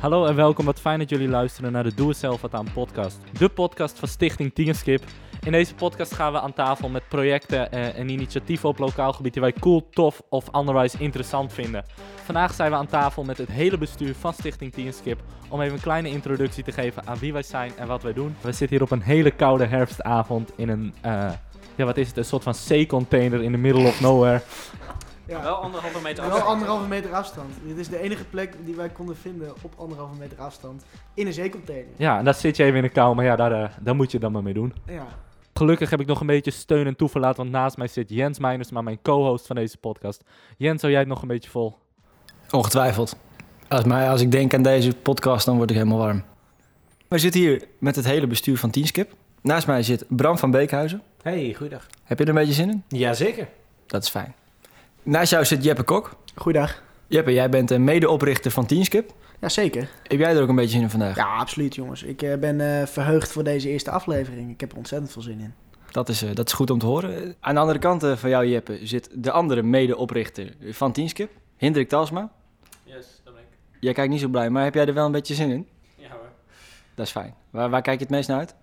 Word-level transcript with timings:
Hallo 0.00 0.26
en 0.26 0.34
welkom. 0.34 0.64
Wat 0.64 0.80
fijn 0.80 0.98
dat 0.98 1.10
jullie 1.10 1.28
luisteren 1.28 1.72
naar 1.72 1.82
de 1.82 1.94
Doe 1.94 2.08
Het 2.08 2.16
Zelf 2.16 2.40
Wat 2.40 2.54
Aan 2.54 2.72
podcast. 2.72 3.18
De 3.38 3.48
podcast 3.48 3.98
van 3.98 4.08
Stichting 4.08 4.54
Tienerskip. 4.54 5.02
In 5.44 5.52
deze 5.52 5.74
podcast 5.74 6.14
gaan 6.14 6.32
we 6.32 6.40
aan 6.40 6.52
tafel 6.52 6.88
met 6.88 7.08
projecten 7.08 7.72
eh, 7.72 7.98
en 7.98 8.08
initiatieven 8.08 8.68
op 8.68 8.78
lokaal 8.78 9.12
gebied 9.12 9.32
die 9.32 9.42
wij 9.42 9.52
cool, 9.52 9.88
tof 9.90 10.22
of 10.28 10.50
anderwijs 10.50 10.94
interessant 10.94 11.52
vinden. 11.52 11.84
Vandaag 12.24 12.54
zijn 12.54 12.70
we 12.70 12.76
aan 12.76 12.86
tafel 12.86 13.24
met 13.24 13.38
het 13.38 13.48
hele 13.48 13.78
bestuur 13.78 14.14
van 14.14 14.32
Stichting 14.32 14.72
Tienerskip 14.72 15.20
om 15.48 15.60
even 15.60 15.74
een 15.74 15.80
kleine 15.80 16.08
introductie 16.08 16.64
te 16.64 16.72
geven 16.72 17.06
aan 17.06 17.18
wie 17.18 17.32
wij 17.32 17.42
zijn 17.42 17.72
en 17.76 17.86
wat 17.86 18.02
wij 18.02 18.12
doen. 18.12 18.36
We 18.40 18.52
zitten 18.52 18.76
hier 18.76 18.82
op 18.82 18.90
een 18.90 19.02
hele 19.02 19.30
koude 19.30 19.66
herfstavond 19.66 20.52
in 20.56 20.68
een, 20.68 20.94
eh, 21.00 21.30
ja 21.74 21.84
wat 21.84 21.96
is 21.96 22.08
het, 22.08 22.16
een 22.16 22.24
soort 22.24 22.42
van 22.42 22.54
C-container 22.68 23.42
in 23.42 23.52
the 23.52 23.58
middle 23.58 23.86
of 23.86 24.00
nowhere. 24.00 24.42
Ja. 25.30 25.42
Wel 25.42 25.54
anderhalve 25.54 26.00
meter 26.02 26.22
Wel 26.24 26.32
afstand. 26.32 26.52
anderhalve 26.52 26.88
meter 26.88 27.14
afstand. 27.14 27.54
Dit 27.66 27.78
is 27.78 27.88
de 27.88 28.00
enige 28.00 28.24
plek 28.24 28.54
die 28.64 28.74
wij 28.74 28.88
konden 28.88 29.16
vinden 29.16 29.52
op 29.62 29.72
anderhalve 29.76 30.14
meter 30.18 30.38
afstand. 30.38 30.84
In 31.14 31.26
een 31.26 31.32
zeecontainer. 31.32 31.92
Ja, 31.96 32.18
en 32.18 32.24
daar 32.24 32.34
zit 32.34 32.56
je 32.56 32.64
even 32.64 32.76
in 32.76 32.82
de 32.82 32.88
kou, 32.88 33.14
maar 33.14 33.24
ja, 33.24 33.36
daar, 33.36 33.52
eh, 33.52 33.70
daar 33.80 33.94
moet 33.94 34.10
je 34.10 34.18
dan 34.18 34.32
maar 34.32 34.42
mee 34.42 34.54
doen. 34.54 34.74
Ja. 34.86 35.06
Gelukkig 35.54 35.90
heb 35.90 36.00
ik 36.00 36.06
nog 36.06 36.20
een 36.20 36.26
beetje 36.26 36.50
steun 36.50 36.86
en 36.86 36.96
toeverlaat, 36.96 37.36
want 37.36 37.50
naast 37.50 37.76
mij 37.76 37.86
zit 37.86 38.08
Jens 38.08 38.38
Meijners, 38.38 38.70
maar 38.70 38.82
mijn 38.82 38.98
co-host 39.02 39.46
van 39.46 39.56
deze 39.56 39.76
podcast. 39.76 40.24
Jens, 40.56 40.80
hou 40.80 40.92
jij 40.92 41.00
het 41.00 41.10
nog 41.10 41.22
een 41.22 41.28
beetje 41.28 41.50
vol? 41.50 41.78
Ongetwijfeld. 42.50 43.16
Als, 43.68 43.84
mij, 43.84 44.10
als 44.10 44.20
ik 44.20 44.30
denk 44.30 44.54
aan 44.54 44.62
deze 44.62 44.92
podcast, 44.96 45.46
dan 45.46 45.56
word 45.56 45.70
ik 45.70 45.76
helemaal 45.76 45.98
warm. 45.98 46.24
We 47.08 47.18
zitten 47.18 47.40
hier 47.40 47.64
met 47.78 47.96
het 47.96 48.04
hele 48.04 48.26
bestuur 48.26 48.58
van 48.58 48.70
Teamskip. 48.70 49.12
Naast 49.42 49.66
mij 49.66 49.82
zit 49.82 50.04
Bram 50.08 50.38
van 50.38 50.50
Beekhuizen. 50.50 51.02
Hey, 51.22 51.54
goeiedag. 51.56 51.86
Heb 52.04 52.18
je 52.18 52.24
er 52.24 52.30
een 52.30 52.36
beetje 52.36 52.52
zin 52.52 52.70
in? 52.70 52.98
Jazeker. 52.98 53.48
Dat 53.86 54.02
is 54.02 54.08
fijn. 54.08 54.34
Naast 55.02 55.30
jou 55.30 55.44
zit 55.44 55.64
Jeppe 55.64 55.82
Kok. 55.82 56.16
Goeiedag. 56.34 56.82
Jeppe, 57.06 57.32
jij 57.32 57.48
bent 57.48 57.70
een 57.70 57.84
medeoprichter 57.84 58.50
van 58.50 58.66
Teamskip. 58.66 59.12
Ja, 59.40 59.48
zeker. 59.48 59.88
Heb 60.02 60.18
jij 60.18 60.36
er 60.36 60.42
ook 60.42 60.48
een 60.48 60.54
beetje 60.54 60.70
zin 60.70 60.80
in 60.82 60.90
vandaag? 60.90 61.16
Ja, 61.16 61.36
absoluut 61.36 61.74
jongens. 61.74 62.02
Ik 62.02 62.22
eh, 62.22 62.38
ben 62.38 62.80
eh, 62.80 62.86
verheugd 62.86 63.32
voor 63.32 63.44
deze 63.44 63.68
eerste 63.68 63.90
aflevering. 63.90 64.50
Ik 64.50 64.60
heb 64.60 64.72
er 64.72 64.76
ontzettend 64.76 65.12
veel 65.12 65.22
zin 65.22 65.40
in. 65.40 65.54
Dat, 65.90 66.08
is, 66.08 66.22
eh, 66.22 66.34
dat 66.34 66.46
is 66.46 66.52
goed 66.52 66.70
om 66.70 66.78
te 66.78 66.86
horen. 66.86 67.34
Aan 67.40 67.54
de 67.54 67.60
andere 67.60 67.78
kant 67.78 68.02
eh, 68.02 68.16
van 68.16 68.30
jou, 68.30 68.46
Jeppe, 68.46 68.78
zit 68.82 69.08
de 69.12 69.30
andere 69.30 69.62
medeoprichter 69.62 70.54
van 70.70 70.92
Teamskip. 70.92 71.30
Hendrik 71.56 71.88
Talsma. 71.88 72.32
Yes, 72.84 73.20
dat 73.24 73.34
ben 73.34 73.42
ik. 73.42 73.48
Jij 73.80 73.92
kijkt 73.92 74.10
niet 74.10 74.20
zo 74.20 74.28
blij, 74.28 74.50
maar 74.50 74.64
heb 74.64 74.74
jij 74.74 74.86
er 74.86 74.94
wel 74.94 75.06
een 75.06 75.12
beetje 75.12 75.34
zin 75.34 75.50
in? 75.50 75.68
Ja 75.94 76.10
hoor. 76.10 76.30
Dat 76.94 77.06
is 77.06 77.12
fijn. 77.12 77.34
Waar, 77.50 77.70
waar 77.70 77.82
kijk 77.82 77.98
je 77.98 78.04
het 78.04 78.14
meest 78.14 78.28
naar 78.28 78.38
uit? 78.38 78.54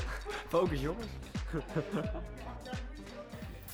Focus, 0.50 0.80
jongens. 0.80 1.06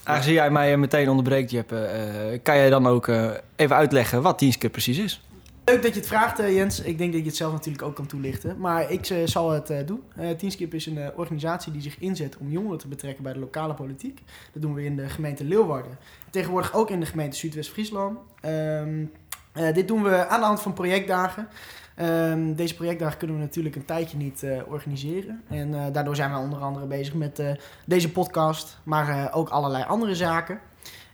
Aangezien 0.05 0.34
jij 0.34 0.50
mij 0.50 0.72
eh, 0.72 0.78
meteen 0.78 1.08
onderbreekt, 1.08 1.50
Jeppe, 1.50 1.78
eh, 1.84 2.38
kan 2.42 2.56
jij 2.56 2.70
dan 2.70 2.86
ook 2.86 3.08
eh, 3.08 3.30
even 3.56 3.77
uitleggen 3.77 4.22
wat 4.22 4.38
Teamskip 4.38 4.72
precies 4.72 4.98
is? 4.98 5.20
Leuk 5.64 5.83
dat 5.83 5.92
je 5.94 5.98
het 5.98 6.08
vraagt, 6.08 6.38
eh, 6.38 6.55
Jens. 6.55 6.80
Ik 6.80 6.98
denk 6.98 7.12
dat 7.12 7.20
je 7.20 7.27
het 7.27 7.36
zelf 7.36 7.52
natuurlijk 7.52 7.83
ook 7.83 7.94
kan 7.94 8.06
toelichten. 8.06 8.58
Maar 8.58 8.91
ik 8.91 9.08
eh, 9.08 9.18
zal 9.24 9.50
het 9.50 9.70
eh, 9.70 9.86
doen. 9.86 10.02
Eh 10.16 10.30
Teamskip 10.30 10.74
is 10.74 10.86
een 10.86 10.98
eh, 10.98 11.08
organisatie 11.18 11.72
die 11.72 11.83
zich 11.83 11.98
inzet 11.98 12.36
om 12.36 12.50
jongeren 12.50 12.78
te 12.78 12.88
betrekken 12.88 13.22
bij 13.22 13.33
de 13.33 13.38
lokale 13.38 13.74
politiek. 13.74 14.22
Dat 14.52 14.62
doen 14.62 14.74
we 14.74 14.84
in 14.84 14.96
de 14.96 15.08
gemeente 15.08 15.44
Leeuwarden. 15.44 15.98
Tegenwoordig 16.30 16.74
ook 16.74 16.90
in 16.90 17.00
de 17.00 17.06
gemeente 17.06 17.36
Zuidwest-Friesland. 17.36 18.18
Ehm, 18.40 19.05
eh, 19.52 19.74
dit 19.74 19.88
doen 19.88 20.02
we 20.02 20.27
aan 20.27 20.40
de 20.40 20.46
hand 20.46 20.62
van 20.62 20.72
projectdagen. 20.72 21.48
Ehm, 21.97 22.55
deze 22.55 22.75
projectdagen 22.75 23.19
kunnen 23.19 23.36
we 23.36 23.42
natuurlijk 23.42 23.77
een 23.77 23.84
tijdje 23.84 24.16
niet 24.16 24.42
eh, 24.42 24.58
organiseren. 24.69 25.42
En 25.48 25.75
eh, 25.75 25.92
daardoor 25.92 26.16
zijn 26.16 26.33
we 26.33 26.39
onder 26.39 26.58
andere 26.58 26.86
bezig 26.86 27.14
met 27.14 27.39
eh, 27.39 27.50
deze 27.86 28.12
podcast, 28.12 28.78
maar 28.83 29.33
ook 29.33 29.48
allerlei 29.48 29.84
andere 29.84 30.14
zaken. 30.14 30.58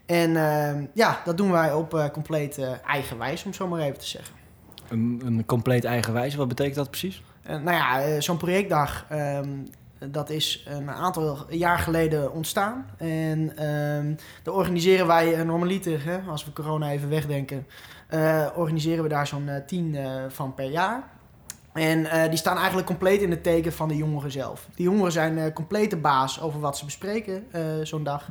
En 0.05 0.35
ehm, 0.35 0.85
ja, 0.93 1.21
dat 1.25 1.37
doen 1.37 1.51
wij 1.51 1.73
op 1.73 2.09
compleet 2.13 2.59
eigen 2.85 3.17
wijze, 3.17 3.43
om 3.43 3.49
het 3.49 3.59
zo 3.59 3.67
maar 3.67 3.81
even 3.81 3.99
te 3.99 4.07
zeggen. 4.07 4.35
Een, 4.89 5.21
een 5.25 5.45
compleet 5.45 5.83
eigenwijze, 5.83 6.37
wat 6.37 6.47
betekent 6.47 6.75
dat 6.75 6.89
precies? 6.89 7.23
Nou 7.47 7.71
ja, 7.71 8.19
zo'n 8.21 8.37
projectdag, 8.37 9.05
ehm, 9.09 9.49
dat 9.99 10.29
is 10.29 10.65
een 10.67 10.89
aantal 10.89 11.45
jaar 11.49 11.79
geleden 11.79 12.33
ontstaan. 12.33 12.85
En 12.97 13.57
ehm 13.57 14.15
daar 14.43 14.53
organiseren 14.53 15.07
wij 15.07 15.43
normaliter, 15.43 16.05
hè, 16.05 16.19
als 16.29 16.45
we 16.45 16.53
corona 16.53 16.91
even 16.91 17.09
wegdenken, 17.09 17.65
eh, 18.07 18.47
organiseren 18.55 19.03
we 19.03 19.09
daar 19.09 19.27
zo'n 19.27 19.49
eh, 19.49 19.65
tien 19.65 19.95
eh, 19.95 20.23
van 20.27 20.53
per 20.53 20.69
jaar. 20.69 21.03
En 21.73 22.29
die 22.29 22.37
staan 22.37 22.57
eigenlijk 22.57 22.87
compleet 22.87 23.21
in 23.21 23.31
het 23.31 23.43
teken 23.43 23.73
van 23.73 23.87
de 23.87 23.95
jongeren 23.97 24.31
zelf. 24.31 24.67
Die 24.75 24.85
jongeren 24.85 25.11
zijn 25.11 25.53
compleet 25.53 25.89
de 25.89 25.97
baas 25.97 26.41
over 26.41 26.59
wat 26.59 26.77
ze 26.77 26.85
bespreken 26.85 27.45
zo'n 27.83 28.03
dag. 28.03 28.29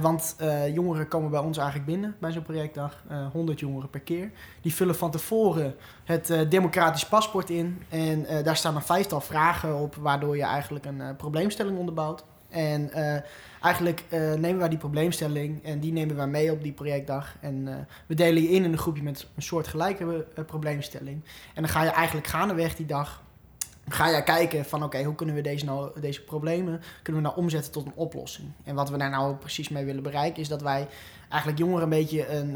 Want 0.00 0.36
jongeren 0.74 1.08
komen 1.08 1.30
bij 1.30 1.40
ons 1.40 1.56
eigenlijk 1.56 1.86
binnen 1.86 2.16
bij 2.18 2.32
zo'n 2.32 2.42
projectdag. 2.42 3.04
eh 3.08 3.26
100 3.32 3.60
jongeren 3.60 3.90
per 3.90 4.00
keer. 4.00 4.30
Die 4.60 4.74
vullen 4.74 4.94
van 4.94 5.10
tevoren 5.10 5.74
het 6.04 6.46
democratisch 6.48 7.06
paspoort 7.06 7.50
in. 7.50 7.82
En 7.88 8.26
daar 8.44 8.56
staan 8.56 8.76
een 8.76 8.82
vijftal 8.82 9.20
vragen 9.20 9.76
op, 9.76 9.94
waardoor 9.94 10.36
je 10.36 10.44
eigenlijk 10.44 10.84
een 10.84 11.16
probleemstelling 11.16 11.78
onderbouwt. 11.78 12.24
En 12.48 12.90
eigenlijk 13.62 14.04
eh, 14.08 14.20
nemen 14.20 14.58
wij 14.58 14.68
die 14.68 14.78
probleemstelling 14.78 15.64
en 15.64 15.80
die 15.80 15.92
nemen 15.92 16.16
wij 16.16 16.26
mee 16.26 16.52
op 16.52 16.62
die 16.62 16.72
projectdag. 16.72 17.36
En 17.40 17.68
eh, 17.68 17.74
we 18.06 18.14
delen 18.14 18.42
je 18.42 18.48
in 18.48 18.64
in 18.64 18.72
een 18.72 18.78
groepje 18.78 19.02
met 19.02 19.26
een 19.36 19.42
soort 19.42 19.66
gelijke 19.66 20.26
eh, 20.34 20.44
probleemstelling. 20.44 21.24
En 21.54 21.62
dan 21.62 21.70
ga 21.70 21.82
je 21.82 21.90
eigenlijk 21.90 22.26
gaandeweg 22.26 22.76
die 22.76 22.86
dag, 22.86 23.22
ga 23.88 24.08
je 24.08 24.22
kijken 24.22 24.64
van 24.64 24.82
oké, 24.82 25.02
hoe 25.02 25.14
kunnen 25.14 25.34
we 25.34 25.40
deze, 25.40 25.64
nou, 25.64 26.00
deze 26.00 26.22
problemen 26.22 26.80
kunnen 27.02 27.22
we 27.22 27.28
nou 27.28 27.40
omzetten 27.40 27.72
tot 27.72 27.86
een 27.86 27.92
oplossing. 27.94 28.48
En 28.64 28.74
wat 28.74 28.90
we 28.90 28.96
daar 28.96 29.10
nou 29.10 29.36
precies 29.36 29.68
mee 29.68 29.84
willen 29.84 30.02
bereiken 30.02 30.42
is 30.42 30.48
dat 30.48 30.62
wij 30.62 30.88
eigenlijk 31.28 31.60
jongeren 31.60 31.82
een 31.82 31.88
beetje 31.88 32.28
een, 32.28 32.54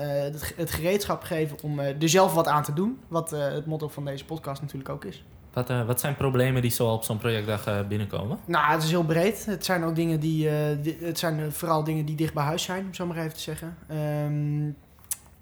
het, 0.56 0.71
gereedschap 0.71 1.22
geven 1.22 1.56
om 1.62 1.78
er 1.78 2.09
zelf 2.09 2.34
wat 2.34 2.47
aan 2.47 2.62
te 2.62 2.72
doen. 2.72 3.00
Wat 3.09 3.31
het 3.31 3.66
motto 3.66 3.89
van 3.89 4.05
deze 4.05 4.25
podcast 4.25 4.61
natuurlijk 4.61 4.89
ook 4.89 5.05
is. 5.05 5.25
Wat, 5.56 5.71
eh, 5.71 5.87
wat 5.87 6.00
zijn 6.00 6.17
problemen 6.17 6.62
die 6.62 6.71
zo 6.71 6.89
op 6.89 7.05
zo'n 7.05 7.19
projectdag 7.19 7.67
eh, 7.67 7.81
binnenkomen? 7.89 8.39
Nou, 8.44 8.72
het 8.72 8.83
is 8.83 8.91
heel 8.91 9.05
breed. 9.05 9.47
Het 9.47 9.65
zijn 9.65 9.84
ook 9.84 9.94
dingen 9.94 10.21
die, 10.21 10.49
eh, 10.49 10.94
het 11.00 11.19
zijn 11.19 11.53
vooral 11.53 11.84
dingen 11.84 12.05
die 12.05 12.17
dicht 12.17 12.34
bij 12.34 12.44
huis 12.44 12.62
zijn, 12.62 12.87
om 12.87 12.94
zo 12.94 13.06
maar 13.06 13.17
even 13.17 13.33
te 13.33 13.41
zeggen. 13.41 13.77
Ehm, 13.89 14.71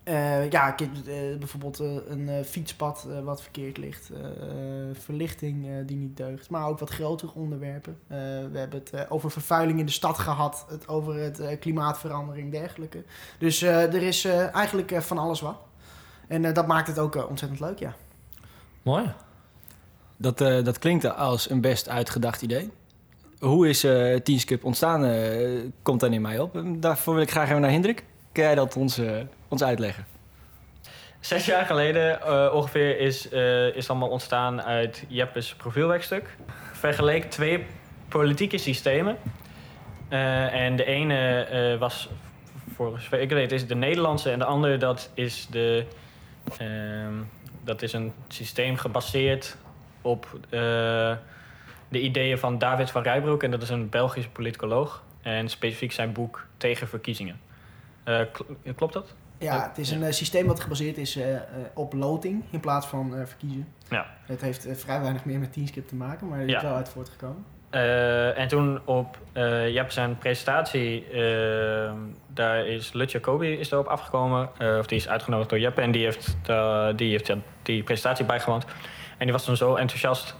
eh, 0.02 0.50
ja, 0.50 0.70
kijk, 0.70 0.90
eh, 1.06 1.38
bijvoorbeeld 1.38 1.78
een 1.78 2.44
fietspad 2.44 3.06
wat 3.24 3.42
verkeerd 3.42 3.76
ligt, 3.76 4.10
verlichting 4.92 5.86
die 5.86 5.96
niet 5.96 6.16
deugt, 6.16 6.50
maar 6.50 6.66
ook 6.66 6.78
wat 6.78 6.90
grotere 6.90 7.32
onderwerpen. 7.34 7.98
We 8.06 8.58
hebben 8.58 8.82
het 8.84 9.10
over 9.10 9.30
vervuiling 9.30 9.78
in 9.78 9.86
de 9.86 9.92
stad 9.92 10.18
gehad, 10.18 10.66
het 10.68 10.88
over 10.88 11.14
het 11.14 11.58
klimaatverandering, 11.60 12.50
dergelijke. 12.50 13.04
Dus 13.38 13.62
er 13.62 14.02
is 14.02 14.24
eigenlijk 14.52 14.94
van 14.98 15.18
alles 15.18 15.40
wat. 15.40 15.56
En 16.28 16.54
dat 16.54 16.66
maakt 16.66 16.86
het 16.86 16.98
ook 16.98 17.28
ontzettend 17.28 17.60
leuk, 17.60 17.78
ja. 17.78 17.94
Mooi. 18.82 19.12
Dat, 20.16 20.40
eh, 20.40 20.64
dat 20.64 20.78
klinkt 20.78 21.16
als 21.16 21.50
een 21.50 21.60
best 21.60 21.88
uitgedacht 21.88 22.42
idee. 22.42 22.70
Hoe 23.38 23.68
is 23.68 23.84
eh 23.84 24.14
Teamskip 24.16 24.64
ontstaan? 24.64 25.04
eh, 25.04 25.60
komt 25.82 26.00
dan 26.00 26.12
in 26.12 26.22
mij 26.22 26.38
op. 26.38 26.56
En 26.56 26.80
Daarvoor 26.80 27.14
wil 27.14 27.22
ik 27.22 27.30
graag 27.30 27.48
even 27.48 27.60
naar 27.60 27.70
Hendrik. 27.70 28.04
Kan 28.32 28.44
jij 28.44 28.54
dat 28.54 28.76
ons, 28.76 29.00
ons 29.48 29.62
uitleggen? 29.62 30.06
Zes 31.20 31.46
jaar 31.46 31.66
geleden 31.66 32.18
ongeveer 32.54 32.98
is, 32.98 33.28
is 33.74 33.90
allemaal 33.90 34.08
ontstaan 34.08 34.62
uit 34.62 35.04
Jeppe's 35.08 35.54
profielwerkstuk. 35.54 36.36
Vergeleek 36.72 37.30
twee 37.30 37.66
politieke 38.08 38.58
systemen. 38.58 39.16
En 40.08 40.76
de 40.76 40.84
ene 40.84 41.76
was, 41.78 42.08
voor 42.74 43.00
ik 43.10 43.30
weet, 43.30 43.52
is 43.52 43.66
de 43.66 43.74
Nederlandse. 43.74 44.30
En 44.30 44.38
de 44.38 44.44
andere 44.44 44.76
dat 44.76 45.10
is, 45.14 45.46
de, 45.50 45.86
ehm, 46.58 47.14
dat 47.64 47.82
is 47.82 47.92
een 47.92 48.12
systeem 48.28 48.76
gebaseerd 48.76 49.56
op 50.04 50.38
eh, 50.50 50.60
de 51.88 52.00
ideeën 52.00 52.38
van 52.38 52.58
David 52.58 52.90
van 52.90 53.02
Rijbroek. 53.02 53.42
En 53.42 53.50
dat 53.50 53.62
is 53.62 53.70
een 53.70 53.88
Belgische 53.88 54.30
politicoloog. 54.30 55.02
En 55.22 55.48
specifiek 55.48 55.92
zijn 55.92 56.12
boek 56.12 56.46
Tegen 56.56 56.88
verkiezingen. 56.88 57.40
Eh, 58.04 58.20
kl- 58.32 58.72
klopt 58.76 58.92
dat? 58.92 59.14
Ja, 59.38 59.68
het 59.68 59.78
is 59.78 59.90
een 59.90 60.02
eh, 60.02 60.12
systeem 60.12 60.46
wat 60.46 60.60
gebaseerd 60.60 60.98
is 60.98 61.18
op 61.74 61.92
loting 61.92 62.44
in 62.50 62.60
plaats 62.60 62.86
van 62.86 63.14
verkiezen. 63.26 63.68
Ja. 63.88 64.06
Het 64.26 64.40
heeft 64.40 64.66
vrij 64.72 65.00
weinig 65.00 65.24
meer 65.24 65.38
met 65.38 65.52
Teamskip 65.52 65.88
te 65.88 65.94
maken, 65.94 66.28
maar 66.28 66.38
er 66.38 66.48
is 66.48 66.62
wel 66.62 66.74
uit 66.74 66.88
voortgekomen. 66.88 67.44
En 68.36 68.48
toen 68.48 68.80
op 68.84 69.18
Jep 69.68 69.90
zijn 69.90 70.18
presentatie, 70.18 71.06
eh, 71.06 71.92
daar 72.26 72.66
is 72.66 72.92
Lut 72.92 73.12
Jacobi 73.12 73.52
is 73.52 73.68
daarop 73.68 73.88
afgekomen. 73.88 74.48
of 74.78 74.86
die 74.86 74.98
is 74.98 75.08
uitgenodigd 75.08 75.50
door 75.50 75.58
Jeppe 75.58 75.80
en 75.80 75.90
die 75.90 76.04
heeft, 76.04 76.36
die, 76.96 77.10
heeft 77.10 77.32
die 77.62 77.82
presentatie 77.82 78.24
bijgewoond. 78.24 78.64
En 79.24 79.30
die 79.30 79.38
was 79.38 79.48
toen 79.48 79.56
zo 79.56 79.74
enthousiast 79.74 80.34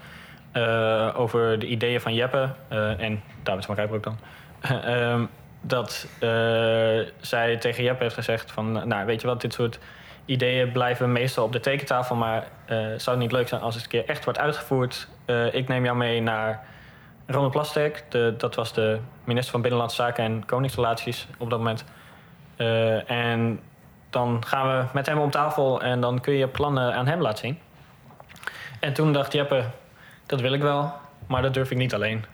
eh, 0.52 1.10
over 1.16 1.58
de 1.58 1.66
ideeën 1.66 2.00
van 2.00 2.14
Jeppe 2.14 2.48
eh, 2.68 3.00
en 3.00 3.22
David 3.42 3.64
van 3.64 3.74
Rijbroek 3.74 4.02
dan. 4.02 4.18
Ehm, 4.84 5.24
dat 5.60 6.06
eh, 6.20 6.28
zij 7.20 7.56
tegen 7.56 7.84
Jeppe 7.84 8.02
heeft 8.02 8.14
gezegd 8.14 8.52
van, 8.52 8.88
nou 8.88 9.06
weet 9.06 9.20
je 9.20 9.26
wat, 9.26 9.40
dit 9.40 9.52
soort 9.52 9.78
ideeën 10.24 10.72
blijven 10.72 11.12
meestal 11.12 11.44
op 11.44 11.52
de 11.52 11.60
tekentafel. 11.60 12.16
Maar 12.16 12.46
zou 12.96 13.10
het 13.10 13.18
niet 13.18 13.32
leuk 13.32 13.48
zijn 13.48 13.60
als 13.60 13.74
het 13.74 13.82
een 13.82 13.90
keer 13.90 14.04
echt 14.06 14.24
wordt 14.24 14.38
uitgevoerd? 14.38 15.08
Ik 15.52 15.68
neem 15.68 15.84
jou 15.84 15.96
mee 15.96 16.22
naar 16.22 16.64
Ronald 17.26 17.52
Plasterk, 17.52 18.04
de, 18.08 18.34
dat 18.38 18.54
was 18.54 18.72
de 18.72 18.98
minister 19.24 19.52
van 19.52 19.60
Binnenlandse 19.60 20.02
Zaken 20.02 20.24
en 20.24 20.46
Koningsrelaties 20.46 21.28
op 21.38 21.50
dat 21.50 21.58
moment. 21.58 21.84
En 23.06 23.60
dan 24.10 24.44
gaan 24.46 24.66
we 24.68 24.84
met 24.92 25.06
hem 25.06 25.18
om 25.18 25.30
tafel 25.30 25.82
en 25.82 26.00
dan 26.00 26.20
kun 26.20 26.34
je 26.34 26.48
plannen 26.48 26.94
aan 26.94 27.06
hem 27.06 27.20
laten 27.20 27.38
zien. 27.38 27.58
En 28.84 28.92
toen 28.92 29.12
dacht 29.12 29.32
Jeppe, 29.32 29.64
dat 30.26 30.40
wil 30.40 30.52
ik 30.52 30.62
wel, 30.62 30.92
maar 31.26 31.42
dat 31.42 31.54
durf 31.54 31.70
ik 31.70 31.76
niet 31.76 31.94
alleen. 31.94 32.24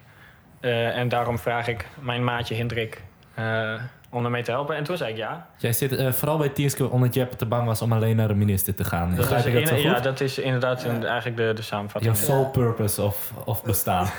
Eh, 0.60 0.96
en 0.96 1.08
daarom 1.08 1.38
vraag 1.38 1.68
ik 1.68 1.86
mijn 2.00 2.24
maatje 2.24 2.54
Hendrik 2.54 3.02
eh, 3.34 3.72
om 4.10 4.24
ermee 4.24 4.42
te 4.42 4.50
helpen. 4.50 4.76
En 4.76 4.84
toen 4.84 4.96
zei 4.96 5.10
ik 5.10 5.16
ja. 5.16 5.46
Jij 5.56 5.72
zit 5.72 5.92
eh, 5.96 6.12
vooral 6.12 6.38
bij 6.38 6.48
Teamscape 6.48 6.90
omdat 6.90 7.14
Jeppe 7.14 7.36
te 7.36 7.46
bang 7.46 7.66
was 7.66 7.82
om 7.82 7.92
alleen 7.92 8.16
naar 8.16 8.28
de 8.28 8.34
minister 8.34 8.74
te 8.74 8.84
gaan. 8.84 9.14
Begrijp 9.14 9.38
is 9.40 9.46
ik 9.46 9.54
dat 9.54 9.68
zo 9.68 9.74
goed? 9.74 9.84
ja, 9.84 10.00
dat 10.00 10.20
is 10.20 10.38
inderdaad 10.38 10.84
een- 10.84 11.06
eigenlijk 11.06 11.36
de, 11.36 11.52
de 11.54 11.62
samenvatting. 11.62 12.16
Jouw 12.16 12.24
sole 12.26 12.46
purpose 12.46 13.02
of, 13.02 13.32
of 13.44 13.62
bestaan. 13.64 14.06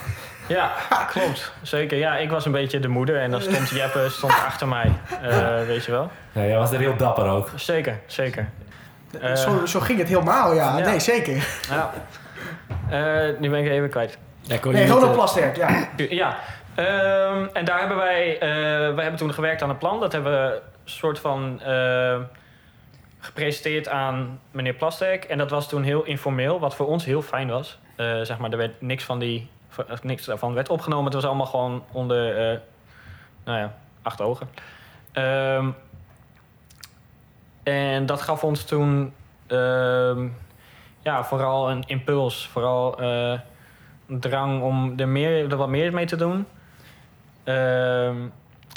Ja, 0.47 0.71
klopt. 1.09 1.51
Zeker. 1.61 1.97
Ja, 1.97 2.17
ik 2.17 2.29
was 2.29 2.45
een 2.45 2.51
beetje 2.51 2.79
de 2.79 2.87
moeder 2.87 3.19
en 3.21 3.31
dan 3.31 3.41
stond 3.41 3.69
Jeppe 3.69 4.07
stond 4.09 4.33
achter 4.33 4.67
mij. 4.67 4.91
eh, 5.21 5.65
weet 5.65 5.85
je 5.85 5.91
wel? 5.91 6.11
Ja, 6.31 6.41
jij 6.45 6.57
was 6.57 6.71
er 6.71 6.79
heel 6.79 6.95
dapper 6.97 7.25
ook. 7.25 7.49
Zeker, 7.55 7.99
zeker. 8.05 8.49
Eh, 9.21 9.35
zo, 9.35 9.65
zo 9.65 9.79
ging 9.79 9.99
het 9.99 10.07
helemaal, 10.07 10.53
ja. 10.53 10.77
ja. 10.77 10.85
Nee, 10.89 10.99
zeker. 10.99 11.47
Ja. 11.69 11.91
Eh, 12.89 13.39
nu 13.39 13.49
ben 13.49 13.65
ik 13.65 13.71
even 13.71 13.89
kwijt. 13.89 14.17
Ja, 14.41 14.57
Nee, 14.63 14.87
Ronald 14.87 15.09
eh, 15.09 15.13
Plasterk, 15.13 15.55
ja. 15.55 15.87
Ja, 16.09 16.37
ehm, 16.75 17.47
en 17.53 17.65
daar 17.65 17.79
hebben 17.79 17.97
wij, 17.97 18.39
eh, 18.39 18.49
wij 18.93 19.03
hebben 19.03 19.15
toen 19.15 19.33
gewerkt 19.33 19.61
aan 19.61 19.69
een 19.69 19.77
plan. 19.77 19.99
Dat 19.99 20.11
hebben 20.11 20.31
we 20.31 20.55
een 20.55 20.61
soort 20.89 21.19
van 21.19 21.61
gepresenteerd 23.21 23.87
aan 23.87 24.39
meneer 24.51 24.73
Plasterk. 24.73 25.23
En 25.23 25.37
dat 25.37 25.49
was 25.49 25.69
toen 25.69 25.83
heel 25.83 26.03
informeel, 26.03 26.59
wat 26.59 26.75
voor 26.75 26.87
ons 26.87 27.05
heel 27.05 27.21
fijn 27.21 27.47
was. 27.47 27.79
Eh, 27.95 28.21
zeg 28.21 28.37
maar, 28.37 28.51
er 28.51 28.57
werd 28.57 28.81
niks 28.81 29.03
van 29.03 29.19
die, 29.19 29.49
niks 30.01 30.25
daarvan 30.25 30.53
werd 30.53 30.69
opgenomen. 30.69 31.05
Het 31.05 31.13
was 31.13 31.25
allemaal 31.25 31.45
gewoon 31.45 31.83
onder, 31.91 32.51
eh, 32.51 32.59
nou 33.43 33.59
ja, 33.59 33.73
acht 34.01 34.21
ogen. 34.21 34.49
Ehm, 35.11 35.69
en 37.63 38.05
dat 38.05 38.21
gaf 38.21 38.43
ons 38.43 38.63
toen 38.63 39.13
ehm, 39.47 40.27
ja, 41.01 41.23
vooral 41.23 41.69
een 41.69 41.83
impuls, 41.87 42.47
vooral 42.47 42.99
eh, 42.99 43.39
een 44.07 44.19
drang 44.19 44.61
om 44.61 44.93
er, 44.97 45.07
meer, 45.07 45.51
er 45.51 45.57
wat 45.57 45.69
meer 45.69 45.93
mee 45.93 46.05
te 46.05 46.15
doen. 46.15 46.45
Ehm, 47.43 48.15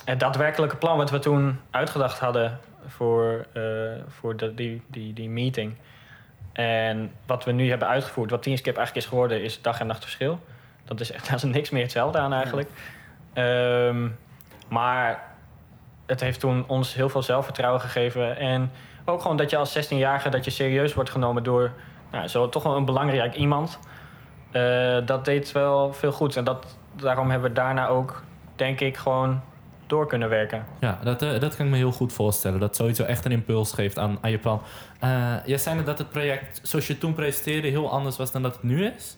het 0.05 0.21
daadwerkelijke 0.21 0.76
plan 0.76 0.97
wat 0.97 1.11
we 1.11 1.19
toen 1.19 1.61
uitgedacht 1.71 2.19
hadden 2.19 2.59
voor, 2.87 3.47
eh, 3.53 3.62
voor 4.09 4.37
de, 4.37 4.55
die, 4.55 4.82
die, 4.87 5.12
die 5.12 5.29
meeting. 5.29 5.75
En 6.53 7.12
wat 7.26 7.44
we 7.44 7.53
nu 7.53 7.69
hebben 7.69 7.88
uitgevoerd, 7.88 8.31
wat 8.31 8.43
Teamskip 8.43 8.77
eigenlijk 8.77 9.06
is 9.06 9.12
geworden, 9.12 9.43
is 9.43 9.62
dag 9.62 9.81
en 9.81 9.87
nacht 9.87 10.03
verschil. 10.03 10.41
Dat 10.85 11.00
is 11.00 11.12
echt 11.12 11.27
daar 11.29 11.37
is 11.37 11.43
niks 11.43 11.70
meer 11.70 11.82
hetzelfde 11.82 12.19
aan 12.19 12.32
eigenlijk. 12.32 12.69
Ehm, 13.32 14.09
maar 14.69 15.23
het 16.06 16.20
heeft 16.20 16.41
toen 16.41 16.65
ons 16.67 16.94
heel 16.94 17.09
veel 17.09 17.23
zelfvertrouwen 17.23 17.81
gegeven. 17.81 18.37
En 18.37 18.70
ook 19.05 19.23
gewoon 19.23 19.37
dat 19.37 19.50
je 19.50 19.56
als 19.56 19.79
16-jarige 19.79 20.29
dat 20.29 20.44
je 20.44 20.50
serieus 20.50 20.94
wordt 20.94 21.11
genomen 21.11 21.43
door 21.43 21.73
zo 22.27 22.49
toch 22.49 22.63
wel 22.63 22.77
een 22.77 22.85
belangrijk 22.85 23.35
iemand. 23.35 23.79
Eh, 24.51 24.97
dat 25.07 25.25
deed 25.25 25.53
wel 25.53 25.93
veel 25.93 26.13
goed. 26.13 26.37
En 26.37 26.45
dat, 26.45 26.77
daarom 26.97 27.31
hebben 27.31 27.49
we 27.49 27.55
daarna 27.55 27.89
ook, 27.89 28.23
denk 28.57 28.81
ik, 28.81 28.97
gewoon 28.97 29.41
door 29.87 30.07
kunnen 30.07 30.29
werken. 30.29 30.65
Ja, 30.81 30.99
dat, 31.03 31.23
eh, 31.23 31.41
dat 31.41 31.57
kan 31.57 31.65
ik 31.67 31.73
me 31.73 31.77
heel 31.77 31.93
goed 31.93 32.13
voorstellen. 32.13 32.61
Dat 32.61 32.77
sowieso 32.77 33.05
echt 33.05 33.25
een 33.25 33.33
impuls 33.33 33.73
geeft 33.73 33.99
aan, 33.99 34.19
aan 34.21 34.31
je. 34.31 34.39
Eh 35.01 35.35
jij 35.45 35.59
zei 35.59 35.77
net 35.77 35.87
dat 35.87 35.99
het 35.99 36.11
project, 36.11 36.61
zoals 36.63 36.87
je 36.87 36.99
toen 36.99 37.15
presenteerde, 37.15 37.69
heel 37.69 37.91
anders 37.91 38.17
was 38.17 38.33
dan 38.33 38.43
dat 38.43 38.53
het 38.53 38.63
nu 38.63 38.87
is. 38.87 39.17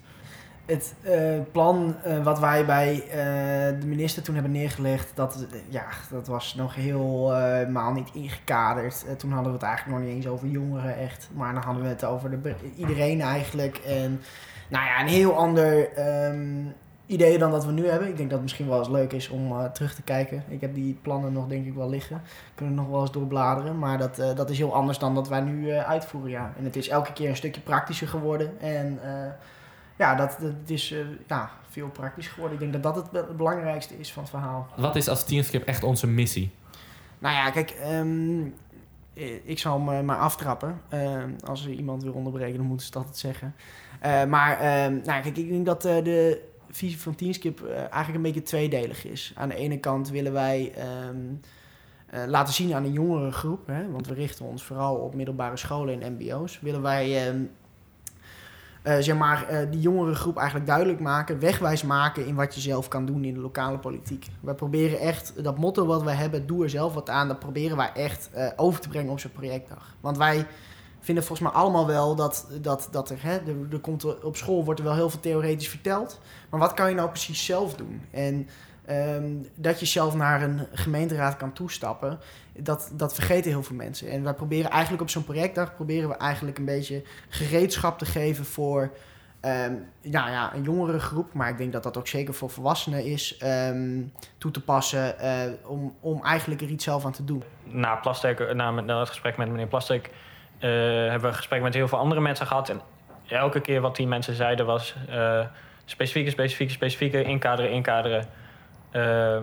Het 0.66 0.94
eh, 1.02 1.40
plan 1.52 1.96
eh, 2.02 2.22
wat 2.24 2.38
wij 2.38 2.64
bij 2.64 3.02
eh, 3.02 3.80
de 3.80 3.86
minister 3.86 4.22
toen 4.22 4.34
hebben 4.34 4.52
neergelegd, 4.52 5.10
dat, 5.14 5.46
ja, 5.68 5.84
dat 6.10 6.26
was 6.26 6.54
nog 6.54 6.74
helemaal 6.74 7.92
niet 7.92 8.10
ingekaderd. 8.12 9.18
Toen 9.18 9.32
hadden 9.32 9.52
we 9.52 9.58
het 9.58 9.66
eigenlijk 9.66 9.98
nog 9.98 10.06
niet 10.06 10.16
eens 10.16 10.26
over 10.26 10.48
jongeren 10.48 10.96
echt. 10.96 11.28
Maar 11.34 11.52
dan 11.54 11.62
hadden 11.62 11.82
we 11.82 11.88
het 11.88 12.04
over 12.04 12.42
de, 12.42 12.54
iedereen 12.76 13.20
eigenlijk. 13.20 13.76
En 13.76 14.20
nou 14.68 14.84
ja, 14.84 15.00
een 15.00 15.06
heel 15.06 15.36
ander 15.36 15.92
ehm, 15.92 16.64
idee 17.06 17.38
dan 17.38 17.50
dat 17.50 17.64
we 17.64 17.72
nu 17.72 17.86
hebben. 17.88 18.08
Ik 18.08 18.16
denk 18.16 18.28
dat 18.30 18.38
het 18.38 18.42
misschien 18.42 18.68
wel 18.68 18.78
eens 18.78 18.88
leuk 18.88 19.12
is 19.12 19.28
om 19.28 19.72
terug 19.72 19.94
te 19.94 20.02
kijken. 20.02 20.44
Ik 20.48 20.60
heb 20.60 20.74
die 20.74 20.98
plannen 21.02 21.32
nog 21.32 21.46
denk 21.46 21.66
ik 21.66 21.74
wel 21.74 21.88
liggen. 21.88 22.22
Kunnen 22.54 22.74
nog 22.74 22.88
wel 22.88 23.00
eens 23.00 23.12
doorbladeren. 23.12 23.78
Maar 23.78 23.98
dat, 23.98 24.16
dat 24.16 24.50
is 24.50 24.58
heel 24.58 24.74
anders 24.74 24.98
dan 24.98 25.14
dat 25.14 25.28
wij 25.28 25.40
nu 25.40 25.72
uitvoeren, 25.72 26.30
ja. 26.30 26.52
En 26.58 26.64
het 26.64 26.76
is 26.76 26.88
elke 26.88 27.12
keer 27.12 27.28
een 27.28 27.36
stukje 27.36 27.60
praktischer 27.60 28.08
geworden. 28.08 28.60
En... 28.60 28.98
ja, 29.98 30.14
dat, 30.14 30.36
dat 30.40 30.52
is 30.66 30.92
eh, 30.92 30.98
ja, 31.26 31.50
veel 31.68 31.88
praktisch 31.88 32.28
geworden. 32.28 32.54
Ik 32.54 32.60
denk 32.60 32.72
dat 32.82 32.94
dat 32.94 33.02
het 33.02 33.10
be- 33.10 33.26
het 33.28 33.36
belangrijkste 33.36 33.98
is 33.98 34.12
van 34.12 34.22
het 34.22 34.30
verhaal. 34.30 34.68
Wat 34.76 34.96
is 34.96 35.08
als 35.08 35.24
Teamskip 35.24 35.64
echt 35.66 35.82
onze 35.82 36.06
missie? 36.06 36.50
Nou 37.18 37.34
ja, 37.34 37.50
kijk, 37.50 37.70
ehm, 37.70 38.40
eh, 39.14 39.34
ik 39.44 39.58
zal 39.58 39.78
me 39.78 40.02
maar 40.02 40.18
aftrappen. 40.18 40.80
Ehm, 40.88 41.30
als 41.44 41.64
er 41.64 41.70
iemand 41.70 42.02
wil 42.02 42.12
onderbreken, 42.12 42.56
dan 42.56 42.66
moeten 42.66 42.86
ze 42.86 42.92
dat 42.92 43.06
het 43.06 43.18
zeggen. 43.18 43.54
Eh, 44.00 44.24
maar 44.24 44.58
ehm, 44.58 44.92
nou, 44.92 45.22
kijk, 45.22 45.36
ik 45.36 45.48
denk 45.48 45.66
dat 45.66 45.82
de 45.82 46.42
visie 46.70 47.00
van 47.00 47.14
Teamskip 47.14 47.62
eh, 47.64 47.76
eigenlijk 47.78 48.14
een 48.14 48.22
beetje 48.22 48.42
tweedelig 48.42 49.04
is. 49.06 49.32
Aan 49.34 49.48
de 49.48 49.54
ene 49.54 49.78
kant 49.78 50.10
willen 50.10 50.32
wij 50.32 50.72
laten 52.26 52.54
zien 52.54 52.74
aan 52.74 52.84
een 52.84 52.92
jongere 52.92 53.30
groep, 53.32 53.66
hè, 53.66 53.90
want 53.90 54.06
we 54.06 54.14
richten 54.14 54.44
ons 54.44 54.62
vooral 54.62 54.96
op 54.96 55.14
middelbare 55.14 55.56
scholen 55.56 56.02
en 56.02 56.12
mbo's, 56.18 56.60
willen 56.60 56.82
wij 56.82 57.32
zeg 58.86 59.16
maar, 59.16 59.48
eh, 59.48 59.70
die 59.70 59.80
jongere 59.80 60.14
groep 60.14 60.36
eigenlijk 60.36 60.66
duidelijk 60.66 61.00
maken, 61.00 61.38
wegwijs 61.38 61.82
maken 61.82 62.26
in 62.26 62.34
wat 62.34 62.54
je 62.54 62.60
zelf 62.60 62.88
kan 62.88 63.06
doen 63.06 63.24
in 63.24 63.34
de 63.34 63.40
lokale 63.40 63.78
politiek. 63.78 64.26
Wij 64.40 64.54
proberen 64.54 64.98
echt, 64.98 65.44
dat 65.44 65.58
motto 65.58 65.86
wat 65.86 66.02
wij 66.02 66.14
hebben, 66.14 66.46
doe 66.46 66.62
er 66.62 66.70
zelf 66.70 66.94
wat 66.94 67.10
aan, 67.10 67.28
dat 67.28 67.38
proberen 67.38 67.76
wij 67.76 67.92
echt 67.94 68.30
eh, 68.32 68.48
over 68.56 68.80
te 68.80 68.88
brengen 68.88 69.12
op 69.12 69.20
zo'n 69.20 69.32
projectdag. 69.32 69.94
Want 70.00 70.16
wij 70.16 70.46
vinden 71.00 71.24
volgens 71.24 71.48
mij 71.48 71.60
allemaal 71.60 71.86
wel 71.86 72.14
dat, 72.14 72.46
dat, 72.60 72.88
dat 72.90 73.10
er, 73.10 73.22
hè, 73.22 73.38
er, 73.70 73.80
komt 73.80 74.22
op 74.22 74.36
school 74.36 74.64
wordt 74.64 74.80
er 74.80 74.86
wel 74.86 74.94
heel 74.94 75.10
veel 75.10 75.20
theoretisch 75.20 75.68
verteld, 75.68 76.20
maar 76.50 76.60
wat 76.60 76.74
kan 76.74 76.88
je 76.88 76.94
nou 76.94 77.08
precies 77.08 77.44
zelf 77.44 77.74
doen? 77.74 78.02
En 78.10 78.48
ehm, 78.86 79.32
dat 79.54 79.80
je 79.80 79.86
zelf 79.86 80.14
naar 80.14 80.42
een 80.42 80.66
gemeenteraad 80.72 81.36
kan 81.36 81.52
toestappen, 81.52 82.18
dat, 82.58 82.90
dat 82.92 83.14
vergeten 83.14 83.50
heel 83.50 83.62
veel 83.62 83.76
mensen. 83.76 84.10
En 84.10 84.22
wij 84.22 84.34
proberen 84.34 84.70
eigenlijk 84.70 85.02
op 85.02 85.10
zo'n 85.10 85.24
projectdag, 85.24 85.74
proberen 85.74 86.08
we 86.08 86.16
eigenlijk 86.16 86.58
een 86.58 86.64
beetje 86.64 87.02
gereedschap 87.28 87.98
te 87.98 88.04
geven 88.04 88.44
voor 88.44 88.92
ehm, 89.40 89.74
ja, 90.00 90.28
ja, 90.28 90.54
een 90.54 90.62
jongere 90.62 90.98
groep, 90.98 91.32
maar 91.32 91.48
ik 91.48 91.58
denk 91.58 91.72
dat 91.72 91.82
dat 91.82 91.96
ook 91.96 92.08
zeker 92.08 92.34
voor 92.34 92.50
volwassenen 92.50 93.04
is, 93.04 93.36
ehm, 93.36 94.02
toe 94.38 94.50
te 94.50 94.62
passen 94.62 95.18
eh, 95.18 95.40
om, 95.66 95.96
om 96.00 96.24
eigenlijk 96.24 96.60
er 96.60 96.68
iets 96.68 96.84
zelf 96.84 97.04
aan 97.04 97.12
te 97.12 97.24
doen. 97.24 97.42
Na, 97.64 97.96
Plastic, 97.96 98.54
na, 98.54 98.70
na 98.70 98.98
het 98.98 99.08
gesprek 99.08 99.36
met 99.36 99.48
meneer 99.48 99.66
Plastic 99.66 100.10
eh, 100.58 100.70
hebben 100.70 101.20
we 101.20 101.26
een 101.26 101.34
gesprek 101.34 101.62
met 101.62 101.74
heel 101.74 101.88
veel 101.88 101.98
andere 101.98 102.20
mensen 102.20 102.46
gehad. 102.46 102.68
En 102.68 102.80
elke 103.28 103.60
keer 103.60 103.80
wat 103.80 103.96
die 103.96 104.06
mensen 104.06 104.34
zeiden 104.34 104.66
was 104.66 104.94
eh, 105.08 105.46
specifieke, 105.84 106.30
specifieke, 106.30 106.72
specifieke, 106.72 107.22
inkaderen, 107.22 107.70
inkaderen. 107.70 108.26
Ehm, 108.96 109.42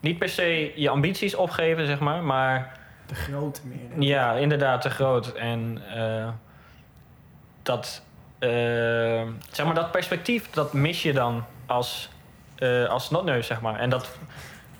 niet 0.00 0.18
per 0.18 0.28
se 0.28 0.72
je 0.74 0.88
ambities 0.88 1.34
opgeven, 1.34 1.86
zeg 1.86 2.00
maar, 2.00 2.22
maar 2.22 2.78
De 3.06 3.14
grote 3.14 3.60
meer. 3.64 4.02
Ja, 4.08 4.32
inderdaad, 4.32 4.82
te 4.82 4.90
groot. 4.90 5.32
En 5.32 5.82
eh, 5.94 6.28
dat, 7.62 8.02
eh, 8.38 8.48
zeg 9.50 9.66
maar, 9.66 9.74
dat 9.74 9.90
perspectief, 9.90 10.50
dat 10.50 10.72
mis 10.72 11.02
je 11.02 11.12
dan 11.12 11.44
als, 11.66 12.08
eh 12.56 12.88
als 12.88 13.04
snotneus, 13.04 13.46
zeg 13.46 13.60
maar. 13.60 13.78
En 13.78 13.90
dat, 13.90 14.18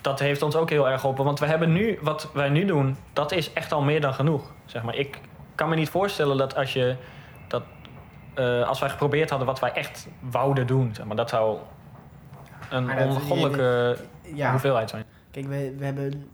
dat 0.00 0.18
heeft 0.18 0.42
ons 0.42 0.56
ook 0.56 0.70
heel 0.70 0.88
erg 0.88 1.00
geholpen. 1.00 1.24
Want 1.24 1.38
we 1.38 1.46
hebben 1.46 1.72
nu, 1.72 1.98
wat 2.00 2.30
wij 2.32 2.48
nu 2.48 2.64
doen, 2.64 2.96
dat 3.12 3.32
is 3.32 3.52
echt 3.52 3.72
al 3.72 3.82
meer 3.82 4.00
dan 4.00 4.14
genoeg. 4.14 4.52
Zeg 4.64 4.82
maar. 4.82 4.94
Ik 4.94 5.18
kan 5.54 5.68
me 5.68 5.74
niet 5.74 5.90
voorstellen 5.90 6.36
dat 6.36 6.56
als 6.56 6.72
je 6.72 6.96
dat, 7.48 7.62
eh, 8.34 8.68
als 8.68 8.80
wij 8.80 8.88
geprobeerd 8.88 9.30
hadden 9.30 9.48
wat 9.48 9.60
wij 9.60 9.72
echt 9.72 10.08
wouden 10.20 10.66
doen, 10.66 10.94
zeg 10.94 11.06
maar, 11.06 11.16
dat 11.16 11.28
zou 11.28 11.58
een 12.70 12.98
ongoddelijke 12.98 13.96
Ja, 14.34 14.50
hoeveelheid 14.50 14.90
zijn. 14.90 15.04
kijk, 15.30 15.46
we, 15.46 15.74
we 15.76 15.84
hebben 15.84 16.28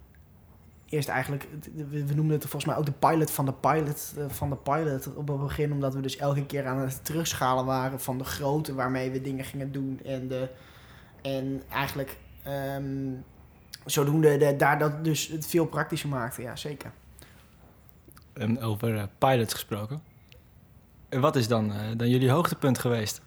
eerst 0.88 1.08
eigenlijk, 1.08 1.48
we, 1.74 2.06
we 2.06 2.14
noemden 2.14 2.30
het 2.38 2.42
volgens 2.42 2.64
mij 2.64 2.76
ook 2.76 2.86
de 2.86 2.92
pilot 2.92 3.30
van 3.30 3.44
de 3.44 3.52
pilot 3.52 4.14
eh, 4.18 4.24
van 4.28 4.50
de 4.50 4.56
pilot 4.56 5.14
op 5.14 5.28
het 5.28 5.40
begin, 5.40 5.72
omdat 5.72 5.94
we 5.94 6.00
dus 6.00 6.16
elke 6.16 6.46
keer 6.46 6.66
aan 6.66 6.78
het 6.78 7.04
terugschalen 7.04 7.64
waren 7.64 8.00
van 8.00 8.18
de 8.18 8.24
grootte 8.24 8.74
waarmee 8.74 9.10
we 9.10 9.20
dingen 9.20 9.44
gingen 9.44 9.72
doen 9.72 10.00
en 10.04 10.28
de 10.28 10.48
en 11.22 11.62
eigenlijk 11.68 12.18
ehm, 12.42 13.12
zodoende 13.84 14.36
de, 14.36 14.56
daar 14.56 14.78
dat 14.78 15.04
dus 15.04 15.28
het 15.28 15.46
veel 15.46 15.66
praktischer 15.66 16.08
maakte, 16.08 16.42
ja 16.42 16.56
zeker. 16.56 16.92
En 18.32 18.60
over 18.60 18.96
eh, 18.96 19.02
pilots 19.18 19.52
gesproken. 19.52 20.02
En 21.08 21.20
wat 21.20 21.36
is 21.36 21.48
dan, 21.48 21.72
eh, 21.72 21.78
dan 21.96 22.08
jullie 22.08 22.30
hoogtepunt 22.30 22.78
geweest? 22.78 23.20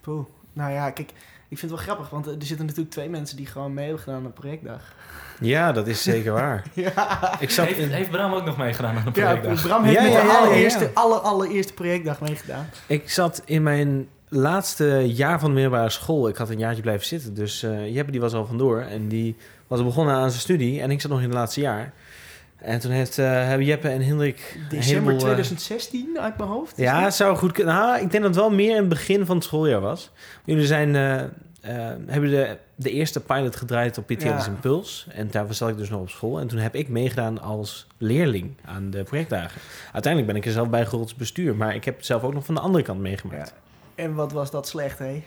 Poeh. 0.00 0.26
Nou 0.52 0.72
ja, 0.72 0.90
kijk, 0.90 1.12
ik 1.48 1.58
vind 1.58 1.60
het 1.60 1.70
wel 1.70 1.78
grappig, 1.88 2.10
want 2.10 2.26
er 2.26 2.34
zitten 2.38 2.66
natuurlijk 2.66 2.90
twee 2.94 3.08
mensen 3.08 3.36
die 3.36 3.46
gewoon 3.46 3.74
mee 3.74 3.84
hebben 3.84 4.02
gedaan 4.02 4.18
aan 4.18 4.24
de 4.26 4.28
projectdag. 4.40 4.82
Ja, 5.40 5.72
dat 5.72 5.86
is 5.86 6.02
zeker 6.02 6.32
waar. 6.32 6.62
Ja, 6.74 7.40
Ik 7.40 7.50
zat 7.50 7.66
Heeft, 7.66 7.78
in, 7.78 7.90
heeft 7.90 8.10
Bram 8.10 8.32
ook 8.32 8.44
nog 8.44 8.56
meegedaan 8.56 8.96
aan 8.96 9.12
de 9.12 9.20
ja 9.20 9.26
projectdag? 9.26 9.62
Bram 9.62 9.84
heeft 9.84 9.96
Ja, 9.96 10.02
met 10.02 10.12
ja, 10.12 10.20
de 10.20 10.26
ja, 10.26 10.32
ja, 10.32 10.38
allereerste, 10.38 10.84
ja. 10.84 10.90
Alle, 10.94 11.18
allereerste 11.18 11.72
projectdag 11.72 12.20
meegedaan. 12.20 12.66
ik 12.86 13.10
zat 13.10 13.42
in 13.44 13.62
mijn 13.62 14.08
laatste 14.28 15.02
jaar 15.06 15.40
van 15.40 15.48
de 15.48 15.54
middelbare 15.54 15.90
school. 15.90 16.28
Ik 16.28 16.36
had 16.36 16.50
een 16.50 16.58
jaartje 16.58 16.82
blijven 16.82 17.06
zitten. 17.06 17.34
Dus 17.34 17.62
eh 17.62 17.94
Jeppe 17.94 18.10
die 18.10 18.20
was 18.20 18.32
al 18.32 18.46
vandoor. 18.46 18.80
En 18.80 19.08
die 19.08 19.36
was 19.66 19.82
begonnen 19.82 20.14
aan 20.14 20.30
zijn 20.30 20.42
studie. 20.42 20.80
En 20.80 20.90
ik 20.90 21.00
zat 21.00 21.10
nog 21.10 21.20
in 21.20 21.26
het 21.28 21.34
laatste 21.34 21.60
jaar. 21.60 21.92
En 22.58 22.78
toen 22.80 22.90
heeft, 22.90 23.18
eh, 23.18 23.26
hebben 23.26 23.66
Jeppe 23.66 23.88
en 23.88 24.02
Hendrik... 24.02 24.58
December 24.68 24.84
heleboel, 24.84 25.12
eh, 25.12 25.18
2016 25.18 26.18
uit 26.20 26.36
mijn 26.36 26.50
hoofd. 26.50 26.76
Ja, 26.76 27.02
dat? 27.02 27.14
zou 27.14 27.36
goed 27.36 27.52
kunnen. 27.52 27.74
Nou, 27.74 27.94
ik 27.94 28.10
denk 28.10 28.12
dat 28.12 28.22
het 28.22 28.34
wel 28.34 28.50
meer 28.50 28.70
in 28.70 28.76
het 28.76 28.88
begin 28.88 29.26
van 29.26 29.36
het 29.36 29.44
schooljaar 29.44 29.80
was. 29.80 30.10
Jullie 30.44 30.66
zijn, 30.66 30.96
eh, 30.96 31.22
hebben 32.06 32.30
de, 32.30 32.56
de 32.74 32.90
eerste 32.90 33.20
pilot 33.20 33.56
gedraaid 33.56 33.98
op 33.98 34.06
PTL's 34.06 34.22
Ja. 34.22 34.46
Impuls. 34.46 35.06
En 35.10 35.28
daar 35.30 35.54
zat 35.54 35.68
ik 35.68 35.76
dus 35.76 35.90
nog 35.90 36.00
op 36.00 36.10
school. 36.10 36.40
En 36.40 36.46
toen 36.46 36.58
heb 36.58 36.74
ik 36.74 36.88
meegedaan 36.88 37.40
als 37.40 37.86
leerling 37.98 38.54
aan 38.64 38.90
de 38.90 39.02
projectdagen. 39.02 39.60
Uiteindelijk 39.92 40.32
ben 40.32 40.42
ik 40.42 40.46
er 40.46 40.52
zelf 40.52 40.68
bij 40.68 40.84
gerold 40.84 41.02
als 41.02 41.14
bestuur. 41.14 41.54
Maar 41.56 41.74
ik 41.74 41.84
heb 41.84 41.96
het 41.96 42.06
zelf 42.06 42.22
ook 42.22 42.34
nog 42.34 42.44
van 42.44 42.54
de 42.54 42.60
andere 42.60 42.84
kant 42.84 43.00
meegemaakt. 43.00 43.54
En 43.94 44.14
wat 44.14 44.32
was 44.32 44.50
dat 44.50 44.68
slecht, 44.68 44.98
hé? 44.98 45.22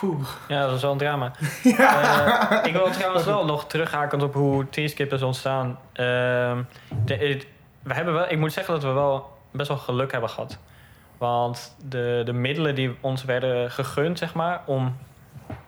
Poeh. 0.00 0.26
Ja, 0.48 0.66
dat 0.66 0.76
is 0.76 0.82
wel 0.82 0.92
een 0.92 0.98
drama. 0.98 1.32
Eh, 1.64 2.58
ik 2.64 2.72
wil 2.72 2.90
trouwens 2.90 3.24
wel 3.34 3.44
nog 3.44 3.66
terughakend 3.66 4.22
op 4.22 4.34
hoe 4.34 4.66
T-Skip 4.70 5.12
is 5.12 5.22
ontstaan. 5.22 5.78
Ehm, 5.92 6.62
de, 7.04 7.14
het- 7.14 7.46
we 7.82 7.94
hebben 7.94 8.14
wel, 8.14 8.30
ik 8.30 8.38
moet 8.38 8.52
zeggen 8.52 8.74
dat 8.74 8.82
we 8.82 8.90
wel 8.90 9.38
best 9.50 9.68
wel 9.68 9.78
geluk 9.78 10.12
hebben 10.12 10.30
gehad. 10.30 10.58
Want 11.18 11.76
de, 11.88 12.22
de 12.24 12.32
middelen 12.32 12.74
die 12.74 12.96
ons 13.00 13.24
werden 13.24 13.70
gegund, 13.70 14.18
zeg 14.18 14.34
maar, 14.34 14.60
om... 14.66 14.96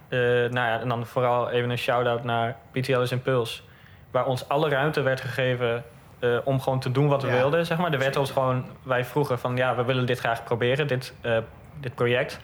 eh, 0.08 0.18
nou 0.18 0.52
ja, 0.54 0.80
en 0.80 0.88
dan 0.88 1.06
vooral 1.06 1.50
even 1.50 1.70
een 1.70 1.78
shout-out 1.78 2.24
naar 2.24 2.56
PTL's 2.70 3.10
Impuls. 3.10 3.62
Waar 4.10 4.26
ons 4.26 4.48
alle 4.48 4.68
ruimte 4.68 5.00
werd 5.02 5.20
gegeven 5.20 5.84
eh, 6.18 6.36
om 6.44 6.60
gewoon 6.60 6.80
te 6.80 6.90
doen 6.92 7.08
wat 7.08 7.22
we 7.22 7.28
Ja. 7.28 7.34
wilden, 7.36 7.66
zeg 7.66 7.78
maar. 7.78 7.92
Er 7.92 7.98
werd 7.98 8.16
ons 8.16 8.30
gewoon... 8.30 8.64
Wij 8.82 9.04
vroegen 9.04 9.38
van, 9.38 9.56
ja, 9.56 9.74
we 9.74 9.84
willen 9.84 10.06
dit 10.06 10.18
graag 10.18 10.44
proberen, 10.44 10.86
dit, 10.86 11.14
eh, 11.20 11.38
dit 11.80 11.94
project. 11.94 12.40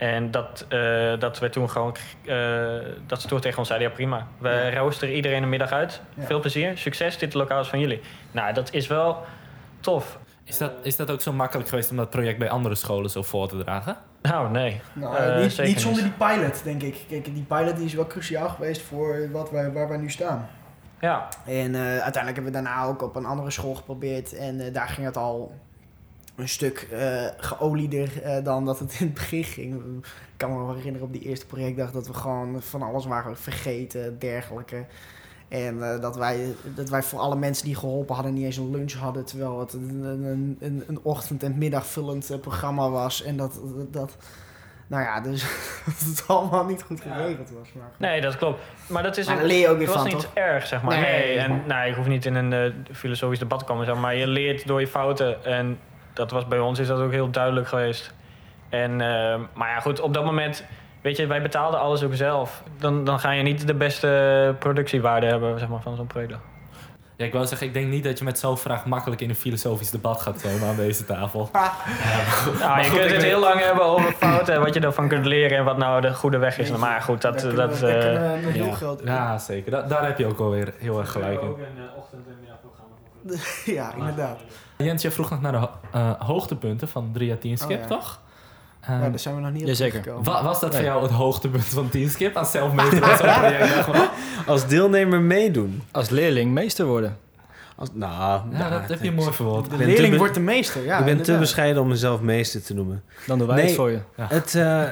En 0.00 0.30
dat, 0.30 0.66
eh, 0.68 1.18
dat 1.18 1.38
we 1.38 1.48
toen 1.50 1.70
gewoon, 1.70 1.96
eh, 2.26 2.36
dat 3.06 3.20
ze 3.20 3.28
toen 3.28 3.40
tegen 3.40 3.58
ons 3.58 3.68
zeiden, 3.68 3.88
ja 3.88 3.94
prima. 3.94 4.26
We 4.38 4.48
Ja. 4.48 4.70
roosteren 4.78 5.14
iedereen 5.14 5.42
een 5.42 5.48
middag 5.48 5.70
uit. 5.70 6.00
Ja. 6.14 6.22
Veel 6.24 6.40
plezier, 6.40 6.78
succes, 6.78 7.18
dit 7.18 7.34
lokaal 7.34 7.60
is 7.60 7.68
van 7.68 7.80
jullie. 7.80 8.00
Nou, 8.30 8.52
dat 8.52 8.72
is 8.72 8.86
wel 8.86 9.24
tof. 9.80 10.18
Is 10.44 10.58
dat, 10.58 10.72
is 10.82 10.96
dat 10.96 11.10
ook 11.10 11.20
zo 11.20 11.32
makkelijk 11.32 11.68
geweest 11.68 11.90
om 11.90 11.96
dat 11.96 12.10
project 12.10 12.38
bij 12.38 12.50
andere 12.50 12.74
scholen 12.74 13.10
zo 13.10 13.22
voor 13.22 13.48
te 13.48 13.58
dragen? 13.64 13.96
Nou, 14.22 14.50
nee. 14.50 14.80
Nou, 14.92 15.16
Eh, 15.16 15.64
niet, 15.64 15.80
zonder 15.80 16.02
die 16.02 16.12
pilot, 16.12 16.64
denk 16.64 16.82
ik. 16.82 17.04
Kijk, 17.08 17.24
die 17.24 17.42
pilot 17.48 17.76
die 17.76 17.84
is 17.84 17.94
wel 17.94 18.06
cruciaal 18.06 18.48
geweest 18.48 18.82
voor 18.82 19.28
wat 19.32 19.50
wij, 19.50 19.72
waar 19.72 19.88
wij 19.88 19.98
nu 19.98 20.10
staan. 20.10 20.48
Ja, 21.00 21.28
En 21.46 21.74
eh, 21.74 21.80
uiteindelijk 21.80 22.24
hebben 22.34 22.44
we 22.44 22.50
daarna 22.50 22.84
ook 22.84 23.02
op 23.02 23.16
een 23.16 23.24
andere 23.24 23.50
school 23.50 23.74
geprobeerd. 23.74 24.36
En 24.36 24.60
eh, 24.60 24.74
daar 24.74 24.88
ging 24.88 25.06
het 25.06 25.16
al 25.16 25.52
een 26.40 26.48
stuk 26.48 26.88
eh 26.92 27.26
geolieder 27.36 28.22
eh, 28.22 28.44
dan 28.44 28.64
dat 28.64 28.78
het 28.78 28.96
in 29.00 29.06
het 29.06 29.14
begin 29.14 29.44
ging. 29.44 29.74
Ik 30.02 30.36
kan 30.36 30.50
me 30.50 30.56
nog 30.58 30.66
wel 30.66 30.76
herinneren 30.76 31.06
op 31.06 31.12
die 31.12 31.22
eerste 31.22 31.46
projectdag 31.46 31.90
dat 31.90 32.06
we 32.06 32.14
gewoon 32.14 32.62
van 32.62 32.82
alles 32.82 33.06
waren 33.06 33.36
vergeten, 33.36 34.18
dergelijke. 34.18 34.86
En 35.48 35.92
eh, 35.92 36.00
dat, 36.00 36.16
wij, 36.16 36.54
dat 36.74 36.88
wij 36.88 37.02
voor 37.02 37.18
alle 37.18 37.36
mensen 37.36 37.64
die 37.64 37.74
geholpen 37.76 38.14
hadden 38.14 38.34
niet 38.34 38.44
eens 38.44 38.56
een 38.56 38.70
lunch 38.70 38.92
hadden. 38.92 39.24
Terwijl 39.24 39.60
het 39.60 39.72
een, 39.72 40.02
een, 40.04 40.56
een, 40.60 40.84
een 40.86 40.98
ochtend- 41.02 41.42
en 41.42 41.58
middagvullend 41.58 42.38
programma 42.40 42.90
was. 42.90 43.22
En 43.22 43.36
dat, 43.36 43.60
dat, 43.90 44.16
nou 44.86 45.02
ja, 45.02 45.20
dus 45.20 45.40
dat 45.86 45.98
het 45.98 46.24
allemaal 46.26 46.64
niet 46.64 46.82
goed 46.82 47.00
geregeld 47.00 47.50
was. 47.50 47.68
Maar, 47.72 47.90
nee, 47.98 48.20
dat 48.20 48.36
klopt. 48.36 48.60
Maar 48.88 49.02
dat 49.02 49.16
is 49.16 49.26
maar 49.26 49.34
ook- 49.34 49.40
daar 49.40 49.50
leer 49.50 49.60
je 49.60 49.68
ook 49.68 49.78
weer 49.78 49.86
Het 49.86 49.94
was 49.96 50.02
van, 50.04 50.12
niet 50.14 50.22
toch? 50.24 50.34
erg, 50.34 50.66
zeg 50.66 50.82
maar. 50.82 51.00
Nee. 51.00 51.10
Nee, 51.26 51.38
en 51.38 51.62
nou, 51.66 51.88
je 51.88 51.94
hoeft 51.94 52.08
niet 52.08 52.26
in 52.26 52.34
een 52.34 52.72
filosofisch 52.92 53.38
debat 53.38 53.58
te 53.58 53.64
komen, 53.64 53.86
zeg 53.86 53.96
maar. 53.96 54.16
Je 54.16 54.26
leert 54.26 54.66
door 54.66 54.80
je 54.80 54.88
fouten. 54.88 55.44
En 55.44 55.78
dat 56.20 56.30
was 56.30 56.46
bij 56.48 56.58
ons 56.58 56.78
is 56.78 56.86
dat 56.86 57.00
ook 57.00 57.10
heel 57.12 57.30
duidelijk 57.30 57.68
geweest. 57.68 58.14
En, 58.68 58.90
eh, 59.00 59.36
maar 59.54 59.68
ja, 59.68 59.80
goed, 59.80 60.00
op 60.00 60.14
dat 60.14 60.24
moment, 60.24 60.64
weet 61.02 61.16
je, 61.16 61.26
wij 61.26 61.42
betaalden 61.42 61.80
alles 61.80 62.02
ook 62.02 62.14
zelf. 62.14 62.62
Dan, 62.78 63.04
dan 63.04 63.20
ga 63.20 63.30
je 63.30 63.42
niet 63.42 63.66
de 63.66 63.74
beste 63.74 64.54
productiewaarde 64.58 65.26
hebben, 65.26 65.58
zeg 65.58 65.68
maar, 65.68 65.80
van 65.80 65.96
zo'n 65.96 66.06
project. 66.06 66.34
Ja, 67.16 67.26
ik 67.26 67.32
wou 67.32 67.46
zeggen, 67.46 67.66
ik 67.66 67.72
denk 67.72 67.86
niet 67.88 68.04
dat 68.04 68.18
je 68.18 68.24
met 68.24 68.38
zo'n 68.38 68.58
vraag 68.58 68.86
makkelijk 68.86 69.20
in 69.20 69.28
een 69.28 69.34
filosofisch 69.34 69.90
debat 69.90 70.20
gaat 70.20 70.42
komen 70.42 70.68
aan 70.68 70.76
deze 70.76 71.04
tafel. 71.04 71.48
Nou, 71.52 72.78
je 72.78 72.84
goed, 72.84 72.98
kunt 72.98 73.02
het 73.02 73.10
weet- 73.10 73.22
heel 73.22 73.40
lang 73.40 73.60
hebben 73.60 73.84
over 73.84 74.12
fouten 74.12 74.54
en 74.54 74.60
wat 74.60 74.74
je 74.74 74.80
ervan 74.80 75.08
kunt 75.08 75.26
leren 75.26 75.58
en 75.58 75.64
wat 75.64 75.76
nou 75.76 76.00
de 76.00 76.14
goede 76.14 76.38
weg 76.38 76.58
is. 76.58 76.70
Maar 76.70 77.00
goed, 77.02 77.22
dat... 77.22 77.32
Daar 77.32 77.40
kunnen 77.48 77.68
dat 77.68 77.78
we- 77.78 77.86
daar 77.86 77.96
eh, 77.96 78.02
kunnen 78.02 78.32
we 78.32 78.40
nog 78.44 78.52
heel 78.52 78.64
ja. 78.66 78.72
groot... 78.72 79.00
Ja, 79.04 79.38
zeker. 79.38 79.70
Da- 79.70 79.82
daar 79.82 80.04
heb 80.06 80.18
je 80.18 80.26
ook 80.26 80.38
alweer 80.38 80.72
heel 80.78 80.98
erg 80.98 81.10
gelijk 81.12 81.40
in. 81.42 81.48
een 81.48 81.54
ochtend- 81.96 82.26
en 82.26 82.36
middagprogramma. 82.40 82.94
ja, 83.64 83.94
inderdaad. 83.94 84.38
Jens, 84.76 85.02
je 85.02 85.10
vroeg 85.10 85.30
nog 85.30 85.40
naar 85.40 85.52
de 85.52 85.58
ho- 85.58 85.70
eh, 85.92 86.10
hoogtepunten 86.18 86.88
van 86.88 87.10
3 87.12 87.32
à 87.32 87.36
10 87.36 87.56
skip, 87.58 87.70
Oh, 87.76 87.82
ja. 87.82 87.86
toch? 87.86 88.20
Eh, 88.80 88.88
Ja, 88.88 89.08
daar 89.08 89.18
zijn 89.18 89.34
we 89.34 89.40
nog 89.40 89.52
niet 89.52 89.62
op 89.62 89.68
Jazeker. 89.68 90.00
teruggekomen. 90.00 90.32
wa- 90.32 90.44
was 90.44 90.60
dat 90.60 90.74
voor 90.74 90.84
jou 90.84 91.02
het 91.02 91.10
hoogtepunt 91.10 91.64
van 91.64 91.88
10 91.88 92.08
skip? 92.10 92.36
Aan 92.36 92.46
zelf 92.46 92.72
meten 92.72 93.00
met 93.00 93.08
zo'n 93.18 93.32
project? 93.32 93.74
Dacht 93.74 93.84
van, 93.96 94.08
Als 94.46 94.66
deelnemer 94.66 95.20
meedoen. 95.20 95.82
Als 95.90 96.08
leerling 96.08 96.52
meester 96.52 96.86
worden. 96.86 97.16
Als, 97.76 97.88
nou, 97.92 98.12
Ja, 98.52 98.58
nou, 98.58 98.70
dat 98.80 98.88
heb 98.88 99.02
je 99.02 99.12
mooi 99.12 99.32
verwoord. 99.32 99.70
De 99.70 99.76
leerling 99.76 100.16
wordt 100.16 100.34
de 100.34 100.40
meester, 100.40 100.84
ja. 100.84 100.98
ik 100.98 101.04
ben 101.04 101.22
te 101.22 101.38
bescheiden 101.38 101.82
om 101.82 101.88
mezelf 101.88 102.20
meester 102.20 102.62
te 102.62 102.74
noemen. 102.74 103.02
Dan 103.26 103.38
doen 103.38 103.46
wij 103.46 103.56
Nee. 103.56 103.66
het 103.66 103.74
voor 103.74 103.90
je. 103.90 103.98
Het, 104.20 104.54
eh, 104.54 104.82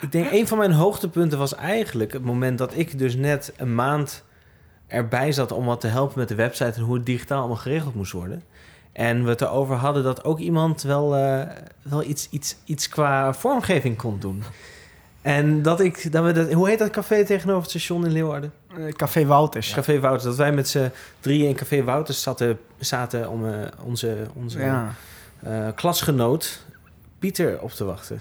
ik 0.00 0.12
denk, 0.12 0.30
een 0.30 0.46
van 0.48 0.58
mijn 0.58 0.72
hoogtepunten 0.72 1.38
was 1.38 1.54
eigenlijk 1.54 2.12
het 2.12 2.24
moment 2.24 2.58
dat 2.58 2.76
ik 2.76 2.98
dus 2.98 3.14
net 3.16 3.52
een 3.56 3.74
maand 3.74 4.24
erbij 4.86 5.32
zat 5.32 5.52
om 5.52 5.64
wat 5.64 5.80
te 5.80 5.86
helpen 5.86 6.18
met 6.18 6.28
de 6.28 6.34
website 6.34 6.72
en 6.72 6.80
hoe 6.82 6.94
het 6.94 7.06
digitaal 7.06 7.38
allemaal 7.38 7.56
geregeld 7.56 7.94
moest 7.94 8.12
worden. 8.12 8.42
En 8.92 9.24
we 9.24 9.28
het 9.30 9.40
erover 9.40 9.76
hadden 9.76 10.02
dat 10.02 10.24
ook 10.24 10.38
iemand 10.38 10.82
wel, 10.82 11.16
eh, 11.16 11.40
wel 11.82 12.02
iets, 12.02 12.28
iets, 12.30 12.56
iets 12.64 12.88
qua 12.88 13.34
vormgeving 13.34 13.96
kon 13.96 14.18
doen. 14.18 14.42
En 15.22 15.62
dat 15.62 15.80
ik, 15.80 16.12
dat 16.12 16.24
we 16.24 16.32
dat, 16.32 16.52
hoe 16.52 16.68
heet 16.68 16.78
dat 16.78 16.90
café 16.90 17.24
tegenover 17.24 17.60
het 17.62 17.70
station 17.70 18.04
in 18.04 18.12
Leeuwarden? 18.12 18.52
Eh, 18.76 18.88
Café 18.88 19.26
Wouters. 19.26 19.72
Café 19.74 20.00
Wouters. 20.00 20.24
Dat 20.24 20.36
wij 20.36 20.52
met 20.52 20.68
z'n 20.68 20.90
drieën 21.20 21.48
in 21.48 21.54
Café 21.54 21.84
Wouters 21.84 22.22
zaten, 22.22 22.58
zaten 22.78 23.28
om 23.30 23.46
eh, 23.48 23.54
onze, 23.84 24.16
onze 24.34 24.58
Ja. 24.58 24.94
klasgenoot 25.74 26.64
Pieter 27.18 27.60
op 27.60 27.70
te 27.70 27.84
wachten. 27.84 28.20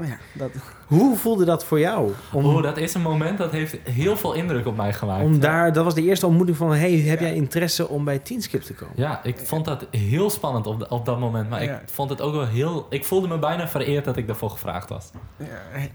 Ja, 0.00 0.16
dat, 0.32 0.50
Hoe 0.86 1.16
voelde 1.16 1.44
dat 1.44 1.64
voor 1.64 1.78
jou? 1.80 2.10
Om, 2.32 2.44
Oh, 2.44 2.62
dat 2.62 2.76
is 2.76 2.94
een 2.94 3.00
moment 3.02 3.38
dat 3.38 3.50
heeft 3.52 3.76
heel 3.90 4.16
veel 4.16 4.32
indruk 4.32 4.66
op 4.66 4.76
mij 4.76 4.92
gemaakt. 4.92 5.24
om 5.24 5.40
daar, 5.40 5.72
dat 5.72 5.84
was 5.84 5.94
de 5.94 6.02
eerste 6.02 6.26
ontmoeting 6.26 6.56
van... 6.56 6.72
hey, 6.72 6.92
heb 6.92 7.20
jij 7.20 7.34
interesse 7.34 7.88
om 7.88 8.04
bij 8.04 8.18
Teenskip 8.18 8.62
te 8.62 8.74
komen? 8.74 8.94
Ja, 8.96 9.20
ik 9.24 9.38
vond 9.38 9.64
dat 9.64 9.86
heel 9.90 10.30
spannend 10.30 10.66
op, 10.66 10.78
de- 10.78 10.88
op 10.88 11.04
dat 11.04 11.18
moment. 11.18 11.50
Maar 11.50 11.62
Ja. 11.64 11.72
ik 11.80 11.88
vond 11.88 12.10
het 12.10 12.20
ook 12.20 12.34
wel 12.34 12.46
heel... 12.46 12.86
Ik 12.90 13.04
voelde 13.04 13.28
me 13.28 13.38
bijna 13.38 13.68
vereerd 13.68 14.04
dat 14.04 14.16
ik 14.16 14.26
daarvoor 14.26 14.50
gevraagd 14.50 14.88
was. 14.88 15.10
ja, 15.36 15.46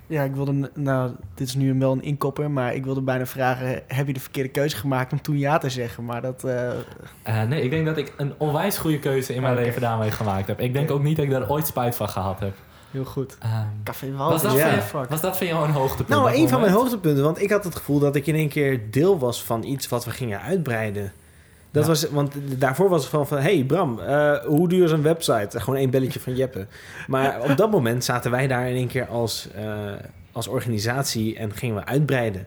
ja, 0.08 0.24
ik 0.24 0.36
wilde... 0.36 0.72
Nou, 0.74 1.12
dit 1.36 1.48
is 1.48 1.56
nu 1.56 1.80
wel 1.80 1.92
een 1.92 2.04
inkopper, 2.04 2.52
maar 2.52 2.74
ik 2.76 2.84
wilde 2.86 3.02
bijna 3.02 3.26
vragen... 3.26 3.82
Heb 3.88 4.08
je 4.08 4.14
de 4.14 4.20
verkeerde 4.20 4.50
keuze 4.50 4.76
gemaakt 4.76 5.12
om 5.12 5.22
toen 5.22 5.38
ja 5.38 5.58
te 5.58 5.70
zeggen? 5.70 6.06
Maar 6.06 6.22
dat... 6.22 6.44
eh, 6.44 6.70
Eh, 7.24 7.42
nee, 7.48 7.62
ik 7.62 7.70
denk 7.70 7.86
dat 7.86 7.98
ik 7.98 8.14
een 8.18 8.34
onwijs 8.38 8.78
goede 8.78 9.00
keuze 9.00 9.34
in 9.34 9.42
mijn 9.42 9.56
leven 9.56 9.82
daarmee 9.82 10.12
gemaakt 10.12 10.48
heb. 10.48 10.60
Ik 10.60 10.74
denk 10.74 10.92
ook 10.92 11.04
niet 11.04 11.16
dat 11.16 11.26
ik 11.26 11.32
daar 11.32 11.50
ooit 11.50 11.68
spijt 11.68 11.96
van 11.96 12.10
gehad 12.10 12.40
heb. 12.40 12.54
Heel 12.92 13.06
goed. 13.06 13.38
Ehm, 13.40 13.66
Café 13.84 14.12
was, 14.12 14.42
dat 14.42 14.54
ja. 14.54 14.84
was 15.10 15.38
voor 15.38 15.48
jou 15.48 15.66
een 15.68 15.74
hoogtepunt? 15.74 16.08
Nou, 16.10 16.34
een 16.36 16.50
van 16.50 16.62
mijn 16.62 16.74
hoogtepunten. 16.74 17.24
Want 17.24 17.42
ik 17.42 17.50
had 17.52 17.64
het 17.64 17.76
gevoel 17.76 18.00
dat 18.00 18.16
ik 18.16 18.28
in 18.28 18.36
één 18.36 18.50
keer 18.50 18.92
deel 18.92 19.20
was 19.20 19.44
van 19.44 19.64
iets 19.64 19.88
wat 19.88 20.06
we 20.06 20.12
gingen 20.12 20.42
uitbreiden. 20.42 21.12
Dat 21.72 21.84
Ja. 21.84 21.90
was, 21.90 22.10
want 22.10 22.34
daarvoor 22.58 22.90
was 22.90 23.02
het 23.02 23.10
van, 23.10 23.28
van 23.28 23.38
hey 23.38 23.64
Bram, 23.64 24.00
eh, 24.00 24.38
hoe 24.38 24.68
duur 24.70 24.84
is 24.84 24.92
een 24.92 25.02
website? 25.02 25.60
Gewoon 25.60 25.80
één 25.80 25.90
belletje 25.90 26.20
van 26.20 26.36
Jeppe. 26.36 26.68
Maar 27.08 27.40
op 27.50 27.58
dat 27.58 27.72
moment 27.72 28.04
zaten 28.04 28.32
wij 28.32 28.48
daar 28.48 28.70
in 28.70 28.76
één 28.76 28.88
keer 28.88 29.08
als, 29.08 29.48
eh, 29.56 29.66
als 30.32 30.48
organisatie 30.48 31.38
en 31.38 31.54
gingen 31.56 31.76
we 31.76 31.86
uitbreiden. 31.86 32.46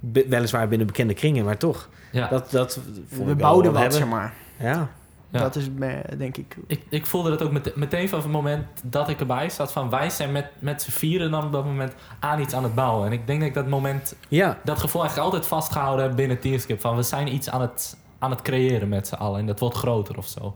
Be- 0.00 0.24
weliswaar 0.28 0.68
binnen 0.68 0.86
bekende 0.86 1.14
kringen, 1.14 1.44
maar 1.44 1.56
toch. 1.56 1.88
Ja, 2.12 2.28
Dat, 2.28 2.50
dat 2.50 2.78
We 3.24 3.34
bouwden 3.34 3.72
wat, 3.72 3.80
hebben. 3.80 3.98
zeg 3.98 4.08
maar. 4.08 4.32
Ja. 4.58 4.88
Ja. 5.34 5.40
Dat 5.40 5.56
is 5.56 5.70
me- 5.70 6.02
denk 6.18 6.36
ik... 6.36 6.56
ik, 6.66 6.82
ik 6.88 7.06
voelde 7.06 7.30
dat 7.30 7.42
ook 7.42 7.52
met, 7.52 7.76
meteen 7.76 8.08
van 8.08 8.18
het 8.18 8.30
moment 8.30 8.66
dat 8.82 9.08
ik 9.08 9.20
erbij 9.20 9.50
zat. 9.50 9.72
Van 9.72 9.90
wij 9.90 10.10
zijn 10.10 10.32
met, 10.32 10.50
met 10.58 10.82
z'n 10.82 10.90
vieren 10.90 11.30
dan 11.30 11.44
op 11.44 11.52
dat 11.52 11.64
moment 11.64 11.92
aan 12.20 12.40
iets 12.40 12.54
aan 12.54 12.62
het 12.62 12.74
bouwen. 12.74 13.06
En 13.06 13.12
ik 13.12 13.26
denk 13.26 13.38
dat 13.38 13.48
ik 13.48 13.54
dat 13.54 13.66
moment, 13.68 14.16
ja, 14.28 14.58
dat 14.64 14.78
gevoel 14.78 15.02
eigenlijk 15.02 15.32
altijd 15.32 15.50
vastgehouden 15.50 16.04
heb 16.04 16.16
binnen 16.16 16.40
Teamskip. 16.40 16.80
Van 16.80 16.96
we 16.96 17.02
zijn 17.02 17.34
iets 17.34 17.50
aan 17.50 17.60
het, 17.60 17.96
aan 18.18 18.30
het 18.30 18.42
creëren 18.42 18.88
met 18.88 19.08
z'n 19.08 19.14
allen. 19.14 19.40
En 19.40 19.46
dat 19.46 19.60
wordt 19.60 19.76
groter 19.76 20.16
of 20.18 20.26
zo. 20.26 20.54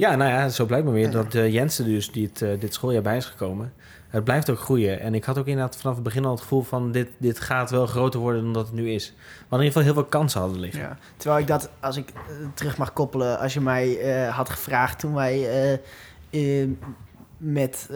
Ja, 0.00 0.16
nou 0.16 0.30
ja, 0.30 0.48
zo 0.48 0.66
blijkt 0.66 0.84
maar 0.84 0.94
weer 0.94 1.06
Ja. 1.06 1.10
dat 1.10 1.34
uh, 1.34 1.52
Jensen 1.52 1.84
dus, 1.84 2.12
die 2.12 2.26
het, 2.26 2.42
eh, 2.42 2.60
dit 2.60 2.74
schooljaar 2.74 3.02
bij 3.02 3.16
is 3.16 3.24
gekomen, 3.24 3.72
het 4.08 4.24
blijft 4.24 4.50
ook 4.50 4.58
groeien. 4.58 5.00
En 5.00 5.14
ik 5.14 5.24
had 5.24 5.38
ook 5.38 5.46
inderdaad 5.46 5.76
vanaf 5.76 5.94
het 5.94 6.04
begin 6.04 6.24
al 6.24 6.30
het 6.30 6.40
gevoel 6.40 6.62
van 6.62 6.92
dit, 6.92 7.08
dit 7.18 7.40
gaat 7.40 7.70
wel 7.70 7.86
groter 7.86 8.20
worden 8.20 8.42
dan 8.42 8.52
dat 8.52 8.66
het 8.66 8.74
nu 8.74 8.90
is. 8.90 9.14
Maar 9.48 9.58
in 9.58 9.64
ieder 9.64 9.66
geval 9.66 9.82
heel 9.82 10.02
veel 10.02 10.04
kansen 10.04 10.40
hadden 10.40 10.60
liggen. 10.60 10.80
Ja. 10.80 10.96
Terwijl 11.16 11.40
ik 11.40 11.46
dat, 11.46 11.70
als 11.80 11.96
ik 11.96 12.08
eh, 12.08 12.22
terug 12.54 12.76
mag 12.76 12.92
koppelen, 12.92 13.38
als 13.38 13.54
je 13.54 13.60
mij 13.60 13.98
had 14.30 14.48
gevraagd 14.48 14.98
toen 14.98 15.14
wij 15.14 15.48
met, 17.36 17.88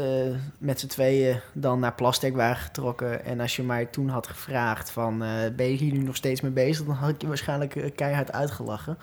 met 0.58 0.80
z'n 0.80 0.86
tweeën 0.86 1.40
dan 1.52 1.80
naar 1.80 1.94
Plastic 1.94 2.34
waren 2.34 2.56
getrokken. 2.56 3.24
En 3.24 3.40
als 3.40 3.56
je 3.56 3.62
mij 3.62 3.84
toen 3.84 4.08
had 4.08 4.26
gevraagd 4.26 4.90
van 4.90 5.18
ben 5.56 5.70
je 5.70 5.76
hier 5.76 5.92
nu 5.92 5.98
nog 5.98 6.16
steeds 6.16 6.40
mee 6.40 6.52
bezig, 6.52 6.86
dan 6.86 6.94
had 6.94 7.10
ik 7.10 7.20
je 7.20 7.26
waarschijnlijk 7.26 7.92
keihard 7.94 8.32
uitgelachen. 8.32 8.98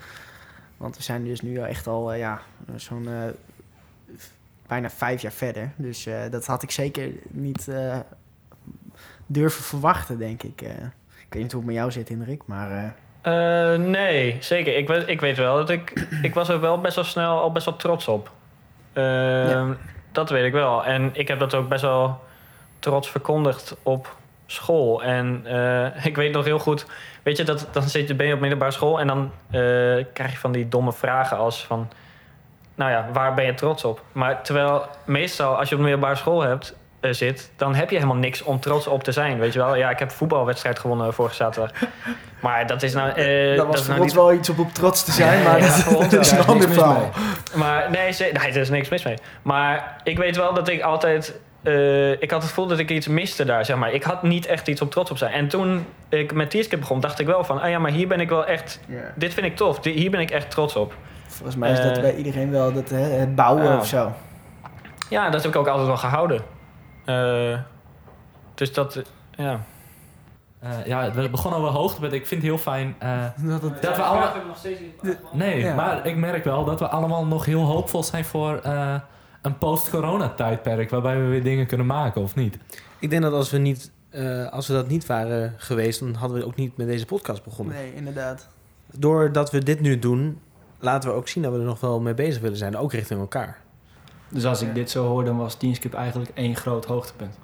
Want 0.82 0.98
we 0.98 1.04
zijn 1.04 1.24
dus 1.24 1.42
nu 1.42 1.58
echt 1.58 1.88
al 1.88 2.14
eh, 2.14 2.20
ja, 2.20 2.42
zo'n 2.76 3.08
eh, 3.08 4.16
bijna 4.68 4.90
vijf 4.90 5.22
jaar 5.22 5.32
verder. 5.32 5.72
Dus 5.76 6.06
eh, 6.06 6.22
dat 6.32 6.46
had 6.46 6.64
ik 6.64 6.72
zeker 6.72 7.10
niet 7.30 7.72
durven 9.26 9.64
verwachten, 9.64 10.18
denk 10.18 10.44
ik. 10.44 10.62
ik 10.62 11.34
weet 11.34 11.42
niet 11.42 11.52
hoe 11.52 11.62
het 11.62 11.70
met 11.70 11.76
jou 11.76 11.92
zit, 11.92 12.10
Hendrik, 12.10 12.42
maar... 12.46 12.96
nee, 13.80 14.38
zeker. 14.40 14.78
Ik 14.78 14.88
weet, 14.88 15.08
ik 15.08 15.22
weet 15.22 15.38
wel 15.38 15.56
dat 15.56 15.70
ik... 15.70 16.08
Ik 16.22 16.34
was 16.34 16.50
er 16.50 16.60
wel 16.60 16.82
best 16.82 16.96
wel 16.96 17.04
snel 17.04 17.40
al 17.40 17.52
best 17.52 17.66
wel 17.66 17.76
trots 17.76 18.08
op. 18.08 18.32
Ehm, 18.94 19.04
Ja. 19.48 19.78
Dat 20.12 20.30
weet 20.30 20.46
ik 20.46 20.52
wel. 20.52 20.86
En 20.86 21.10
ik 21.14 21.28
heb 21.28 21.40
dat 21.40 21.56
ook 21.56 21.70
best 21.70 21.82
wel 21.82 22.20
trots 22.80 23.10
verkondigd 23.10 23.76
op 23.84 24.16
school. 24.46 25.04
En 25.04 25.46
ik 26.10 26.16
weet 26.16 26.34
nog 26.34 26.46
heel 26.46 26.60
goed... 26.60 26.86
Weet 27.24 27.38
je, 27.38 27.44
dat, 27.44 27.68
dan 27.72 27.84
zit 27.84 28.08
je, 28.08 28.16
ben 28.16 28.28
je 28.28 28.34
op 28.34 28.40
middelbare 28.40 28.72
school... 28.72 29.00
en 29.00 29.08
dan 29.08 29.32
eh, 29.50 29.60
krijg 30.14 30.32
je 30.32 30.38
van 30.38 30.52
die 30.52 30.68
domme 30.68 30.94
vragen 30.94 31.38
als 31.38 31.66
van... 31.66 31.90
Nou 32.76 32.92
ja, 32.92 33.10
waar 33.14 33.34
ben 33.34 33.46
je 33.46 33.54
trots 33.54 33.84
op? 33.84 34.02
Maar 34.12 34.44
terwijl 34.44 34.86
meestal 35.06 35.58
als 35.58 35.70
je 35.70 35.76
op 35.76 35.82
middelbare 35.82 36.16
school 36.16 36.42
hebt, 36.42 36.76
eh, 37.00 37.12
zit... 37.12 37.52
dan 37.56 37.76
heb 37.76 37.90
je 37.90 37.96
helemaal 37.96 38.18
niks 38.18 38.42
om 38.42 38.60
trots 38.60 38.88
op 38.88 39.04
te 39.04 39.12
zijn. 39.12 39.40
Weet 39.40 39.54
je 39.54 39.60
wel? 39.60 39.76
Ja, 39.76 39.90
ik 39.90 40.00
heb 40.00 40.10
een 40.10 40.16
voetbalwedstrijd 40.16 40.80
gewonnen 40.80 41.14
vorige 41.14 41.36
zaterdag. 41.36 41.72
Maar 42.42 42.68
dat 42.68 42.84
is 42.84 42.94
nou... 42.94 43.10
eh, 43.10 43.58
dat 43.58 43.68
was 43.68 43.82
voor 43.82 43.90
nou 43.90 44.02
ons 44.02 44.14
wel 44.14 44.34
iets 44.34 44.50
om 44.50 44.60
op 44.60 44.74
trots 44.74 45.04
te 45.04 45.12
zijn, 45.12 45.44
maar 45.44 45.60
ja, 45.60 45.84
dat, 45.90 46.12
dat 46.12 46.14
is 46.14 46.32
een 46.32 46.46
ander 46.46 46.70
verhaal. 46.70 47.10
Maar 47.56 47.92
nee, 47.92 48.16
nee, 48.20 48.32
er 48.32 48.58
is 48.58 48.70
niks 48.70 48.90
mis 48.90 49.04
mee. 49.04 49.18
Maar 49.42 49.96
ik 50.04 50.18
weet 50.18 50.36
wel 50.36 50.54
dat 50.54 50.68
ik 50.68 50.82
altijd... 50.82 51.40
eh, 51.64 52.12
ik 52.12 52.32
had 52.32 52.42
het 52.42 52.50
gevoel 52.50 52.68
dat 52.68 52.80
ik 52.80 52.90
iets 52.90 53.08
miste 53.08 53.46
daar, 53.46 53.66
zeg 53.66 53.78
maar. 53.78 53.92
Ik 53.94 54.04
had 54.04 54.24
niet 54.24 54.46
echt 54.46 54.68
iets 54.68 54.82
om 54.82 54.90
trots 54.90 55.12
op 55.12 55.18
te 55.18 55.24
zijn. 55.26 55.36
En 55.38 55.48
toen 55.48 55.86
ik 56.10 56.34
met 56.34 56.50
Tierskip 56.50 56.80
begon, 56.80 57.00
dacht 57.00 57.20
ik 57.20 57.26
wel 57.26 57.44
van... 57.44 57.62
Ah 57.62 57.70
ja, 57.70 57.80
maar 57.80 57.92
hier 57.92 58.08
ben 58.08 58.20
ik 58.20 58.30
wel 58.30 58.46
echt... 58.46 58.80
Dit 59.16 59.34
vind 59.34 59.46
ik 59.46 59.56
tof. 59.56 59.84
Hier 59.84 60.12
ben 60.12 60.20
ik 60.20 60.32
echt 60.32 60.52
trots 60.52 60.76
op. 60.76 60.94
Volgens 61.28 61.56
mij 61.58 61.72
is 61.72 61.82
dat 61.82 61.96
Eh, 61.96 62.02
bij 62.02 62.16
iedereen 62.16 62.52
wel 62.52 62.74
dat, 62.74 62.90
hè, 62.90 62.98
het 63.00 63.36
bouwen 63.36 63.78
of 63.78 63.88
zo. 63.88 64.12
Ja, 65.10 65.30
dat 65.30 65.42
heb 65.44 65.52
ik 65.54 65.58
ook 65.60 65.68
altijd 65.68 65.88
wel 65.88 65.98
gehouden. 65.98 66.42
Eh, 67.06 67.60
dus 68.56 68.74
dat... 68.74 69.02
ja. 69.32 69.60
Eh, 70.60 70.70
ja, 70.86 71.12
we 71.12 71.30
begonnen 71.30 71.60
over 71.60 71.72
hoogtepunt. 71.72 72.14
Ik 72.14 72.28
vind 72.28 72.42
het 72.42 72.50
heel 72.50 72.60
fijn 72.60 72.96
eh, 73.00 73.24
Dat 73.38 73.62
het, 73.62 73.82
dat 73.82 73.96
we 73.96 74.02
allemaal... 74.02 74.34
nog 74.48 74.58
steeds 74.58 74.80
Nee, 75.32 75.60
Ja. 75.60 75.76
maar 75.76 76.06
ik 76.06 76.16
merk 76.16 76.44
wel 76.44 76.64
dat 76.66 76.80
we 76.80 76.88
allemaal 76.88 77.26
nog 77.26 77.46
heel 77.46 77.62
hoopvol 77.64 78.04
zijn 78.04 78.26
voor 78.26 78.60
eh, 78.64 78.96
een 79.42 79.58
post-corona-tijdperk... 79.58 80.90
waarbij 80.90 81.22
we 81.22 81.28
weer 81.28 81.44
dingen 81.44 81.66
kunnen 81.66 81.86
maken, 81.86 82.22
of 82.22 82.36
niet? 82.36 82.58
Ik 83.00 83.10
denk 83.10 83.22
dat 83.22 83.34
als 83.34 83.52
we, 83.52 83.58
niet, 83.58 83.92
eh, 84.10 84.48
als 84.52 84.68
we 84.68 84.74
dat 84.74 84.88
niet 84.88 85.06
waren 85.06 85.54
geweest, 85.58 86.00
dan 86.00 86.14
hadden 86.14 86.38
we 86.38 86.46
ook 86.46 86.56
niet 86.56 86.78
met 86.78 86.88
deze 86.88 87.06
podcast 87.06 87.44
begonnen. 87.44 87.76
nee, 87.76 87.94
inderdaad. 87.96 88.48
Doordat 88.98 89.52
we 89.52 89.64
dit 89.64 89.80
nu 89.80 90.00
doen, 90.00 90.40
laten 90.80 91.10
we 91.10 91.16
ook 91.16 91.28
zien 91.28 91.44
dat 91.44 91.52
we 91.52 91.60
er 91.60 91.66
nog 91.66 91.80
wel 91.80 92.00
mee 92.02 92.14
bezig 92.14 92.42
willen 92.42 92.58
zijn, 92.58 92.78
ook 92.78 92.94
richting 92.94 93.20
elkaar. 93.20 93.58
Dus 94.30 94.46
als 94.46 94.62
ik 94.62 94.76
dit 94.76 94.90
zo 94.90 95.08
hoor, 95.08 95.24
dan 95.26 95.38
was 95.38 95.56
Teamskip 95.56 95.94
eigenlijk 95.94 96.32
één 96.34 96.56
groot 96.56 96.86
hoogtepunt. 96.86 97.38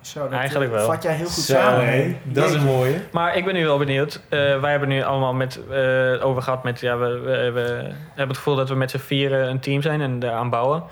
Zo, 0.00 0.22
dat, 0.22 0.32
Eigenlijk 0.32 0.70
eh, 0.72 0.76
wel. 0.76 0.86
vat 0.86 1.02
jij 1.02 1.14
heel 1.14 1.26
goed 1.26 1.34
Zo, 1.34 1.52
samen. 1.52 2.16
Dat 2.22 2.48
is 2.48 2.54
een 2.54 2.64
mooie. 2.64 3.00
Maar 3.12 3.36
ik 3.36 3.44
ben 3.44 3.54
nu 3.54 3.64
wel 3.64 3.78
benieuwd. 3.78 4.20
Eh, 4.28 4.60
wij 4.60 4.70
hebben 4.70 4.88
nu 4.88 5.02
allemaal 5.02 5.34
met, 5.34 5.60
eh, 5.70 6.26
over 6.26 6.42
gehad 6.42 6.64
met... 6.64 6.80
Ja, 6.80 6.98
we, 6.98 7.18
we, 7.18 7.50
we 7.52 7.62
hebben 8.06 8.28
het 8.28 8.36
gevoel 8.36 8.56
dat 8.56 8.68
we 8.68 8.74
met 8.74 8.90
z'n 8.90 8.98
vieren 8.98 9.48
een 9.48 9.60
team 9.60 9.82
zijn 9.82 10.00
en 10.00 10.18
daaraan 10.18 10.50
bouwen. 10.50 10.82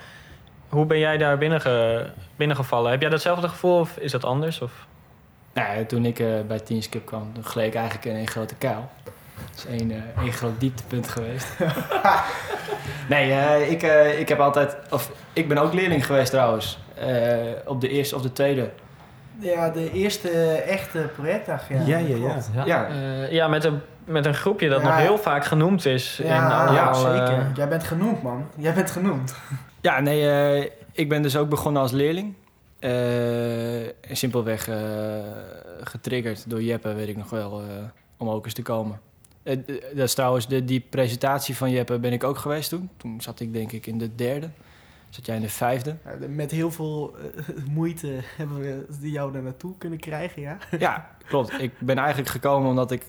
Hoe 0.68 0.86
ben 0.86 0.98
jij 0.98 1.16
daar 1.18 1.38
binnenge, 1.38 2.06
binnengevallen? 2.36 2.90
Heb 2.90 3.00
jij 3.00 3.10
datzelfde 3.10 3.48
gevoel 3.48 3.78
of 3.78 3.96
is 3.96 4.12
dat 4.12 4.24
anders? 4.24 4.60
Of? 4.60 4.72
Nou, 5.52 5.78
ja, 5.78 5.84
toen 5.84 6.04
ik 6.04 6.18
eh, 6.18 6.26
bij 6.46 6.58
Teamskip 6.58 7.06
kwam, 7.06 7.30
toen 7.34 7.44
gleed 7.44 7.66
ik 7.66 7.74
eigenlijk 7.74 8.04
in 8.06 8.14
één 8.16 8.28
grote 8.28 8.54
kuil. 8.54 8.88
Dat 9.34 9.56
is 9.56 9.66
één, 9.80 9.90
eh, 9.90 10.22
één 10.22 10.32
groot 10.32 10.60
dieptepunt 10.60 11.08
geweest. 11.08 11.46
nee, 13.08 13.32
eh, 13.32 13.70
ik, 13.70 13.82
eh, 13.82 14.18
ik 14.20 14.28
heb 14.28 14.38
altijd... 14.40 14.76
Of, 14.90 15.10
ik 15.32 15.48
ben 15.48 15.58
ook 15.58 15.72
leerling 15.72 16.06
geweest 16.06 16.30
trouwens. 16.30 16.78
Eh, 16.94 17.36
op 17.64 17.80
de 17.80 17.88
eerste 17.88 18.14
of 18.16 18.22
de 18.22 18.32
tweede. 18.32 18.70
Ja, 19.38 19.70
de 19.70 19.92
eerste 19.92 20.30
echte 20.66 20.98
projectdag. 21.16 21.68
Ja, 21.68 21.80
Ja, 21.86 21.98
ja, 21.98 22.16
ja. 22.54 22.64
Ja, 22.64 22.88
Eh, 22.88 23.32
ja, 23.32 23.48
met 23.48 23.64
een, 23.64 23.80
met 24.06 24.26
een 24.26 24.34
groepje 24.34 24.68
dat 24.68 24.80
Ja. 24.82 24.88
nog 24.88 24.96
heel 24.96 25.18
vaak 25.18 25.44
genoemd 25.44 25.84
is. 25.86 26.20
in 26.20 26.26
Ja, 26.26 26.48
allemaal, 26.64 26.74
ja, 26.74 26.88
eh, 26.88 26.94
zeker. 27.26 27.52
Jij 27.54 27.68
bent 27.68 27.84
genoemd, 27.84 28.22
man. 28.22 28.46
Jij 28.56 28.74
bent 28.74 28.90
genoemd. 28.90 29.34
Ja, 29.80 30.00
nee, 30.00 30.30
eh, 30.30 30.70
ik 30.92 31.08
ben 31.08 31.22
dus 31.22 31.36
ook 31.36 31.48
begonnen 31.48 31.82
als 31.82 31.90
leerling. 31.92 32.34
Eh, 32.78 32.92
simpelweg 34.10 34.68
eh, 34.68 34.76
getriggerd 35.80 36.50
door 36.50 36.62
Jeppe, 36.62 36.94
weet 36.94 37.08
ik 37.08 37.16
nog 37.16 37.30
wel, 37.30 37.60
eh, 37.60 37.66
om 38.16 38.28
ook 38.28 38.44
eens 38.44 38.54
te 38.54 38.62
komen. 38.62 39.00
Eh, 39.42 39.56
dat 39.94 40.04
is 40.04 40.14
trouwens, 40.14 40.48
de, 40.48 40.64
die 40.64 40.80
presentatie 40.90 41.56
van 41.56 41.70
Jeppe 41.70 41.98
ben 41.98 42.12
ik 42.12 42.24
ook 42.24 42.38
geweest 42.38 42.68
toen. 42.68 42.90
Toen 42.96 43.20
zat 43.20 43.40
ik 43.40 43.52
denk 43.52 43.72
ik 43.72 43.86
in 43.86 43.98
de 43.98 44.14
derde. 44.14 44.48
Zat 45.10 45.26
jij 45.26 45.36
in 45.36 45.42
de 45.42 45.48
vijfde? 45.48 45.96
Met 46.28 46.50
heel 46.50 46.70
veel 46.70 47.14
eh, 47.16 47.54
moeite 47.76 48.12
hebben 48.36 48.58
we 49.00 49.10
jou 49.10 49.32
daar 49.32 49.42
naartoe 49.42 49.74
kunnen 49.78 49.98
krijgen, 49.98 50.42
ja. 50.42 50.56
Ja, 50.78 51.10
klopt. 51.26 51.60
Ik 51.60 51.72
ben 51.78 51.98
eigenlijk 51.98 52.28
gekomen 52.28 52.68
omdat 52.70 52.90
ik 52.90 53.02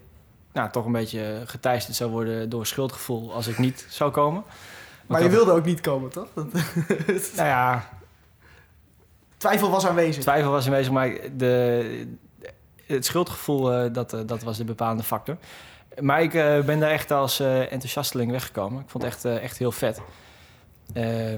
nou, 0.57 0.71
toch 0.71 0.85
een 0.85 0.91
beetje 0.91 1.41
geteisterd 1.45 1.95
zou 1.95 2.11
worden 2.11 2.49
door 2.49 2.65
schuldgevoel 2.65 3.33
als 3.33 3.47
ik 3.47 3.57
niet 3.57 3.85
zou 3.89 4.11
komen. 4.11 4.43
Maar 5.07 5.23
je 5.23 5.29
wilde 5.29 5.51
ook 5.51 5.65
niet 5.65 5.81
komen, 5.81 6.09
toch? 6.09 6.27
Nou 7.35 7.47
ja, 7.47 7.89
Twijfel 9.37 9.69
was 9.69 9.85
aanwezig. 9.85 10.23
Twijfel 10.23 10.51
was 10.51 10.65
aanwezig, 10.65 10.93
maar 10.93 11.17
de, 11.37 12.07
het 12.85 13.05
schuldgevoel, 13.05 13.73
eh, 13.73 13.93
dat, 13.93 14.13
eh, 14.13 14.19
dat 14.25 14.43
was 14.43 14.57
de 14.57 14.63
bepalende 14.63 15.03
factor. 15.03 15.37
Maar 15.99 16.21
ik 16.21 16.33
eh, 16.33 16.61
ben 16.61 16.79
daar 16.79 16.91
echt 16.91 17.11
als 17.11 17.39
enthousiasteling 17.39 18.31
weggekomen. 18.31 18.81
Ik 18.81 18.89
vond 18.89 19.03
het 19.03 19.13
echt, 19.13 19.25
echt 19.41 19.57
heel 19.57 19.71
vet. 19.71 20.01
Eh, 20.93 21.33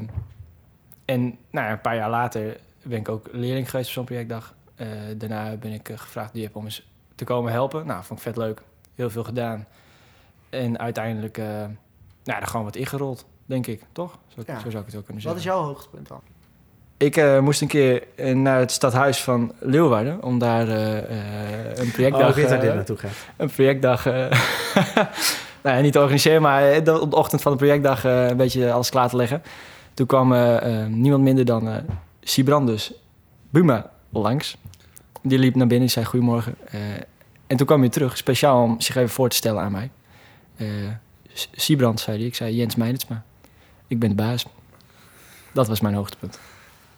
en 1.06 1.38
nou 1.50 1.66
ja, 1.66 1.72
een 1.72 1.82
paar 1.82 1.96
jaar 1.96 2.10
later 2.10 2.60
ben 2.84 3.00
ik 3.00 3.10
ook 3.10 3.28
leerling 3.32 3.70
geweest 3.70 3.88
op 3.88 3.94
zo'n 3.94 4.06
projectdag. 4.06 4.54
Daarna 5.18 5.56
ben 5.56 5.72
ik 5.72 5.90
gevraagd 5.96 6.34
door 6.34 6.42
Jip 6.42 6.56
om 6.56 6.64
eens 6.64 6.88
te 7.16 7.24
komen 7.24 7.52
helpen. 7.52 7.86
Nou, 7.86 8.04
vond 8.04 8.20
ik 8.20 8.26
vet 8.26 8.38
leuk. 8.38 8.62
Heel 9.00 9.10
veel 9.10 9.24
gedaan. 9.24 9.66
En 10.50 10.80
uiteindelijk, 10.80 11.38
eh 11.38 11.46
nou, 12.24 12.42
er 12.42 12.48
gewoon 12.48 12.66
wat 12.66 12.76
ingerold, 12.76 13.26
denk 13.46 13.68
ik. 13.68 13.82
Toch? 13.92 14.18
Zo, 14.28 14.42
Ja. 14.48 14.60
zo 14.60 14.70
zou 14.70 14.84
ik 14.84 14.86
het 14.92 14.96
ook 14.96 15.06
kunnen 15.06 15.24
Wat 15.24 15.34
zeggen. 15.34 15.38
is 15.40 15.44
jouw 15.44 15.64
hoogtepunt 15.64 16.08
dan? 16.08 16.20
Ik 16.98 17.18
eh, 17.18 17.40
moest 17.40 17.62
een 17.62 17.68
keer 17.68 18.04
eh, 18.16 18.36
naar 18.36 18.60
het 18.60 18.72
stadhuis 18.72 19.24
van 19.24 19.54
Leeuwarden 19.60 20.24
om 20.24 20.40
daar 20.40 20.68
eh, 20.68 20.98
eh, 20.98 21.78
een 21.78 21.86
Oh, 21.88 21.92
projectdag, 21.94 22.38
eh, 22.38 22.60
dit 22.62 22.74
naartoe 22.74 22.98
gaat. 22.98 23.12
een 23.38 23.50
projectdag 23.50 24.06
eh, 24.06 24.14
nou 25.64 25.76
ja, 25.76 25.80
niet 25.80 25.94
te 25.94 26.00
organiseren, 26.00 26.42
maar 26.42 26.84
de, 26.84 27.00
op 27.00 27.10
de 27.12 27.18
ochtend 27.18 27.42
van 27.42 27.52
de 27.52 27.58
projectdag 27.58 28.06
eh, 28.06 28.28
een 28.28 28.38
beetje 28.38 28.72
alles 28.72 28.90
klaar 28.90 29.10
te 29.10 29.16
leggen. 29.16 29.42
Toen 29.94 30.06
kwam 30.08 30.28
niemand 30.90 31.24
minder 31.24 31.46
dan 31.46 31.68
eh 31.68 31.76
Sibrandus 32.22 32.94
Buma 33.50 33.90
langs. 34.10 34.58
Die 35.22 35.40
liep 35.40 35.56
naar 35.56 35.68
binnen 35.68 35.86
en 35.88 35.94
zei 35.94 36.06
goedemorgen. 36.06 36.56
Eh, 37.50 37.56
en 37.56 37.58
toen 37.58 37.66
kwam 37.66 37.80
hij 37.80 37.90
terug, 37.90 38.18
speciaal 38.18 38.64
om 38.64 38.82
zich 38.82 38.96
even 38.96 39.10
voor 39.10 39.30
te 39.30 39.36
stellen 39.36 39.64
aan 39.64 39.72
mij. 39.72 39.90
Eh 40.58 40.68
S- 41.34 41.50
Sibrand, 41.52 42.00
zei 42.00 42.18
hij. 42.18 42.26
Ik 42.26 42.36
zei 42.36 42.56
Jens 42.56 42.76
Meinertsma. 42.76 43.24
Ik 43.88 44.00
ben 44.00 44.10
de 44.10 44.16
baas. 44.16 44.46
Dat 45.54 45.68
was 45.68 45.80
mijn 45.80 45.96
hoogtepunt. 45.96 46.40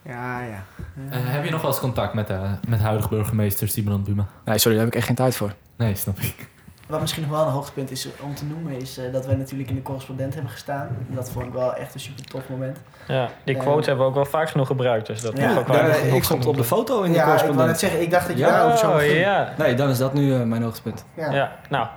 Ja, 0.05 0.41
ja. 0.41 0.63
Eh, 1.09 1.17
heb 1.21 1.43
je 1.45 1.51
nog 1.51 1.61
wel 1.61 1.71
eens 1.71 1.79
contact 1.79 2.13
met, 2.13 2.29
uh, 2.29 2.51
met 2.67 2.79
huidige 2.79 3.09
burgemeester 3.09 3.67
Simon 3.67 4.03
Buma? 4.03 4.27
Nee, 4.45 4.57
sorry, 4.57 4.75
daar 4.77 4.85
heb 4.85 4.93
ik 4.93 4.99
echt 4.99 5.07
geen 5.07 5.15
tijd 5.15 5.35
voor. 5.35 5.53
Nee, 5.75 5.95
snap 5.95 6.19
ik. 6.19 6.47
Wat 6.91 7.01
misschien 7.01 7.21
nog 7.21 7.31
wel 7.31 7.45
een 7.45 7.51
hoogtepunt 7.51 7.91
is 7.91 8.07
om 8.19 8.35
te 8.35 8.45
noemen, 8.45 8.81
is 8.81 8.97
eh, 8.97 9.13
dat 9.13 9.25
wij 9.25 9.35
natuurlijk 9.35 9.69
in 9.69 9.75
de 9.75 9.81
correspondent 9.81 10.33
hebben 10.33 10.51
gestaan. 10.51 10.87
Dat 11.07 11.29
vond 11.31 11.45
ik 11.45 11.53
wel 11.53 11.73
echt 11.75 11.93
een 11.93 11.99
super 11.99 12.25
tof 12.25 12.41
moment. 12.49 12.77
Ja, 13.07 13.27
die 13.43 13.55
Eh, 13.55 13.61
quote 13.61 13.85
hebben 13.87 14.03
we 14.05 14.09
ook 14.09 14.15
wel 14.15 14.25
vaak 14.25 14.49
genoeg 14.49 14.67
gebruikt. 14.67 15.07
Dus 15.07 15.21
dat 15.21 15.37
Ja, 15.37 15.47
mag 15.47 15.57
ook 15.57 15.67
wel 15.67 15.89
even 15.89 16.13
ik 16.15 16.23
stond 16.23 16.45
op 16.45 16.57
de 16.57 16.63
foto 16.63 17.01
in 17.01 17.11
de 17.11 17.17
ja, 17.17 17.23
ik 17.23 17.29
correspondent. 17.29 17.79
zeggen, 17.79 18.01
ik 18.01 18.11
dacht 18.11 18.27
dat 18.27 18.37
je 18.37 18.43
Ja, 18.43 18.49
daarover 18.51 18.77
zou 18.77 18.91
worden. 18.91 19.09
Oh, 19.11 19.17
ja. 19.17 19.53
Nee, 19.57 19.75
dan 19.75 19.89
is 19.89 19.97
dat 19.97 20.13
nu 20.13 20.33
eh, 20.33 20.41
mijn 20.41 20.63
hoogtepunt. 20.63 21.05
Ja. 21.13 21.31
ja. 21.31 21.51
Nou, 21.69 21.87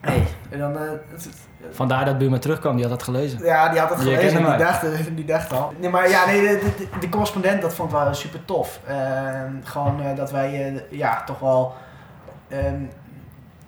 Hey, 0.00 0.22
en 0.50 0.58
dan, 0.58 0.76
eh, 0.76 0.80
het- 0.90 1.24
het- 1.24 1.48
Vandaar 1.70 2.04
dat 2.04 2.18
Buma 2.18 2.38
terugkwam, 2.38 2.72
die 2.74 2.82
had 2.84 2.90
dat 2.92 3.02
gelezen. 3.02 3.44
ja, 3.44 3.68
die 3.68 3.80
had 3.80 3.88
het 3.90 3.98
Je 3.98 4.04
gelezen 4.14 4.38
en 4.44 4.46
die 4.56 4.56
dacht, 4.64 5.16
die 5.16 5.24
dacht 5.24 5.52
al. 5.52 5.72
Nee, 5.78 5.90
maar 5.90 6.08
ja, 6.08 6.26
nee, 6.26 6.40
de, 6.40 6.58
de, 6.78 6.98
de 7.00 7.08
correspondent, 7.08 7.62
dat 7.62 7.74
vond 7.74 7.92
ik 7.92 7.96
wel 7.98 8.14
super 8.14 8.44
tof. 8.44 8.80
Ehm, 8.86 9.52
gewoon 9.64 10.02
eh, 10.02 10.16
dat 10.16 10.30
wij 10.30 10.72
eh, 10.74 10.98
ja, 10.98 11.22
toch 11.24 11.38
wel 11.38 11.74
ehm, 12.48 12.82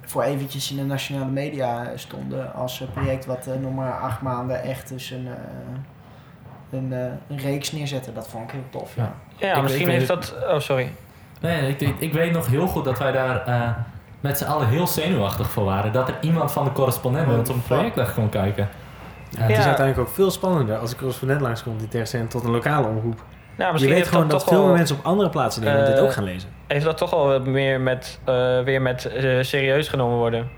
voor 0.05 0.23
eventjes 0.23 0.71
in 0.71 0.77
de 0.77 0.85
nationale 0.85 1.31
media 1.31 1.87
stonden 1.95 2.55
als 2.55 2.81
eh, 2.81 2.89
project 2.93 3.27
wat 3.27 3.47
eh, 3.47 3.55
nog 3.61 3.75
maar 3.75 3.93
acht 4.01 4.21
maanden 4.21 4.63
echt 4.63 4.89
dus 4.89 5.11
een, 5.11 5.27
eh, 5.27 6.79
een, 6.79 6.93
eh, 6.93 6.99
een 7.29 7.39
reeks 7.39 7.73
neerzetten. 7.73 8.15
Dat 8.15 8.29
vond 8.29 8.45
ik 8.45 8.51
heel 8.51 8.65
tof. 8.81 8.95
Ja. 8.97 9.13
Ja. 9.37 9.47
ja, 9.47 9.61
misschien 9.61 9.89
heeft 9.89 10.07
dat... 10.09 10.35
Oh, 10.49 10.59
sorry. 10.59 10.93
Nee, 11.41 11.69
ik, 11.69 11.81
ik, 11.81 12.01
ik 12.01 12.13
weet 12.13 12.33
nog 12.33 12.47
heel 12.47 12.67
goed 12.67 12.85
dat 12.85 12.99
wij 12.99 13.13
daar 13.13 13.47
eh, 13.47 13.71
met 14.21 14.39
z'n 14.39 14.45
allen 14.45 14.69
heel 14.69 14.87
zenuwachtig 14.87 15.51
voor 15.51 15.65
waren. 15.65 15.93
Dat 15.93 16.09
er 16.09 16.17
iemand 16.21 16.53
van 16.53 16.65
de 16.65 16.73
correspondent 16.73 17.27
met 17.27 17.39
ons 17.39 17.49
op 17.49 17.55
een 17.55 17.63
projectdag 17.63 18.15
kon 18.15 18.29
kijken. 18.29 18.69
Eh, 19.35 19.41
Het 19.41 19.51
is 19.51 19.57
Ja. 19.57 19.65
uiteindelijk 19.65 20.09
ook 20.09 20.15
veel 20.15 20.31
spannender 20.31 20.79
als 20.79 20.91
een 20.93 20.99
correspondent 20.99 21.41
langskomt 21.41 21.83
in 21.83 21.89
tegenstelling 21.89 22.31
tot 22.31 22.45
een 22.45 22.51
lokale 22.51 22.87
omroep. 22.87 23.23
Nou, 23.57 23.79
Je 23.79 23.89
weet 23.89 24.09
gewoon 24.09 24.29
dat 24.29 24.45
veel 24.45 24.65
meer 24.65 24.77
mensen 24.77 24.97
op 24.97 25.05
andere 25.05 25.29
plaatsen 25.29 25.63
in 25.63 25.69
Nederland 25.69 25.95
dit 25.95 26.03
Eh, 26.05 26.09
ook 26.09 26.17
gaan 26.17 26.25
lezen. 26.25 26.49
heeft 26.67 26.85
dat 26.85 26.97
toch 26.97 27.11
wel 27.11 27.27
wat 27.27 27.47
meer 27.47 27.81
met, 27.81 28.21
eh, 28.25 28.61
weer 28.61 28.83
met 28.83 29.05
eh, 29.05 29.43
serieus 29.43 29.89
genomen 29.89 30.17
worden 30.17 30.51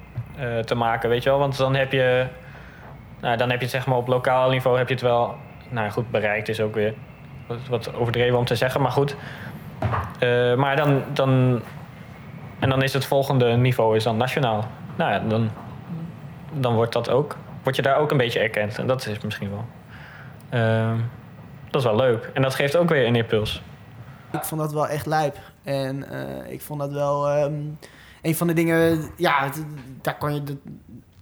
te 0.65 0.75
maken, 0.75 1.09
weet 1.09 1.23
je 1.23 1.31
wel? 1.31 1.39
Want 1.39 1.57
dan 1.57 1.75
heb 1.75 1.93
je, 1.93 2.27
nou, 3.21 3.37
dan 3.37 3.51
heb 3.51 3.59
je 3.59 3.65
het 3.65 3.75
zeg 3.75 3.87
maar 3.87 3.97
op 3.97 4.07
lokaal 4.07 4.51
niveau 4.51 4.79
heb 4.79 4.89
je 4.89 4.95
het 4.95 5.03
wel, 5.03 5.35
nou 5.69 5.91
goed 5.91 6.11
bereikt 6.11 6.49
is 6.49 6.61
ook 6.61 6.75
weer 6.75 6.95
wat, 7.47 7.59
wat 7.69 7.95
overdreven 7.95 8.39
om 8.39 8.45
te 8.45 8.55
zeggen, 8.55 8.81
maar 8.81 8.91
goed. 8.91 9.17
Maar 10.57 10.77
dan, 10.77 11.03
dan, 11.13 11.61
en 12.59 12.69
dan 12.69 12.83
is 12.83 12.93
het 12.93 13.05
volgende 13.05 13.57
niveau 13.57 13.97
is 13.97 14.05
dan 14.05 14.17
nationaal. 14.17 14.65
Nou 14.97 15.13
ja, 15.13 15.19
dan 15.29 15.51
dan 16.61 16.75
wordt, 16.75 16.93
dat 16.93 17.11
ook, 17.11 17.37
word 17.63 17.77
je 17.77 17.83
daar 17.83 17.97
ook 17.97 18.11
een 18.11 18.17
beetje 18.17 18.41
erkend. 18.41 18.79
En 18.79 18.87
dat 18.87 19.07
is 19.07 19.21
misschien 19.21 19.51
wel. 19.51 19.65
Dat 21.83 21.93
is 21.93 21.99
wel 21.99 22.09
leuk. 22.09 22.31
En 22.35 22.43
dat 22.43 22.55
geeft 22.55 22.77
ook 22.77 22.89
weer 22.89 23.07
een 23.07 23.17
impuls. 23.17 23.63
Ik 24.33 24.45
vond 24.45 24.61
dat 24.61 24.73
wel 24.73 24.89
echt 24.89 25.07
lijp. 25.07 25.39
En 25.63 26.11
eh, 26.11 26.53
ik 26.53 26.61
vond 26.63 26.81
dat 26.81 26.93
wel 26.93 27.29
ehm, 27.29 27.55
een 28.23 28.37
van 28.37 28.47
de 28.47 28.53
dingen. 28.53 29.03
Ja, 29.17 29.51
daar, 30.03 30.33
je, 30.33 30.43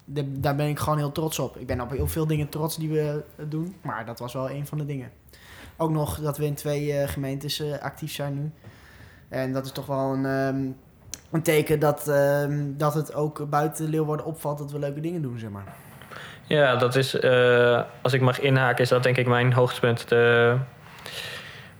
de- 0.04 0.40
daar 0.40 0.56
ben 0.56 0.68
ik 0.68 0.78
gewoon 0.78 0.98
heel 0.98 1.12
trots 1.12 1.38
op. 1.38 1.56
Ik 1.56 1.66
ben 1.66 1.80
op 1.80 1.90
heel 1.90 2.06
veel 2.06 2.26
dingen 2.26 2.48
trots 2.48 2.76
die 2.76 2.88
we 2.88 3.22
eh, 3.36 3.44
doen. 3.48 3.74
Maar 3.82 4.06
dat 4.06 4.18
was 4.18 4.32
wel 4.32 4.50
een 4.50 4.66
van 4.66 4.78
de 4.78 4.86
dingen. 4.86 5.10
Ook 5.76 5.90
nog 5.90 6.18
dat 6.20 6.38
we 6.38 6.44
in 6.46 6.54
twee 6.54 6.92
eh, 6.92 7.08
gemeentes 7.08 7.62
actief 7.80 8.12
zijn 8.12 8.34
nu. 8.34 8.50
En 9.28 9.52
dat 9.52 9.64
is 9.64 9.72
toch 9.72 9.86
wel 9.86 10.12
een, 10.12 10.26
ehm, 10.26 10.66
een 11.30 11.42
teken 11.42 11.80
dat, 11.80 12.08
ehm, 12.08 12.62
dat 12.76 12.94
het 12.94 13.14
ook 13.14 13.50
buiten 13.50 13.88
Leeuwarden 13.88 14.26
opvalt 14.26 14.58
dat 14.58 14.70
we 14.72 14.78
leuke 14.78 15.00
dingen 15.00 15.22
doen, 15.22 15.38
zeg 15.38 15.50
maar. 15.50 15.74
Ja, 16.46 16.76
dat 16.76 16.94
is, 16.94 17.18
eh, 17.18 17.80
als 18.02 18.12
ik 18.12 18.20
mag 18.20 18.40
inhaken, 18.40 18.82
is 18.82 18.88
dat 18.88 19.02
denk 19.02 19.16
ik 19.16 19.26
mijn 19.26 19.52
hoogtepunt. 19.52 20.08
De 20.08 20.56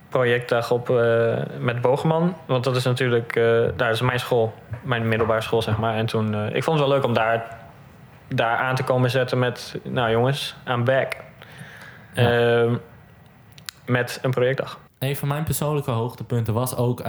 projectdag 0.08 0.70
op, 0.70 0.90
eh, 0.90 1.36
met 1.58 1.80
Bogeman. 1.80 2.36
Want 2.46 2.64
dat 2.64 2.76
is 2.76 2.84
natuurlijk, 2.84 3.36
eh, 3.36 3.62
daar 3.76 3.90
is 3.90 4.00
mijn 4.00 4.20
school, 4.20 4.54
mijn 4.82 5.08
middelbare 5.08 5.40
school, 5.40 5.62
zeg 5.62 5.78
maar. 5.78 5.94
En 5.94 6.06
toen, 6.06 6.34
ik 6.34 6.64
vond 6.64 6.78
het 6.78 6.88
wel 6.88 6.96
leuk 6.96 7.04
om 7.04 7.14
daar, 7.14 7.58
daar 8.28 8.56
aan 8.56 8.74
te 8.74 8.82
komen 8.82 9.10
zetten 9.10 9.38
met, 9.38 9.78
nou 9.82 10.10
jongens, 10.10 10.56
aan 10.64 10.84
back. 10.84 11.12
Ja. 12.14 12.30
Ehm, 12.30 12.74
met 13.86 14.18
een 14.22 14.30
projectdag. 14.30 14.78
Een 14.98 15.16
van 15.16 15.28
mijn 15.28 15.44
persoonlijke 15.44 15.90
hoogtepunten 15.90 16.54
was 16.54 16.76
ook 16.76 17.00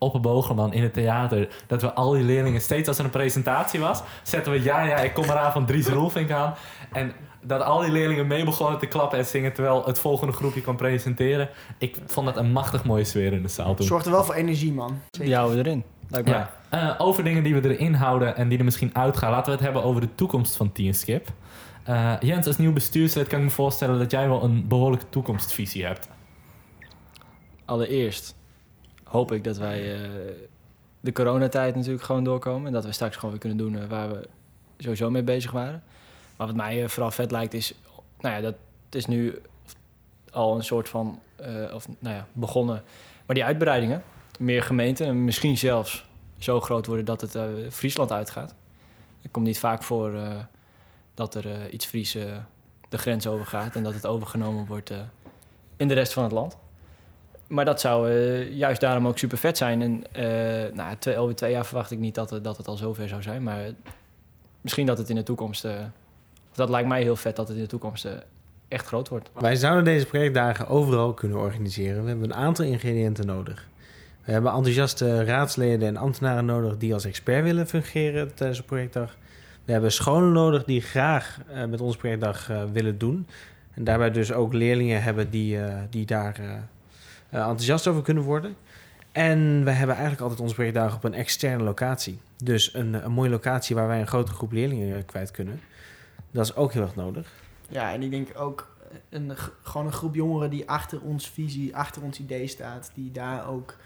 op 0.00 0.14
een 0.14 0.20
Bogelman 0.20 0.72
in 0.72 0.82
het 0.82 0.92
theater. 0.92 1.48
Dat 1.66 1.82
we 1.82 1.92
al 1.92 2.10
die 2.10 2.22
leerlingen, 2.22 2.60
steeds 2.60 2.88
als 2.88 2.98
er 2.98 3.04
een 3.04 3.10
presentatie 3.10 3.80
was, 3.80 4.02
zetten 4.22 4.52
we 4.52 4.62
ja, 4.62 4.82
ja, 4.82 4.96
ik 4.96 5.14
kom 5.14 5.24
eraan 5.24 5.52
van 5.52 5.66
Dries 5.66 5.88
Roelvink 5.88 6.30
aan. 6.30 6.54
En 6.92 7.12
dat 7.42 7.62
al 7.62 7.80
die 7.80 7.90
leerlingen 7.90 8.26
mee 8.26 8.44
begonnen 8.44 8.78
te 8.78 8.86
klappen 8.86 9.18
en 9.18 9.24
zingen 9.24 9.52
terwijl 9.52 9.84
het 9.86 9.98
volgende 9.98 10.32
groepje 10.32 10.62
kon 10.62 10.76
presenteren. 10.76 11.48
Ik 11.78 11.96
vond 12.06 12.26
dat 12.26 12.36
een 12.36 12.52
machtig 12.52 12.84
mooie 12.84 13.04
sfeer 13.04 13.32
in 13.32 13.42
de 13.42 13.48
zaal 13.48 13.74
toen. 13.74 13.86
Zorgt 13.86 14.06
er 14.06 14.12
wel 14.12 14.24
voor 14.24 14.34
energie, 14.34 14.72
man. 14.72 15.00
Die 15.10 15.34
houden 15.34 15.56
we 15.56 15.68
erin. 15.68 15.84
Ja. 16.24 16.50
Eh, 16.68 16.94
over 16.98 17.24
dingen 17.24 17.42
die 17.42 17.54
we 17.54 17.76
erin 17.76 17.94
houden 17.94 18.36
en 18.36 18.48
die 18.48 18.58
er 18.58 18.64
misschien 18.64 18.94
uitgaan. 18.94 19.30
Laten 19.30 19.46
we 19.46 19.52
het 19.52 19.60
hebben 19.60 19.82
over 19.82 20.00
de 20.00 20.14
toekomst 20.14 20.56
van 20.56 20.72
Teamskip. 20.72 21.28
Eh 21.84 22.14
Jens, 22.20 22.46
als 22.46 22.56
nieuw 22.56 22.72
bestuurslid 22.72 23.26
kan 23.26 23.38
ik 23.38 23.44
me 23.44 23.50
voorstellen 23.50 23.98
dat 23.98 24.10
jij 24.10 24.28
wel 24.28 24.42
een 24.42 24.68
behoorlijke 24.68 25.06
toekomstvisie 25.10 25.84
hebt. 25.84 26.08
Allereerst 27.64 28.34
hoop 29.10 29.32
ik 29.32 29.44
dat 29.44 29.56
wij 29.56 29.94
eh, 29.94 30.00
de 31.00 31.12
coronatijd 31.12 31.74
natuurlijk 31.74 32.02
gewoon 32.02 32.24
doorkomen. 32.24 32.66
En 32.66 32.72
dat 32.72 32.84
we 32.84 32.92
straks 32.92 33.14
gewoon 33.14 33.30
weer 33.30 33.40
kunnen 33.40 33.58
doen 33.58 33.78
eh, 33.78 33.88
waar 33.88 34.10
we 34.10 34.28
sowieso 34.78 35.10
mee 35.10 35.22
bezig 35.22 35.50
waren. 35.50 35.82
Maar 36.36 36.46
wat 36.46 36.56
mij 36.56 36.82
eh, 36.82 36.88
vooral 36.88 37.10
vet 37.10 37.30
lijkt 37.30 37.54
is... 37.54 37.74
Nou 38.20 38.34
ja, 38.34 38.40
dat 38.40 38.54
is 38.90 39.06
nu 39.06 39.38
al 40.30 40.56
een 40.56 40.64
soort 40.64 40.88
van... 40.88 41.20
of 41.74 41.88
nou 41.98 42.14
ja, 42.14 42.26
begonnen. 42.32 42.82
Maar 43.26 43.34
die 43.34 43.44
uitbreidingen, 43.44 44.02
meer 44.38 44.62
gemeenten... 44.62 45.06
en 45.06 45.24
misschien 45.24 45.58
zelfs 45.58 46.04
zo 46.38 46.60
groot 46.60 46.86
worden 46.86 47.04
dat 47.04 47.20
het 47.20 47.38
Friesland 47.70 48.12
uitgaat. 48.12 48.54
Het 49.22 49.30
komt 49.30 49.46
niet 49.46 49.58
vaak 49.58 49.82
voor 49.82 50.12
dat 51.14 51.34
er 51.34 51.70
iets 51.70 51.86
Fries 51.86 52.12
de 52.88 52.98
grens 52.98 53.26
overgaat... 53.26 53.76
en 53.76 53.82
dat 53.82 53.94
het 53.94 54.06
overgenomen 54.06 54.66
wordt 54.66 54.92
in 55.76 55.88
de 55.88 55.94
rest 55.94 56.12
van 56.12 56.22
het 56.22 56.32
land. 56.32 56.56
Maar 57.50 57.64
dat 57.64 57.80
zou 57.80 58.10
eh, 58.10 58.52
juist 58.52 58.80
daarom 58.80 59.06
ook 59.06 59.18
super 59.18 59.38
vet 59.38 59.56
zijn. 59.56 59.82
En 59.82 60.04
eh 60.12 60.72
nou, 60.74 60.96
twee, 60.98 61.16
over 61.18 61.34
twee 61.34 61.50
jaar 61.50 61.66
verwacht 61.66 61.90
ik 61.90 61.98
niet 61.98 62.14
dat, 62.14 62.30
het- 62.30 62.44
dat 62.44 62.56
het 62.56 62.68
al 62.68 62.76
zover 62.76 63.08
zou 63.08 63.22
zijn. 63.22 63.42
Maar 63.42 63.60
misschien 64.60 64.86
dat 64.86 64.98
het 64.98 65.08
in 65.08 65.14
de 65.16 65.22
toekomst. 65.22 65.64
eh, 65.64 65.72
dat 66.54 66.68
lijkt 66.68 66.88
mij 66.88 67.02
heel 67.02 67.16
vet 67.16 67.36
dat 67.36 67.48
het 67.48 67.56
in 67.56 67.62
de 67.62 67.68
toekomst 67.68 68.04
eh, 68.04 68.12
echt 68.68 68.86
groot 68.86 69.08
wordt. 69.08 69.30
Wij 69.40 69.56
zouden 69.56 69.84
deze 69.84 70.06
projectdagen 70.06 70.68
overal 70.68 71.14
kunnen 71.14 71.38
organiseren. 71.38 72.02
We 72.02 72.08
hebben 72.08 72.30
een 72.30 72.36
aantal 72.36 72.64
ingrediënten 72.64 73.26
nodig. 73.26 73.68
We 74.24 74.32
hebben 74.32 74.52
enthousiaste 74.52 75.24
raadsleden 75.24 75.88
en 75.88 75.96
ambtenaren 75.96 76.44
nodig 76.44 76.76
die 76.76 76.94
als 76.94 77.04
expert 77.04 77.42
willen 77.44 77.66
fungeren 77.66 78.34
tijdens 78.34 78.58
de 78.58 78.64
projectdag. 78.64 79.16
We 79.64 79.72
hebben 79.72 79.92
scholen 79.92 80.32
nodig 80.32 80.64
die 80.64 80.80
graag 80.80 81.38
eh, 81.48 81.64
met 81.64 81.80
onze 81.80 81.98
projectdag 81.98 82.50
eh, 82.50 82.62
willen 82.72 82.98
doen. 82.98 83.26
En 83.74 83.84
daarbij 83.84 84.10
dus 84.10 84.32
ook 84.32 84.52
leerlingen 84.52 85.02
hebben 85.02 85.30
die, 85.30 85.60
eh, 85.64 85.74
die 85.90 86.06
daar 86.06 86.36
eh, 86.38 86.44
eh, 86.50 86.56
enthousiast 87.30 87.86
over 87.86 88.02
kunnen 88.02 88.22
worden. 88.22 88.56
En 89.12 89.64
we 89.64 89.70
hebben 89.70 89.94
eigenlijk 89.94 90.22
altijd 90.22 90.40
onze 90.40 90.54
projectdagen 90.54 90.96
op 90.96 91.04
een 91.04 91.14
externe 91.14 91.64
locatie. 91.64 92.20
Dus 92.44 92.74
een, 92.74 93.04
een 93.04 93.12
mooie 93.12 93.30
locatie 93.30 93.76
waar 93.76 93.86
wij 93.86 94.00
een 94.00 94.06
grote 94.06 94.32
groep 94.32 94.52
leerlingen 94.52 94.96
eh, 94.96 95.02
kwijt 95.06 95.30
kunnen. 95.30 95.60
Dat 96.30 96.44
is 96.44 96.56
ook 96.56 96.72
heel 96.72 96.82
erg 96.82 96.94
nodig. 96.94 97.32
Ja, 97.68 97.92
en 97.92 98.02
ik 98.02 98.10
denk 98.10 98.28
ook 98.36 98.76
een, 99.08 99.32
gewoon 99.62 99.86
een 99.86 99.92
groep 99.92 100.14
jongeren 100.14 100.50
die 100.50 100.68
achter 100.68 101.00
ons 101.00 101.30
visie, 101.30 101.76
achter 101.76 102.02
ons 102.02 102.20
idee 102.20 102.46
staat. 102.46 102.90
Die 102.94 103.12
daar 103.12 103.48
ook 103.48 103.76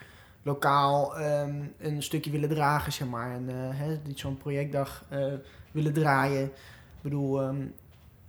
lokaal 0.43 1.19
ehm, 1.19 1.63
een 1.79 2.03
stukje 2.03 2.31
willen 2.31 2.49
dragen, 2.49 2.93
zeg 2.93 3.09
maar. 3.09 3.35
En 3.35 3.49
eh, 3.49 3.89
die 4.05 4.19
zo'n 4.19 4.37
projectdag 4.37 5.05
eh, 5.09 5.33
willen 5.71 5.93
draaien. 5.93 6.45
Ik 6.45 7.01
bedoel, 7.01 7.43
ehm, 7.43 7.67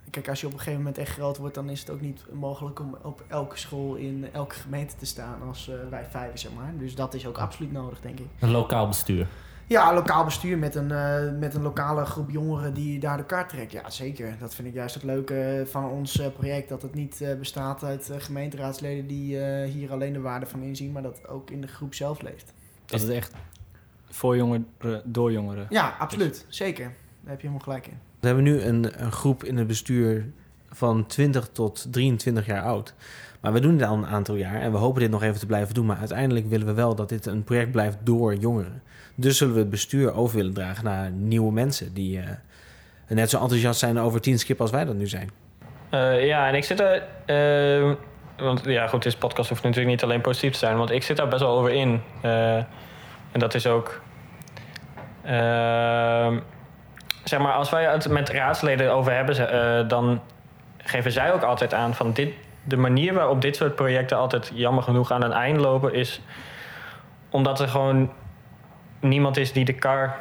kijk, 0.10 0.30
als 0.30 0.42
je 0.42 0.46
op 0.46 0.52
een 0.54 0.60
gegeven 0.60 0.80
moment 0.80 0.98
echt 0.98 1.12
groot 1.12 1.38
wordt, 1.38 1.56
dan 1.56 1.70
is 1.70 1.80
het 1.80 1.90
ook 1.90 2.02
niet 2.02 2.24
mogelijk 2.34 2.80
om 2.80 2.98
op 3.02 3.24
elke 3.28 3.58
school 3.58 3.96
in 3.96 4.28
elke 4.32 4.56
gemeente 4.56 4.96
te 4.96 5.06
staan 5.06 5.42
als 5.48 5.70
eh, 5.70 5.76
wij 5.90 6.06
vijf, 6.10 6.40
zeg 6.40 6.52
maar. 6.54 6.74
Dus 6.78 6.96
dat 6.96 7.14
is 7.14 7.28
ook 7.28 7.38
absoluut 7.38 7.72
nodig, 7.72 8.02
denk 8.02 8.20
ik. 8.20 8.28
Een 8.40 8.52
lokaal 8.52 8.88
bestuur. 8.88 9.28
Ja, 9.68 9.94
lokaal 9.94 10.24
bestuur 10.24 10.58
met 10.58 10.76
een, 10.76 10.92
eh, 10.92 11.32
met 11.40 11.54
een 11.54 11.62
lokale 11.62 12.06
groep 12.06 12.30
jongeren 12.30 12.74
die 12.74 13.00
daar 13.00 13.18
de 13.18 13.26
kaart 13.26 13.50
trekt. 13.50 13.72
Ja, 13.72 13.90
zeker. 13.90 14.36
Dat 14.40 14.56
vind 14.56 14.68
ik 14.68 14.74
juist 14.74 14.94
het 14.96 15.04
leuke 15.04 15.64
van 15.70 15.90
ons 15.90 16.20
eh, 16.20 16.28
project. 16.38 16.70
Dat 16.70 16.82
het 16.82 16.94
niet 16.94 17.22
eh, 17.22 17.36
bestaat 17.36 17.84
uit 17.84 18.10
eh, 18.10 18.20
gemeenteraadsleden 18.20 19.08
die 19.08 19.40
eh, 19.40 19.72
hier 19.72 19.92
alleen 19.92 20.14
de 20.14 20.20
waarde 20.20 20.46
van 20.46 20.62
inzien, 20.62 20.92
maar 20.92 21.02
dat 21.02 21.28
ook 21.28 21.50
in 21.50 21.62
de 21.62 21.68
groep 21.68 21.94
zelf 21.94 22.22
leeft. 22.22 22.54
Dat 22.86 23.02
het 23.02 23.10
echt 23.10 23.34
voor 24.10 24.36
jongeren, 24.36 24.68
door 25.04 25.32
jongeren. 25.32 25.66
Ja, 25.70 25.96
absoluut. 26.00 26.46
Zeker. 26.48 26.86
Daar 26.86 27.32
heb 27.32 27.42
je 27.42 27.48
helemaal 27.48 27.66
gelijk 27.66 27.88
in. 27.88 28.00
We 28.26 28.32
hebben 28.32 28.54
nu 28.54 28.62
een, 28.62 29.04
een 29.04 29.12
groep 29.12 29.44
in 29.44 29.58
het 29.58 29.68
bestuur 29.68 30.26
van 30.72 31.06
20 31.06 31.50
tot 31.52 31.88
23 31.92 32.46
jaar 32.46 32.62
oud. 32.62 32.94
Maar 33.42 33.54
we 33.54 33.60
doen 33.60 33.78
dit 33.78 33.88
al 33.88 33.96
een 33.96 34.06
aantal 34.06 34.36
jaar 34.36 34.62
en 34.62 34.72
we 34.72 34.78
hopen 34.78 35.02
dit 35.02 35.12
nog 35.12 35.24
even 35.24 35.40
te 35.40 35.46
blijven 35.46 35.74
doen. 35.74 35.86
Maar 35.86 35.98
uiteindelijk 35.98 36.50
willen 36.50 36.68
we 36.68 36.74
wel 36.74 36.96
dat 36.96 37.10
dit 37.10 37.26
een 37.26 37.44
project 37.44 37.72
blijft 37.72 37.98
door 38.04 38.36
jongeren. 38.36 38.82
Dus 39.16 39.38
zullen 39.38 39.54
we 39.54 39.60
het 39.60 39.70
bestuur 39.70 40.14
over 40.14 40.38
willen 40.38 40.54
dragen 40.54 40.84
naar 40.84 41.12
nieuwe 41.12 41.52
mensen 41.52 41.94
die 41.94 42.20
eh, 42.20 42.30
net 43.08 43.30
zo 43.30 43.40
enthousiast 43.42 43.80
zijn 43.80 44.00
over 44.00 44.22
Teamskip 44.22 44.62
als 44.62 44.72
wij 44.72 44.86
dat 44.86 44.96
nu 44.96 45.08
zijn. 45.08 45.30
Eh, 45.90 46.26
ja, 46.26 46.48
en 46.48 46.56
ik 46.56 46.64
zit 46.64 46.80
er. 46.80 47.04
eh, 47.26 47.94
want 48.38 48.62
ja, 48.64 48.88
goed, 48.88 49.04
deze 49.04 49.18
podcast 49.18 49.50
hoeft 49.50 49.64
natuurlijk 49.64 49.92
niet 49.92 50.04
alleen 50.04 50.22
positief 50.22 50.52
te 50.52 50.60
zijn, 50.60 50.78
want 50.78 50.92
ik 50.92 51.04
zit 51.04 51.18
daar 51.18 51.28
best 51.28 51.42
wel 51.42 51.58
over 51.58 51.72
in. 51.72 52.02
En 53.32 53.40
dat 53.40 53.54
is 53.54 53.68
ook. 53.68 54.02
Zeg 57.30 57.40
maar, 57.40 57.54
als 57.54 57.70
wij 57.70 57.84
het 57.84 58.10
met 58.10 58.30
raadsleden 58.30 58.92
over 58.92 59.12
hebben, 59.14 59.50
eh, 59.82 59.90
dan 59.90 60.22
geven 60.78 61.12
zij 61.12 61.34
ook 61.34 61.42
altijd 61.42 61.74
aan 61.74 61.96
van 61.96 62.14
dit. 62.14 62.34
De 62.64 62.78
manier 62.78 63.14
waarop 63.14 63.42
dit 63.42 63.56
soort 63.56 63.76
projecten 63.76 64.18
altijd 64.18 64.52
jammer 64.54 64.84
genoeg 64.84 65.12
aan 65.12 65.24
een 65.24 65.32
eind 65.32 65.60
lopen, 65.60 65.94
is 65.94 66.22
omdat 67.30 67.60
er 67.60 67.68
gewoon 67.68 68.12
niemand 69.00 69.38
is 69.38 69.52
die 69.52 69.66
de 69.66 69.74
kar 69.74 70.20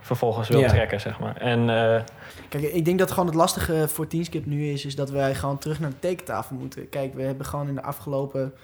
vervolgens 0.00 0.48
wil 0.48 0.60
Ja. 0.60 0.68
trekken, 0.68 1.00
zeg 1.00 1.18
maar. 1.18 1.36
En 1.36 1.60
eh, 1.70 2.00
Kijk, 2.48 2.64
ik 2.64 2.84
denk 2.84 2.98
dat 2.98 3.10
gewoon 3.10 3.26
het 3.26 3.34
lastige 3.34 3.88
voor 3.88 4.06
Teamskip 4.06 4.46
nu 4.46 4.66
is, 4.70 4.84
is 4.86 4.96
dat 4.96 5.10
wij 5.10 5.34
gewoon 5.34 5.58
terug 5.58 5.80
naar 5.80 5.90
de 5.90 5.98
tekentafel 5.98 6.56
moeten. 6.56 6.88
Kijk, 6.88 7.14
we 7.14 7.22
hebben 7.22 7.46
gewoon 7.46 7.68
in 7.68 7.74
de 7.74 7.82
afgelopen 7.82 8.54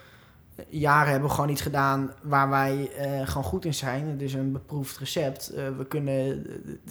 jaren 0.68 1.11
hebben 1.11 1.29
we 1.29 1.35
gewoon 1.35 1.51
iets 1.51 1.62
gedaan 1.62 2.12
waar 2.23 2.49
wij 2.49 2.90
eh, 2.97 3.27
gewoon 3.27 3.44
goed 3.44 3.64
in 3.64 3.75
zijn. 3.75 4.18
Dus 4.18 4.33
een 4.33 4.53
beproefd 4.53 4.99
recept. 4.99 5.49
Eh, 5.49 5.64
we 5.77 5.87
kunnen, 5.87 6.47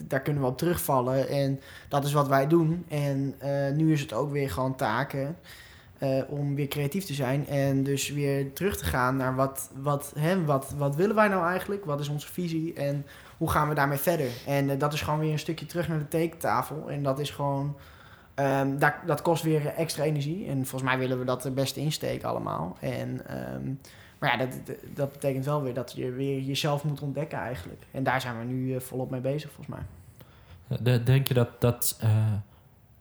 daar 0.07 0.21
kunnen 0.21 0.41
we 0.41 0.49
op 0.49 0.57
terugvallen 0.57 1.29
en 1.29 1.59
dat 1.89 2.05
is 2.05 2.13
wat 2.13 2.27
wij 2.27 2.47
doen. 2.47 2.85
En 2.87 3.35
eh, 3.37 3.71
nu 3.75 3.91
is 3.91 4.01
het 4.01 4.13
ook 4.13 4.31
weer 4.31 4.49
gewoon 4.49 4.75
taken 4.75 5.35
eh, 5.97 6.21
om 6.27 6.55
weer 6.55 6.67
creatief 6.67 7.05
te 7.05 7.13
zijn 7.13 7.47
en 7.47 7.83
dus 7.83 8.09
weer 8.09 8.53
terug 8.53 8.77
te 8.77 8.85
gaan 8.85 9.15
naar 9.15 9.35
wat, 9.35 9.69
wat, 9.75 10.13
hè, 10.19 10.45
wat, 10.45 10.73
wat 10.77 10.95
willen 10.95 11.15
wij 11.15 11.27
nou 11.27 11.47
eigenlijk? 11.47 11.85
Wat 11.85 11.99
is 11.99 12.09
onze 12.09 12.31
visie 12.31 12.73
en 12.73 13.05
hoe 13.37 13.49
gaan 13.49 13.69
we 13.69 13.75
daarmee 13.75 13.97
verder? 13.97 14.29
En 14.45 14.69
eh, 14.69 14.79
dat 14.79 14.93
is 14.93 15.01
gewoon 15.01 15.19
weer 15.19 15.31
een 15.31 15.39
stukje 15.39 15.65
terug 15.65 15.87
naar 15.87 15.99
de 15.99 16.07
tekentafel. 16.07 16.89
En 16.89 17.03
dat 17.03 17.19
is 17.19 17.29
gewoon. 17.29 17.75
Ehm, 18.37 18.77
dat, 18.77 18.93
dat 19.05 19.21
kost 19.21 19.43
weer 19.43 19.65
extra 19.67 20.03
energie. 20.03 20.47
En 20.47 20.55
volgens 20.65 20.83
mij 20.89 20.97
willen 20.99 21.19
we 21.19 21.25
dat 21.25 21.45
er 21.45 21.53
best 21.53 21.75
insteken 21.75 22.29
allemaal. 22.29 22.77
En, 22.79 23.27
ehm, 23.27 23.71
maar 24.19 24.31
ja, 24.31 24.45
dat, 24.45 24.75
dat- 24.93 25.11
betekent 25.11 25.45
wel 25.45 25.61
weer 25.63 25.73
dat 25.73 25.91
je 25.95 26.11
weer 26.11 26.39
jezelf 26.39 26.83
moet 26.83 27.01
ontdekken 27.01 27.37
eigenlijk. 27.39 27.81
En 27.91 28.03
daar 28.03 28.21
zijn 28.21 28.37
we 28.39 28.43
nu 28.45 28.75
eh, 28.75 28.79
volop 28.81 29.09
mee 29.09 29.21
bezig 29.21 29.51
volgens 29.51 29.75
mij. 29.77 29.85
De- 30.81 31.03
Denk 31.03 31.27
je 31.27 31.33
dat, 31.33 31.61
dat 31.61 31.97
eh, 32.01 32.09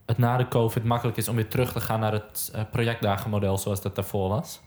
het 0.07 0.18
na 0.18 0.37
de 0.37 0.49
COVID 0.49 0.85
makkelijk 0.85 1.16
is 1.16 1.29
om 1.29 1.37
weer 1.37 1.49
terug 1.49 1.72
te 1.72 1.81
gaan 1.81 2.01
naar 2.01 2.12
het 2.12 2.51
eh, 2.55 2.62
projectdagenmodel 2.70 3.59
zoals 3.59 3.83
dat 3.83 3.94
daarvoor 3.94 4.29
was? 4.29 4.61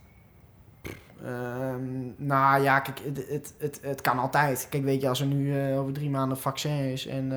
Ehm, 1.24 1.82
nou 2.16 2.62
ja, 2.64 2.80
kijk, 2.80 3.00
het, 3.06 3.28
het, 3.30 3.54
het, 3.58 3.80
het 3.84 4.02
kan 4.02 4.20
altijd. 4.20 4.68
Kijk, 4.70 4.84
weet 4.84 5.02
je, 5.02 5.10
als 5.10 5.20
er 5.20 5.26
nu 5.26 5.72
over 5.78 5.94
drie 5.94 6.10
maanden 6.10 6.38
vaccin 6.38 6.72
is 6.92 7.08
en 7.08 7.32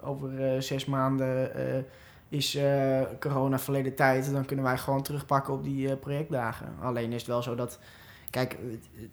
over 0.00 0.62
zes 0.62 0.84
maanden 0.84 1.50
is 2.30 2.54
eh, 2.54 3.00
corona 3.20 3.58
verleden 3.58 3.94
tijd, 3.94 4.32
dan 4.32 4.44
kunnen 4.44 4.64
wij 4.64 4.78
gewoon 4.78 5.02
terugpakken 5.02 5.54
op 5.54 5.64
die 5.64 5.90
eh, 5.90 5.96
projectdagen. 5.98 6.68
Alleen 6.80 7.12
is 7.12 7.18
het 7.20 7.26
wel 7.30 7.42
zo 7.42 7.54
dat, 7.54 7.78
kijk, 8.30 8.52
het- 8.70 9.08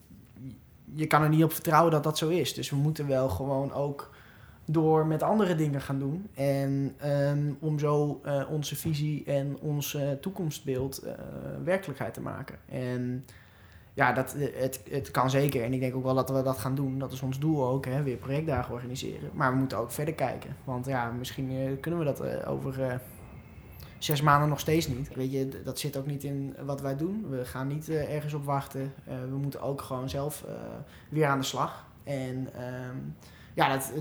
je 0.93 1.07
kan 1.07 1.21
er 1.23 1.29
niet 1.29 1.43
op 1.43 1.53
vertrouwen 1.53 1.91
dat 1.91 2.03
dat 2.03 2.17
zo 2.17 2.27
is. 2.29 2.53
Dus 2.53 2.69
we 2.69 2.75
moeten 2.75 3.07
wel 3.07 3.29
gewoon 3.29 3.73
ook 3.73 4.09
door 4.65 5.05
met 5.07 5.23
andere 5.23 5.55
dingen 5.55 5.81
gaan 5.81 5.99
doen. 5.99 6.27
En 6.33 6.93
ehm, 6.97 7.51
om 7.59 7.79
zo 7.79 8.19
eh, 8.23 8.43
onze 8.49 8.75
visie 8.75 9.23
en 9.25 9.57
ons 9.59 9.93
eh, 9.95 10.11
toekomstbeeld 10.11 10.97
eh, 10.97 11.13
werkelijkheid 11.63 12.13
te 12.13 12.21
maken. 12.21 12.57
En 12.69 13.25
ja, 13.97 14.11
dat, 14.11 14.33
eh, 14.33 14.61
het, 14.61 14.81
het 14.89 15.11
kan 15.11 15.29
zeker. 15.29 15.63
En 15.63 15.73
ik 15.73 15.79
denk 15.79 15.95
ook 15.95 16.03
wel 16.03 16.13
dat 16.13 16.29
we 16.29 16.41
dat 16.41 16.57
gaan 16.57 16.75
doen. 16.75 16.99
Dat 16.99 17.11
is 17.11 17.21
ons 17.21 17.39
doel 17.39 17.67
ook, 17.67 17.85
hè, 17.85 18.03
weer 18.03 18.17
projectdagen 18.17 18.73
organiseren. 18.73 19.29
Maar 19.33 19.51
we 19.51 19.57
moeten 19.57 19.77
ook 19.77 19.91
verder 19.91 20.13
kijken. 20.13 20.55
Want 20.63 20.85
ja, 20.85 21.11
misschien 21.11 21.51
eh, 21.51 21.79
kunnen 21.79 21.99
we 21.99 22.05
dat 22.05 22.19
eh, 22.19 22.51
over 22.51 23.01
zes 23.97 24.21
maanden 24.21 24.49
nog 24.49 24.59
steeds 24.59 24.87
niet. 24.87 25.15
Weet 25.15 25.31
je, 25.31 25.61
dat 25.63 25.79
zit 25.79 25.97
ook 25.97 26.05
niet 26.05 26.23
in 26.23 26.55
wat 26.65 26.81
wij 26.81 26.97
doen. 26.97 27.29
We 27.29 27.45
gaan 27.45 27.67
niet 27.67 27.89
ergens 27.89 28.33
op 28.33 28.45
wachten. 28.45 28.93
We 29.03 29.37
moeten 29.37 29.61
ook 29.61 29.81
gewoon 29.81 30.09
zelf 30.09 30.45
weer 31.09 31.27
aan 31.27 31.39
de 31.39 31.45
slag. 31.45 31.85
En 32.03 32.47
ehm, 32.53 32.97
ja, 33.53 33.77
dat, 33.77 33.93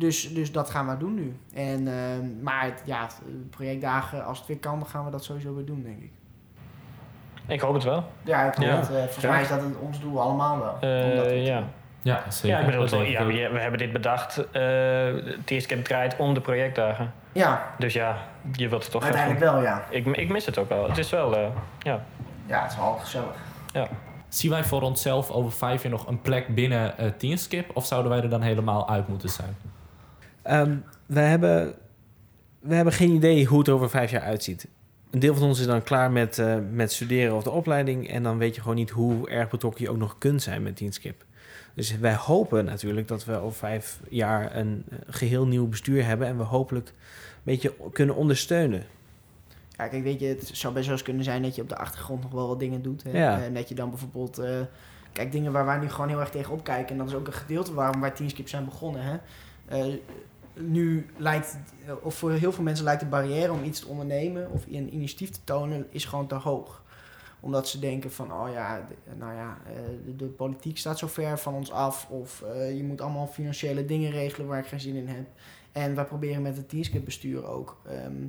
dus, 0.00 0.34
dus 0.34 0.52
dat 0.52 0.70
gaan 0.70 0.88
we 0.88 0.96
doen 0.96 1.14
nu. 1.14 1.36
En, 1.52 1.88
ehm, 1.88 2.42
maar 2.42 2.82
ja, 2.84 3.08
projectdagen, 3.50 4.24
als 4.24 4.38
het 4.38 4.46
weer 4.46 4.58
kan, 4.58 4.78
dan 4.78 4.88
gaan 4.88 5.04
we 5.04 5.10
dat 5.10 5.24
sowieso 5.24 5.54
weer 5.54 5.64
doen, 5.64 5.82
denk 5.82 6.02
ik. 6.02 6.12
Ik 7.46 7.60
hoop 7.60 7.74
het 7.74 7.84
wel. 7.84 8.04
Ja, 8.22 8.44
ik 8.48 8.54
hoop 8.54 8.64
Ja. 8.66 8.76
het. 8.76 8.88
Eh, 8.90 8.94
volgens 8.96 9.22
Ja. 9.22 9.30
mij 9.30 9.40
is 9.42 9.48
dat 9.48 9.60
het- 9.62 9.76
ons 9.80 10.00
doel 10.00 10.20
allemaal 10.20 10.58
wel. 10.58 10.76
Eh, 10.90 11.46
ja. 11.46 11.62
Ja, 12.02 12.30
zeker. 12.30 12.48
Ja, 12.48 12.58
ik 12.58 12.66
bedoel, 12.80 13.02
ja, 13.02 13.26
we, 13.26 13.32
we 13.52 13.60
hebben 13.60 13.78
dit 13.78 13.92
bedacht. 13.92 14.50
eh 14.50 14.62
het 15.24 15.50
eerste 15.50 15.74
keer 15.74 15.84
draait 15.84 16.16
om 16.16 16.34
de 16.34 16.40
projectdagen. 16.40 17.12
Ja, 17.32 17.66
Dus 17.78 17.92
ja, 17.92 18.16
je 18.52 18.68
wilt 18.68 18.82
het 18.82 18.92
toch 18.92 19.02
uiteindelijk 19.02 19.40
wel, 19.44 19.62
ja. 19.62 19.84
Ik, 19.90 20.06
ik 20.06 20.28
mis 20.28 20.46
het 20.46 20.58
ook 20.58 20.68
wel. 20.68 20.88
Het 20.88 20.98
is 20.98 21.10
wel, 21.10 21.36
eh, 21.36 21.46
ja. 21.78 22.00
Ja, 22.46 22.62
het 22.62 22.70
is 22.70 22.76
wel 22.76 22.92
gezellig. 22.92 23.34
Zien 24.28 24.50
wij 24.50 24.64
voor 24.64 24.82
onszelf 24.82 25.30
over 25.30 25.52
vijf 25.52 25.82
jaar 25.82 25.90
nog 25.92 26.06
een 26.06 26.20
plek 26.20 26.54
binnen 26.54 26.98
eh 26.98 27.06
Teamskip? 27.16 27.70
Of 27.76 27.86
zouden 27.86 28.10
wij 28.10 28.20
er 28.22 28.28
dan 28.28 28.42
helemaal 28.42 28.88
uit 28.88 29.08
moeten 29.08 29.28
zijn? 29.28 29.56
Ehm, 30.42 30.76
we, 31.06 31.20
hebben, 31.20 31.74
we 32.60 32.74
hebben 32.74 32.92
geen 32.92 33.10
idee 33.10 33.44
hoe 33.46 33.58
het 33.58 33.68
er 33.68 33.74
over 33.74 33.90
vijf 33.90 34.10
jaar 34.10 34.22
uitziet. 34.22 34.68
Een 35.14 35.20
deel 35.20 35.34
van 35.34 35.48
ons 35.48 35.60
is 35.60 35.66
dan 35.66 35.82
klaar 35.82 36.10
met, 36.10 36.38
eh, 36.38 36.56
met 36.70 36.92
studeren 36.92 37.34
of 37.34 37.42
de 37.42 37.50
opleiding. 37.50 38.10
En 38.10 38.22
dan 38.22 38.38
weet 38.38 38.54
je 38.54 38.60
gewoon 38.60 38.76
niet 38.76 38.90
hoe 38.90 39.28
erg 39.28 39.50
betrokken 39.50 39.84
je 39.84 39.90
ook 39.90 39.96
nog 39.96 40.18
kunt 40.18 40.42
zijn 40.42 40.62
met 40.62 40.76
Teamskip. 40.76 41.24
Dus 41.74 41.98
wij 41.98 42.14
hopen 42.14 42.64
natuurlijk 42.64 43.08
dat 43.08 43.24
we 43.24 43.36
over 43.36 43.58
vijf 43.58 44.00
jaar 44.08 44.56
een 44.56 44.84
eh, 44.90 44.98
geheel 45.06 45.46
nieuw 45.46 45.68
bestuur 45.68 46.06
hebben. 46.06 46.26
En 46.26 46.36
we 46.36 46.42
hopelijk 46.42 46.88
een 46.88 46.94
beetje 47.42 47.74
kunnen 47.92 48.14
ondersteunen. 48.14 48.84
Ja, 49.76 49.88
kijk, 49.88 50.02
weet 50.02 50.20
je, 50.20 50.26
het 50.26 50.50
zou 50.52 50.74
best 50.74 50.86
wel 50.86 50.94
eens 50.94 51.04
kunnen 51.04 51.24
zijn 51.24 51.42
dat 51.42 51.54
je 51.54 51.62
op 51.62 51.68
de 51.68 51.76
achtergrond 51.76 52.22
nog 52.22 52.32
wel 52.32 52.48
wat 52.48 52.58
dingen 52.58 52.82
doet. 52.82 53.02
Hè? 53.02 53.18
Ja. 53.18 53.42
En 53.42 53.54
dat 53.54 53.68
je 53.68 53.74
dan 53.74 53.90
bijvoorbeeld... 53.90 54.38
eh, 54.38 54.60
kijk, 55.12 55.32
dingen 55.32 55.52
waar 55.52 55.66
wij 55.66 55.78
nu 55.78 55.88
gewoon 55.88 56.08
heel 56.08 56.20
erg 56.20 56.30
tegen 56.30 56.52
opkijken. 56.52 56.90
En 56.90 56.98
dat 56.98 57.08
is 57.08 57.14
ook 57.14 57.26
een 57.26 57.32
gedeelte 57.32 57.74
waarom 57.74 58.00
wij 58.00 58.10
Teamskip 58.10 58.48
zijn 58.48 58.64
begonnen. 58.64 59.02
Hè? 59.02 59.16
Nu 60.54 61.06
lijkt, 61.16 61.58
of 62.02 62.14
voor 62.14 62.32
heel 62.32 62.52
veel 62.52 62.64
mensen 62.64 62.84
lijkt 62.84 63.00
de 63.00 63.06
barrière 63.06 63.52
om 63.52 63.64
iets 63.64 63.80
te 63.80 63.88
ondernemen 63.88 64.50
of 64.50 64.66
een 64.66 64.94
initiatief 64.94 65.30
te 65.30 65.40
tonen, 65.44 65.86
is 65.90 66.04
gewoon 66.04 66.26
te 66.26 66.34
hoog. 66.34 66.82
Omdat 67.40 67.68
ze 67.68 67.78
denken 67.78 68.12
van, 68.12 68.32
oh 68.32 68.48
ja, 68.52 68.88
nou 69.18 69.34
ja, 69.34 69.58
eh, 69.66 69.74
de, 70.04 70.16
de 70.16 70.26
politiek 70.26 70.78
staat 70.78 70.98
zo 70.98 71.06
ver 71.06 71.38
van 71.38 71.54
ons 71.54 71.72
af. 71.72 72.08
Of 72.10 72.42
eh, 72.42 72.76
je 72.76 72.84
moet 72.84 73.00
allemaal 73.00 73.26
financiële 73.26 73.84
dingen 73.84 74.10
regelen 74.10 74.46
waar 74.46 74.58
ik 74.58 74.66
geen 74.66 74.80
zin 74.80 74.94
in 74.94 75.08
heb. 75.08 75.26
En 75.72 75.94
wij 75.94 76.04
proberen 76.04 76.42
met 76.42 76.56
het 76.56 76.68
Teamskip 76.68 77.04
bestuur 77.04 77.46
ook 77.46 77.80
ehm, 77.88 78.26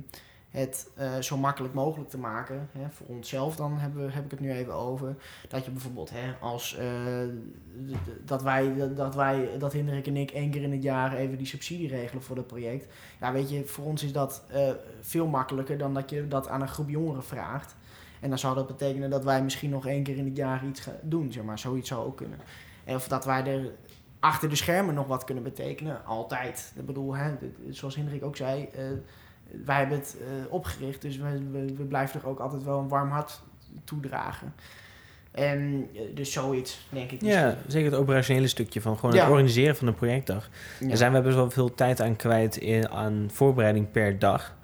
het 0.56 0.90
eh, 0.94 1.18
zo 1.18 1.36
makkelijk 1.36 1.74
mogelijk 1.74 2.10
te 2.10 2.18
maken. 2.18 2.68
Hè, 2.72 2.90
voor 2.90 3.06
onszelf 3.06 3.56
dan 3.56 3.78
hebben 3.78 4.06
we, 4.06 4.12
heb 4.12 4.24
ik 4.24 4.30
het 4.30 4.40
nu 4.40 4.52
even 4.52 4.74
over. 4.74 5.16
Dat 5.48 5.64
je 5.64 5.70
bijvoorbeeld 5.70 6.10
hè, 6.10 6.34
als 6.40 6.76
eh, 6.76 6.86
dat 8.24 8.42
wij, 8.42 8.94
dat 8.94 9.14
wij, 9.14 9.50
dat 9.58 9.72
Hendrik 9.72 10.06
en 10.06 10.16
ik 10.16 10.30
één 10.30 10.50
keer 10.50 10.62
in 10.62 10.72
het 10.72 10.82
jaar 10.82 11.16
even 11.16 11.38
die 11.38 11.46
subsidie 11.46 11.88
regelen 11.88 12.22
voor 12.22 12.36
dat 12.36 12.46
project. 12.46 12.86
Ja, 13.20 13.32
weet 13.32 13.50
je, 13.50 13.66
voor 13.66 13.84
ons 13.84 14.02
is 14.02 14.12
dat 14.12 14.44
eh, 14.48 14.70
veel 15.00 15.26
makkelijker 15.26 15.78
dan 15.78 15.94
dat 15.94 16.10
je 16.10 16.28
dat 16.28 16.48
aan 16.48 16.60
een 16.60 16.68
groep 16.68 16.88
jongeren 16.88 17.24
vraagt. 17.24 17.76
En 18.20 18.28
dan 18.28 18.38
zou 18.38 18.54
dat 18.54 18.66
betekenen 18.66 19.10
dat 19.10 19.24
wij 19.24 19.42
misschien 19.42 19.70
nog 19.70 19.86
één 19.86 20.02
keer 20.02 20.16
in 20.16 20.24
het 20.24 20.36
jaar 20.36 20.66
iets 20.66 20.80
gaan 20.80 20.94
doen, 21.02 21.32
zeg 21.32 21.44
maar. 21.44 21.58
Zoiets 21.58 21.88
zou 21.88 22.06
ook 22.06 22.16
kunnen. 22.16 22.38
En 22.84 22.94
of 22.94 23.08
dat 23.08 23.24
wij 23.24 23.44
er 23.46 23.72
achter 24.20 24.48
de 24.48 24.56
schermen 24.56 24.94
nog 24.94 25.06
wat 25.06 25.24
kunnen 25.24 25.44
betekenen, 25.44 26.04
altijd. 26.04 26.72
Ik 26.76 26.86
bedoel, 26.86 27.14
hè, 27.14 27.34
zoals 27.70 27.96
Hendrik 27.96 28.24
ook 28.24 28.36
zei, 28.36 28.68
wij 29.64 29.78
hebben 29.78 29.98
het 29.98 30.16
eh, 30.20 30.52
opgericht, 30.52 31.02
dus 31.02 31.16
we, 31.16 31.50
we, 31.50 31.74
we 31.76 31.82
blijven 31.84 32.20
er 32.20 32.28
ook 32.28 32.38
altijd 32.38 32.64
wel 32.64 32.78
een 32.78 32.88
warm 32.88 33.10
hart 33.10 33.40
toedragen. 33.84 34.54
En 35.30 35.88
eh, 35.94 36.00
dus 36.14 36.32
zoiets, 36.32 36.86
denk 36.88 37.10
ik. 37.10 37.22
Ja, 37.22 37.56
zeker 37.66 37.90
het 37.90 38.00
operationele 38.00 38.48
stukje 38.48 38.80
van 38.80 38.98
gewoon 38.98 39.14
Ja. 39.14 39.20
het 39.20 39.30
organiseren 39.30 39.76
van 39.76 39.86
een 39.86 39.94
projectdag. 39.94 40.48
Ja. 40.80 40.88
Daar 40.88 40.96
zijn 40.96 41.12
we 41.12 41.20
best 41.20 41.34
wel 41.34 41.50
veel 41.50 41.74
tijd 41.74 42.00
aan 42.00 42.16
kwijt 42.16 42.56
in, 42.56 42.88
aan 42.90 43.28
voorbereiding 43.32 43.90
per 43.90 44.18
dag. 44.18 44.54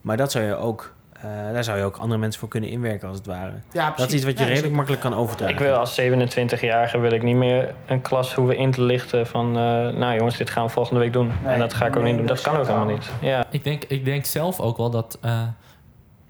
Maar 0.00 0.16
dat 0.16 0.32
zou 0.32 0.44
je 0.44 0.54
ook, 0.54 0.94
eh, 1.22 1.52
daar 1.52 1.64
zou 1.64 1.78
je 1.78 1.84
ook 1.84 1.96
andere 1.96 2.20
mensen 2.20 2.40
voor 2.40 2.48
kunnen 2.48 2.70
inwerken 2.70 3.08
als 3.08 3.16
het 3.16 3.26
ware. 3.26 3.52
Ja, 3.72 3.92
Dat 3.96 4.08
is 4.08 4.14
iets 4.14 4.24
wat 4.24 4.32
je 4.32 4.38
Ja, 4.38 4.44
redelijk 4.44 4.58
zeker. 4.60 4.76
makkelijk 4.76 5.02
kan 5.02 5.14
overdragen. 5.14 5.54
Ik 5.54 5.60
wil 5.60 5.74
als 5.74 6.00
27-jarige 6.00 6.98
wil 6.98 7.12
ik 7.12 7.22
niet 7.22 7.36
meer 7.36 7.74
een 7.86 8.00
klas 8.02 8.34
hoeven 8.34 8.56
in 8.56 8.70
te 8.70 8.82
lichten 8.82 9.26
van... 9.26 9.46
eh, 9.48 9.52
nou 9.88 10.16
jongens, 10.16 10.36
dit 10.36 10.50
gaan 10.50 10.64
we 10.64 10.70
volgende 10.70 11.00
week 11.00 11.12
doen. 11.12 11.32
Nee, 11.44 11.52
en 11.52 11.58
dat 11.58 11.74
ga 11.74 11.86
ik 11.86 11.96
ook 11.96 12.02
nee, 12.02 12.12
niet 12.12 12.18
doen. 12.18 12.26
dat 12.26 12.36
Dat 12.36 12.44
kan 12.52 12.56
ook 12.60 12.66
helemaal 12.66 12.94
niet. 12.94 13.10
Ja. 13.20 13.44
Ik 13.50 13.64
denk, 13.64 13.84
ik 13.84 14.04
denk 14.04 14.24
zelf 14.24 14.60
ook 14.60 14.76
wel 14.76 14.90
dat 14.90 15.18
eh, 15.20 15.42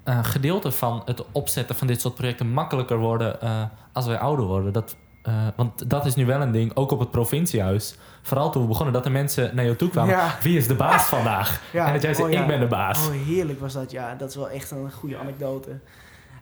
een 0.05 0.25
gedeelte 0.25 0.71
van 0.73 1.03
het 1.05 1.23
opzetten 1.33 1.77
van 1.77 1.87
dit 1.87 2.01
soort 2.01 2.15
projecten 2.15 2.49
makkelijker 2.53 2.99
worden 2.99 3.41
eh, 3.41 3.63
als 3.93 4.07
wij 4.07 4.19
ouder 4.19 4.45
worden. 4.45 4.73
Dat, 4.73 4.97
eh, 5.29 5.47
want 5.57 5.91
dat 5.91 6.07
is 6.07 6.15
nu 6.15 6.27
wel 6.27 6.41
een 6.41 6.53
ding, 6.53 6.77
ook 6.77 6.91
op 6.91 6.99
het 6.99 7.11
provinciehuis. 7.11 7.95
Vooral 8.23 8.51
toen 8.51 8.63
we 8.63 8.69
begonnen, 8.69 8.95
dat 8.95 9.05
de 9.05 9.11
mensen 9.11 9.55
naar 9.55 9.65
jou 9.65 9.77
toe 9.77 9.89
kwamen. 9.91 10.15
Ja. 10.15 10.37
Wie 10.43 10.57
is 10.57 10.67
de 10.67 10.75
baas 10.75 11.05
vandaag? 11.17 11.63
Ja. 11.73 11.87
En 11.87 11.93
dat 11.93 12.03
jij 12.03 12.15
zei, 12.15 12.27
Oh, 12.27 12.33
ja. 12.33 12.41
ik 12.41 12.47
ben 12.47 12.61
de 12.61 12.67
baas. 12.67 13.07
Oh, 13.09 13.13
heerlijk 13.27 13.61
was 13.61 13.73
dat, 13.73 13.91
ja. 13.91 14.15
Dat 14.15 14.29
is 14.29 14.35
wel 14.37 14.51
echt 14.51 14.71
een 14.71 14.93
goede 14.93 15.19
anekdote. 15.19 15.79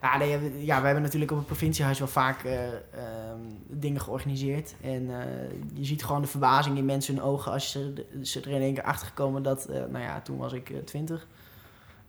Ja, 0.03 0.17
nee, 0.19 0.39
we- 0.39 0.65
ja, 0.65 0.79
we 0.79 0.85
hebben 0.85 1.03
natuurlijk 1.03 1.31
op 1.31 1.37
het 1.37 1.47
provinciehuis 1.47 1.99
wel 1.99 2.09
vaak 2.09 2.45
eh, 2.45 2.65
ehm, 2.67 3.39
dingen 3.69 4.01
georganiseerd. 4.01 4.75
En 4.81 5.11
eh, 5.11 5.25
je 5.75 5.85
ziet 5.85 6.05
gewoon 6.05 6.21
de 6.23 6.27
verbazing 6.29 6.79
in 6.79 6.85
mensen 6.85 7.15
hun 7.15 7.23
ogen 7.25 7.53
als 7.53 7.71
ze, 7.71 8.05
ze 8.23 8.41
er 8.41 8.49
in 8.51 8.61
één 8.61 8.75
keer 8.75 8.83
achter 8.83 9.07
gekomen 9.07 9.43
dat, 9.43 9.69
nou 9.69 10.05
ja, 10.05 10.21
toen 10.21 10.37
was 10.39 10.53
ik 10.53 10.73
20. 10.85 11.27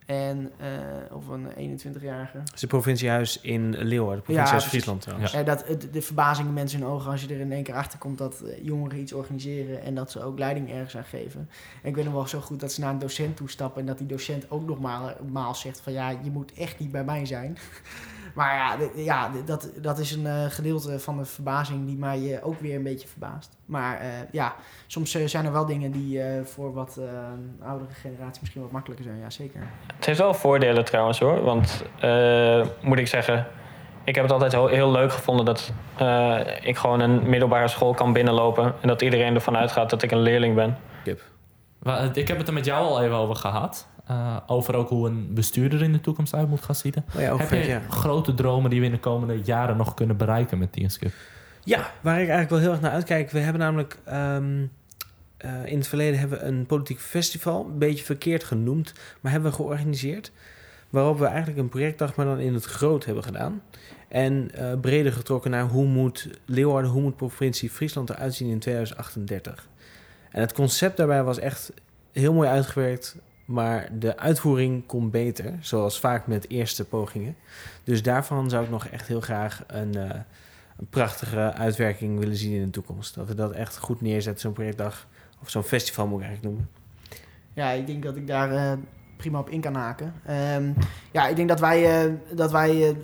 En, 0.08 0.52
eh, 0.56 1.16
of 1.16 1.28
een 1.28 1.46
21-jarige. 1.56 2.38
Het 2.38 2.54
is 2.54 2.60
het 2.60 2.70
provinciehuis 2.70 3.40
in 3.40 3.70
Leeuwarden, 3.70 4.16
het 4.16 4.24
provinciehuis. 4.24 4.64
Friesland 4.64 5.00
trouwens. 5.00 5.32
Eh, 5.32 5.44
dat, 5.44 5.64
de 5.92 6.02
verbazing 6.02 6.48
in 6.48 6.54
mensen 6.54 6.80
hun 6.80 6.88
ogen 6.88 7.10
als 7.10 7.22
je 7.22 7.34
er 7.34 7.40
in 7.40 7.52
één 7.52 7.62
keer 7.62 7.74
achter 7.74 7.98
komt 7.98 8.18
dat 8.18 8.40
eh, 8.40 8.64
jongeren 8.64 8.98
iets 8.98 9.12
organiseren 9.12 9.82
en 9.82 9.94
dat 9.94 10.10
ze 10.10 10.22
ook 10.22 10.38
leiding 10.38 10.70
ergens 10.70 10.96
aan 10.96 11.04
geven. 11.04 11.48
En 11.82 11.88
ik 11.88 11.94
weet 11.94 12.04
nog 12.04 12.14
wel 12.14 12.26
zo 12.26 12.40
goed 12.40 12.60
dat 12.60 12.72
ze 12.72 12.80
naar 12.80 12.90
een 12.90 12.98
docent 12.98 13.36
toestappen 13.36 13.80
en 13.80 13.86
dat 13.86 13.98
die 13.98 14.06
docent 14.06 14.50
ook 14.50 14.66
nog 14.66 14.80
maar, 14.80 15.16
maal 15.32 15.54
zegt 15.54 15.80
van 15.80 15.92
ja, 15.92 16.10
je 16.10 16.30
moet 16.30 16.52
echt 16.52 16.78
niet 16.78 16.90
bij 16.90 17.04
mij 17.04 17.26
zijn. 17.26 17.58
maar 18.34 18.54
ja, 18.54 18.76
ja 18.94 19.30
dat, 19.44 19.70
dat 19.80 19.98
is 19.98 20.12
een 20.12 20.26
eh, 20.26 20.44
gedeelte 20.44 21.00
van 21.00 21.16
de 21.16 21.24
verbazing 21.24 21.86
die 21.86 21.96
mij 21.96 22.42
ook 22.42 22.60
weer 22.60 22.74
een 22.76 22.82
beetje 22.82 23.08
verbaast. 23.08 23.57
Maar 23.68 24.00
eh, 24.00 24.06
ja, 24.30 24.54
soms 24.86 25.14
eh, 25.14 25.26
zijn 25.26 25.44
er 25.44 25.52
wel 25.52 25.66
dingen 25.66 25.90
die 25.90 26.22
eh, 26.22 26.44
voor 26.44 26.72
wat 26.74 26.96
eh, 27.00 27.66
oudere 27.68 27.90
generatie 27.90 28.38
misschien 28.40 28.62
wat 28.62 28.70
makkelijker 28.70 29.06
zijn. 29.06 29.18
Ja, 29.18 29.30
zeker. 29.30 29.60
Het 29.96 30.06
heeft 30.06 30.18
wel 30.18 30.34
voordelen 30.34 30.84
trouwens 30.84 31.18
hoor. 31.18 31.42
Want 31.44 31.84
eh, 32.00 32.66
moet 32.82 32.98
ik 32.98 33.06
zeggen, 33.06 33.46
ik 34.04 34.14
heb 34.14 34.24
het 34.24 34.32
altijd 34.32 34.52
heel, 34.52 34.66
heel 34.66 34.90
leuk 34.90 35.12
gevonden 35.12 35.44
dat 35.44 35.72
eh, 35.96 36.40
ik 36.62 36.76
gewoon 36.76 37.00
een 37.00 37.28
middelbare 37.28 37.68
school 37.68 37.94
kan 37.94 38.12
binnenlopen. 38.12 38.64
En 38.80 38.88
dat 38.88 39.02
iedereen 39.02 39.34
ervan 39.34 39.56
uitgaat 39.56 39.90
dat 39.90 40.02
ik 40.02 40.10
een 40.10 40.20
leerling 40.22 40.54
ben. 40.54 40.76
Eh, 41.82 42.04
Ik 42.12 42.28
heb 42.28 42.38
het 42.38 42.48
er 42.48 42.54
met 42.54 42.64
jou 42.64 42.86
al 42.86 43.02
even 43.02 43.16
over 43.16 43.36
gehad. 43.36 43.88
Eh, 44.06 44.36
over 44.46 44.74
ook 44.74 44.88
hoe 44.88 45.08
een 45.08 45.34
bestuurder 45.34 45.82
in 45.82 45.92
de 45.92 46.00
toekomst 46.00 46.34
uit 46.34 46.48
moet 46.48 46.62
gaan 46.64 46.74
zien. 46.74 46.94
Oh 47.16 47.20
ja, 47.20 47.36
Heb 47.36 47.50
je 47.64 47.80
grote 47.88 48.34
dromen 48.34 48.70
die 48.70 48.80
we 48.80 48.86
in 48.86 48.92
de 48.92 48.98
komende 48.98 49.40
jaren 49.42 49.76
nog 49.76 49.94
kunnen 49.94 50.16
bereiken 50.16 50.58
met 50.58 50.72
Teamskip? 50.72 51.12
Ja, 51.68 51.92
waar 52.00 52.20
ik 52.20 52.28
eigenlijk 52.28 52.50
wel 52.50 52.58
heel 52.58 52.70
erg 52.70 52.80
naar 52.80 52.90
uitkijk. 52.90 53.30
We 53.30 53.38
hebben 53.38 53.60
namelijk 53.60 53.98
ehm, 54.04 54.66
eh, 55.36 55.66
in 55.66 55.78
het 55.78 55.88
verleden 55.88 56.18
hebben 56.18 56.38
we 56.38 56.44
een 56.44 56.66
politiek 56.66 57.00
festival, 57.00 57.64
een 57.64 57.78
beetje 57.78 58.04
verkeerd 58.04 58.44
genoemd, 58.44 58.92
maar 59.20 59.32
hebben 59.32 59.50
we 59.50 59.56
georganiseerd. 59.56 60.32
Waarop 60.90 61.18
we 61.18 61.26
eigenlijk 61.26 61.58
een 61.58 61.68
projectdag, 61.68 62.14
maar 62.14 62.26
dan 62.26 62.38
in 62.38 62.54
het 62.54 62.64
groot 62.64 63.04
hebben 63.04 63.24
gedaan. 63.24 63.62
En 64.08 64.50
eh, 64.54 64.80
breder 64.80 65.12
getrokken 65.12 65.50
naar 65.50 65.64
hoe 65.64 65.84
moet 65.84 66.28
Leeuwarden, 66.44 66.90
hoe 66.90 67.02
moet 67.02 67.16
provincie 67.16 67.70
Friesland 67.70 68.10
eruit 68.10 68.34
zien 68.34 68.50
in 68.50 68.58
2038. 68.58 69.68
En 70.30 70.40
het 70.40 70.52
concept 70.52 70.96
daarbij 70.96 71.22
was 71.22 71.38
echt 71.38 71.72
heel 72.12 72.32
mooi 72.32 72.48
uitgewerkt, 72.48 73.16
maar 73.44 73.88
de 73.98 74.16
uitvoering 74.16 74.86
kon 74.86 75.10
beter, 75.10 75.54
zoals 75.60 76.00
vaak 76.00 76.26
met 76.26 76.48
eerste 76.48 76.84
pogingen. 76.84 77.36
Dus 77.84 78.02
daarvan 78.02 78.50
zou 78.50 78.64
ik 78.64 78.70
nog 78.70 78.86
echt 78.86 79.08
heel 79.08 79.20
graag 79.20 79.64
een, 79.66 79.94
eh, 79.94 80.20
een 80.78 80.88
prachtige 80.90 81.52
uitwerking 81.52 82.18
willen 82.18 82.36
zien 82.36 82.52
in 82.52 82.64
de 82.64 82.70
toekomst. 82.70 83.14
Dat 83.14 83.28
we 83.28 83.34
dat 83.34 83.52
echt 83.52 83.78
goed 83.78 84.00
neerzetten, 84.00 84.40
zo'n 84.40 84.52
projectdag. 84.52 85.06
Of 85.42 85.50
zo'n 85.50 85.62
festival 85.62 86.06
moet 86.06 86.20
ik 86.20 86.26
eigenlijk 86.26 86.54
noemen. 86.54 86.76
Ja, 87.52 87.70
ik 87.70 87.86
denk 87.86 88.02
dat 88.02 88.16
ik 88.16 88.26
daar 88.26 88.52
eh, 88.52 88.78
prima 89.16 89.38
op 89.38 89.50
in 89.50 89.60
kan 89.60 89.74
haken. 89.74 90.14
Ehm, 90.26 90.72
ja, 91.10 91.28
ik 91.28 91.36
denk 91.36 91.48
dat 91.48 91.60
wij, 91.60 92.04
eh, 92.04 92.12
dat 92.30 92.50
wij 92.50 92.88
eh, 92.88 92.96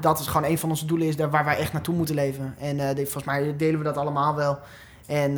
dat 0.00 0.18
is 0.18 0.26
gewoon 0.26 0.50
een 0.50 0.58
van 0.58 0.68
onze 0.68 0.86
doelen 0.86 1.06
is 1.06 1.16
daar 1.16 1.30
waar 1.30 1.44
wij 1.44 1.56
echt 1.56 1.72
naartoe 1.72 1.94
moeten 1.94 2.14
leven. 2.14 2.54
En 2.58 2.96
volgens 2.96 3.24
mij 3.24 3.56
delen 3.56 3.78
we 3.78 3.84
dat 3.84 3.96
allemaal 3.96 4.34
wel. 4.34 4.58
En 5.06 5.34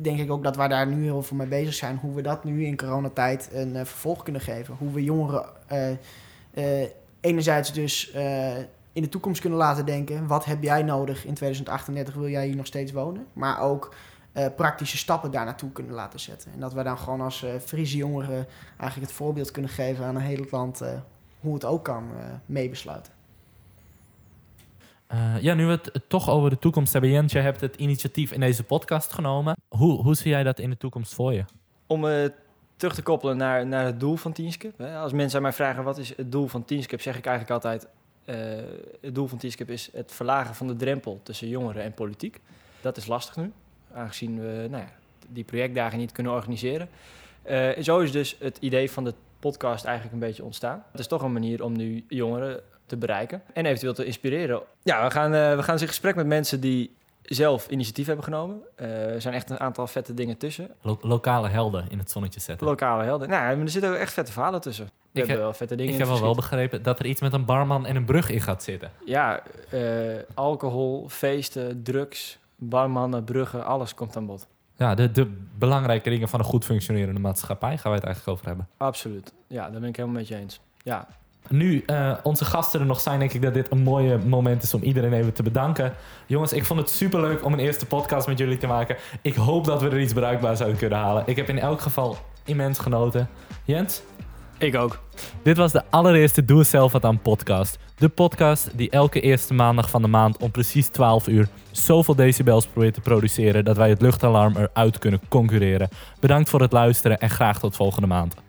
denk 0.00 0.18
ik 0.18 0.30
ook 0.30 0.42
dat 0.42 0.56
wij 0.56 0.68
daar 0.68 0.86
nu 0.86 1.02
heel 1.02 1.22
veel 1.22 1.36
mee 1.36 1.46
bezig 1.46 1.74
zijn. 1.74 1.98
Hoe 2.00 2.14
we 2.14 2.22
dat 2.22 2.44
nu 2.44 2.64
in 2.64 2.76
coronatijd 2.76 3.48
een 3.52 3.86
vervolg 3.86 4.22
kunnen 4.22 4.42
geven. 4.42 4.74
Hoe 4.78 4.92
we 4.92 5.02
jongeren 5.02 5.46
enerzijds 7.20 7.72
dus 7.72 8.12
in 8.96 9.02
de 9.02 9.08
toekomst 9.08 9.40
kunnen 9.40 9.58
laten 9.58 9.86
denken. 9.86 10.26
Wat 10.26 10.44
heb 10.44 10.62
jij 10.62 10.82
nodig 10.82 11.24
in 11.24 11.34
2038? 11.34 12.14
Wil 12.14 12.28
jij 12.28 12.46
hier 12.46 12.56
nog 12.56 12.66
steeds 12.66 12.92
wonen? 12.92 13.26
Maar 13.32 13.60
ook 13.60 13.94
eh, 14.32 14.46
praktische 14.56 14.96
stappen 14.96 15.30
daar 15.30 15.44
naartoe 15.44 15.72
kunnen 15.72 15.94
laten 15.94 16.20
zetten. 16.20 16.52
En 16.52 16.60
dat 16.60 16.72
we 16.72 16.82
dan 16.82 16.98
gewoon 16.98 17.20
als 17.20 17.42
eh 17.42 17.50
Friese 17.64 17.96
jongeren 17.96 18.46
eigenlijk 18.76 19.10
het 19.10 19.18
voorbeeld 19.18 19.50
kunnen 19.50 19.70
geven 19.70 20.04
aan 20.04 20.16
een 20.16 20.22
heel 20.22 20.44
land 20.50 20.80
eh, 20.80 20.88
hoe 21.40 21.54
het 21.54 21.64
ook 21.64 21.84
kan 21.84 22.04
eh 22.18 22.24
meebesluiten. 22.46 23.12
Eh, 25.06 25.42
ja, 25.42 25.54
nu 25.54 25.66
we 25.66 25.70
het 25.70 26.00
toch 26.08 26.30
over 26.30 26.50
de 26.50 26.58
toekomst 26.58 26.92
hebben. 26.92 27.10
Jens, 27.10 27.32
jij 27.32 27.42
hebt 27.42 27.60
het 27.60 27.76
initiatief 27.76 28.32
in 28.32 28.40
deze 28.40 28.62
podcast 28.62 29.12
genomen. 29.12 29.56
Hoe, 29.68 30.02
hoe 30.02 30.14
zie 30.14 30.30
jij 30.30 30.42
dat 30.42 30.58
in 30.58 30.70
de 30.70 30.76
toekomst 30.76 31.14
voor 31.14 31.32
je? 31.32 31.44
Om 31.86 32.08
eh, 32.08 32.28
terug 32.76 32.94
te 32.94 33.02
koppelen 33.02 33.36
naar, 33.36 33.66
naar 33.66 33.84
het 33.84 34.00
doel 34.00 34.16
van 34.16 34.32
Teamskip. 34.32 34.78
Hè. 34.78 34.98
Als 34.98 35.12
mensen 35.12 35.36
aan 35.36 35.42
mij 35.42 35.52
vragen 35.52 35.84
wat 35.84 35.98
is 35.98 36.16
het 36.16 36.32
doel 36.32 36.46
van 36.46 36.64
Teamskip, 36.64 37.00
zeg 37.00 37.16
ik 37.16 37.26
eigenlijk 37.26 37.64
altijd... 37.64 37.88
eh, 38.26 38.36
het 39.00 39.14
doel 39.14 39.26
van 39.26 39.38
Teamskip 39.38 39.70
is 39.70 39.90
het 39.92 40.12
verlagen 40.12 40.54
van 40.54 40.66
de 40.66 40.76
drempel 40.76 41.20
tussen 41.22 41.48
jongeren 41.48 41.82
en 41.82 41.94
politiek. 41.94 42.40
Dat 42.80 42.96
is 42.96 43.06
lastig 43.06 43.36
nu, 43.36 43.52
aangezien 43.92 44.40
we 44.40 44.66
nou 44.70 44.82
ja, 44.82 44.92
die 45.28 45.44
projectdagen 45.44 45.98
niet 45.98 46.12
kunnen 46.12 46.32
organiseren. 46.32 46.88
Eh, 47.42 47.82
zo 47.82 47.98
is 47.98 48.12
dus 48.12 48.36
het 48.38 48.58
idee 48.60 48.90
van 48.90 49.04
de 49.04 49.14
podcast 49.40 49.84
eigenlijk 49.84 50.14
een 50.14 50.28
beetje 50.28 50.44
ontstaan. 50.44 50.84
Het 50.90 51.00
is 51.00 51.06
toch 51.06 51.22
een 51.22 51.32
manier 51.32 51.64
om 51.64 51.76
nu 51.76 52.04
jongeren 52.08 52.60
te 52.86 52.96
bereiken 52.96 53.42
en 53.52 53.66
eventueel 53.66 53.94
te 53.94 54.04
inspireren. 54.04 54.62
Ja, 54.82 55.04
we 55.04 55.10
gaan, 55.10 55.34
eh, 55.34 55.56
we 55.56 55.62
gaan 55.62 55.78
in 55.78 55.86
gesprek 55.86 56.14
met 56.14 56.26
mensen 56.26 56.60
die 56.60 56.96
zelf 57.26 57.68
initiatief 57.68 58.06
hebben 58.06 58.24
genomen. 58.24 58.60
Eh, 58.74 59.12
er 59.14 59.20
zijn 59.20 59.34
echt 59.34 59.50
een 59.50 59.60
aantal 59.60 59.86
vette 59.86 60.14
dingen 60.14 60.36
tussen. 60.36 60.68
Lo- 60.82 60.98
lokale 61.00 61.48
helden 61.48 61.84
in 61.90 61.98
het 61.98 62.10
zonnetje 62.10 62.40
zetten. 62.40 62.66
Lokale 62.66 63.04
helden. 63.04 63.28
Nou, 63.28 63.60
er 63.60 63.68
zitten 63.68 63.90
ook 63.90 63.96
echt 63.96 64.12
vette 64.12 64.32
verhalen 64.32 64.60
tussen. 64.60 64.84
We 64.84 64.90
Ik 64.92 64.98
hebben 65.12 65.34
heb- 65.34 65.44
wel 65.44 65.52
vette 65.52 65.74
dingen 65.76 65.92
Ik 65.92 65.98
heb 65.98 66.08
wel 66.08 66.16
verschiet. 66.16 66.36
begrepen 66.36 66.82
dat 66.82 66.98
er 66.98 67.06
iets 67.06 67.20
met 67.20 67.32
een 67.32 67.44
barman 67.44 67.86
en 67.86 67.96
een 67.96 68.04
brug 68.04 68.30
in 68.30 68.40
gaat 68.40 68.62
zitten. 68.62 68.90
Ja, 69.04 69.42
eh, 69.70 69.80
alcohol, 70.34 71.06
feesten, 71.08 71.82
drugs, 71.82 72.38
barmannen, 72.56 73.24
bruggen, 73.24 73.64
alles 73.64 73.94
komt 73.94 74.16
aan 74.16 74.26
bod. 74.26 74.46
Ja, 74.76 74.94
de, 74.94 75.12
de 75.12 75.32
belangrijke 75.58 76.10
dingen 76.10 76.28
van 76.28 76.38
een 76.40 76.46
goed 76.46 76.64
functionerende 76.64 77.20
maatschappij 77.20 77.70
gaan 77.78 77.82
wij 77.90 77.94
het 77.94 78.04
eigenlijk 78.04 78.36
over 78.36 78.46
hebben. 78.46 78.68
Absoluut. 78.76 79.32
Ja, 79.46 79.70
daar 79.70 79.80
ben 79.80 79.88
ik 79.88 79.96
helemaal 79.96 80.18
met 80.18 80.28
je 80.28 80.36
eens. 80.36 80.60
Ja, 80.82 81.06
Nu 81.48 81.82
eh, 81.86 82.12
onze 82.22 82.44
gasten 82.44 82.80
er 82.80 82.86
nog 82.86 83.00
zijn, 83.00 83.18
denk 83.18 83.32
ik 83.32 83.42
dat 83.42 83.54
dit 83.54 83.70
een 83.70 83.82
mooie 83.82 84.18
moment 84.18 84.62
is 84.62 84.74
om 84.74 84.82
iedereen 84.82 85.12
even 85.12 85.32
te 85.32 85.42
bedanken. 85.42 85.92
Jongens, 86.26 86.52
ik 86.52 86.64
vond 86.64 86.80
het 86.80 86.90
superleuk 86.90 87.44
om 87.44 87.52
een 87.52 87.58
eerste 87.58 87.86
podcast 87.86 88.26
met 88.26 88.38
jullie 88.38 88.58
te 88.58 88.66
maken. 88.66 88.96
Ik 89.22 89.34
hoop 89.34 89.64
dat 89.64 89.82
we 89.82 89.88
er 89.88 90.00
iets 90.00 90.12
bruikbaars 90.12 90.60
uit 90.60 90.76
kunnen 90.76 90.98
halen. 90.98 91.22
Ik 91.26 91.36
heb 91.36 91.48
in 91.48 91.58
elk 91.58 91.80
geval 91.80 92.16
immens 92.44 92.78
genoten. 92.78 93.28
Jens? 93.64 94.02
ik 94.58 94.76
ook. 94.76 95.00
Dit 95.42 95.56
was 95.56 95.72
de 95.72 95.82
allereerste 95.90 96.44
Doe 96.44 96.64
zelf 96.64 96.92
wat 96.92 97.04
aan 97.04 97.20
podcast. 97.20 97.78
De 97.96 98.08
podcast 98.08 98.70
die 98.74 98.90
elke 98.90 99.20
eerste 99.20 99.54
maandag 99.54 99.90
van 99.90 100.02
de 100.02 100.08
maand 100.08 100.36
om 100.38 100.50
precies 100.50 100.88
12 100.88 101.28
uur 101.28 101.48
zoveel 101.70 102.14
decibels 102.14 102.66
probeert 102.66 102.94
te 102.94 103.00
produceren 103.00 103.64
dat 103.64 103.76
wij 103.76 103.88
het 103.88 104.00
luchtalarm 104.00 104.56
eruit 104.56 104.98
kunnen 104.98 105.20
concurreren. 105.28 105.88
Bedankt 106.20 106.48
voor 106.48 106.60
het 106.60 106.72
luisteren 106.72 107.18
en 107.18 107.30
graag 107.30 107.58
tot 107.58 107.76
volgende 107.76 108.06
maand. 108.06 108.45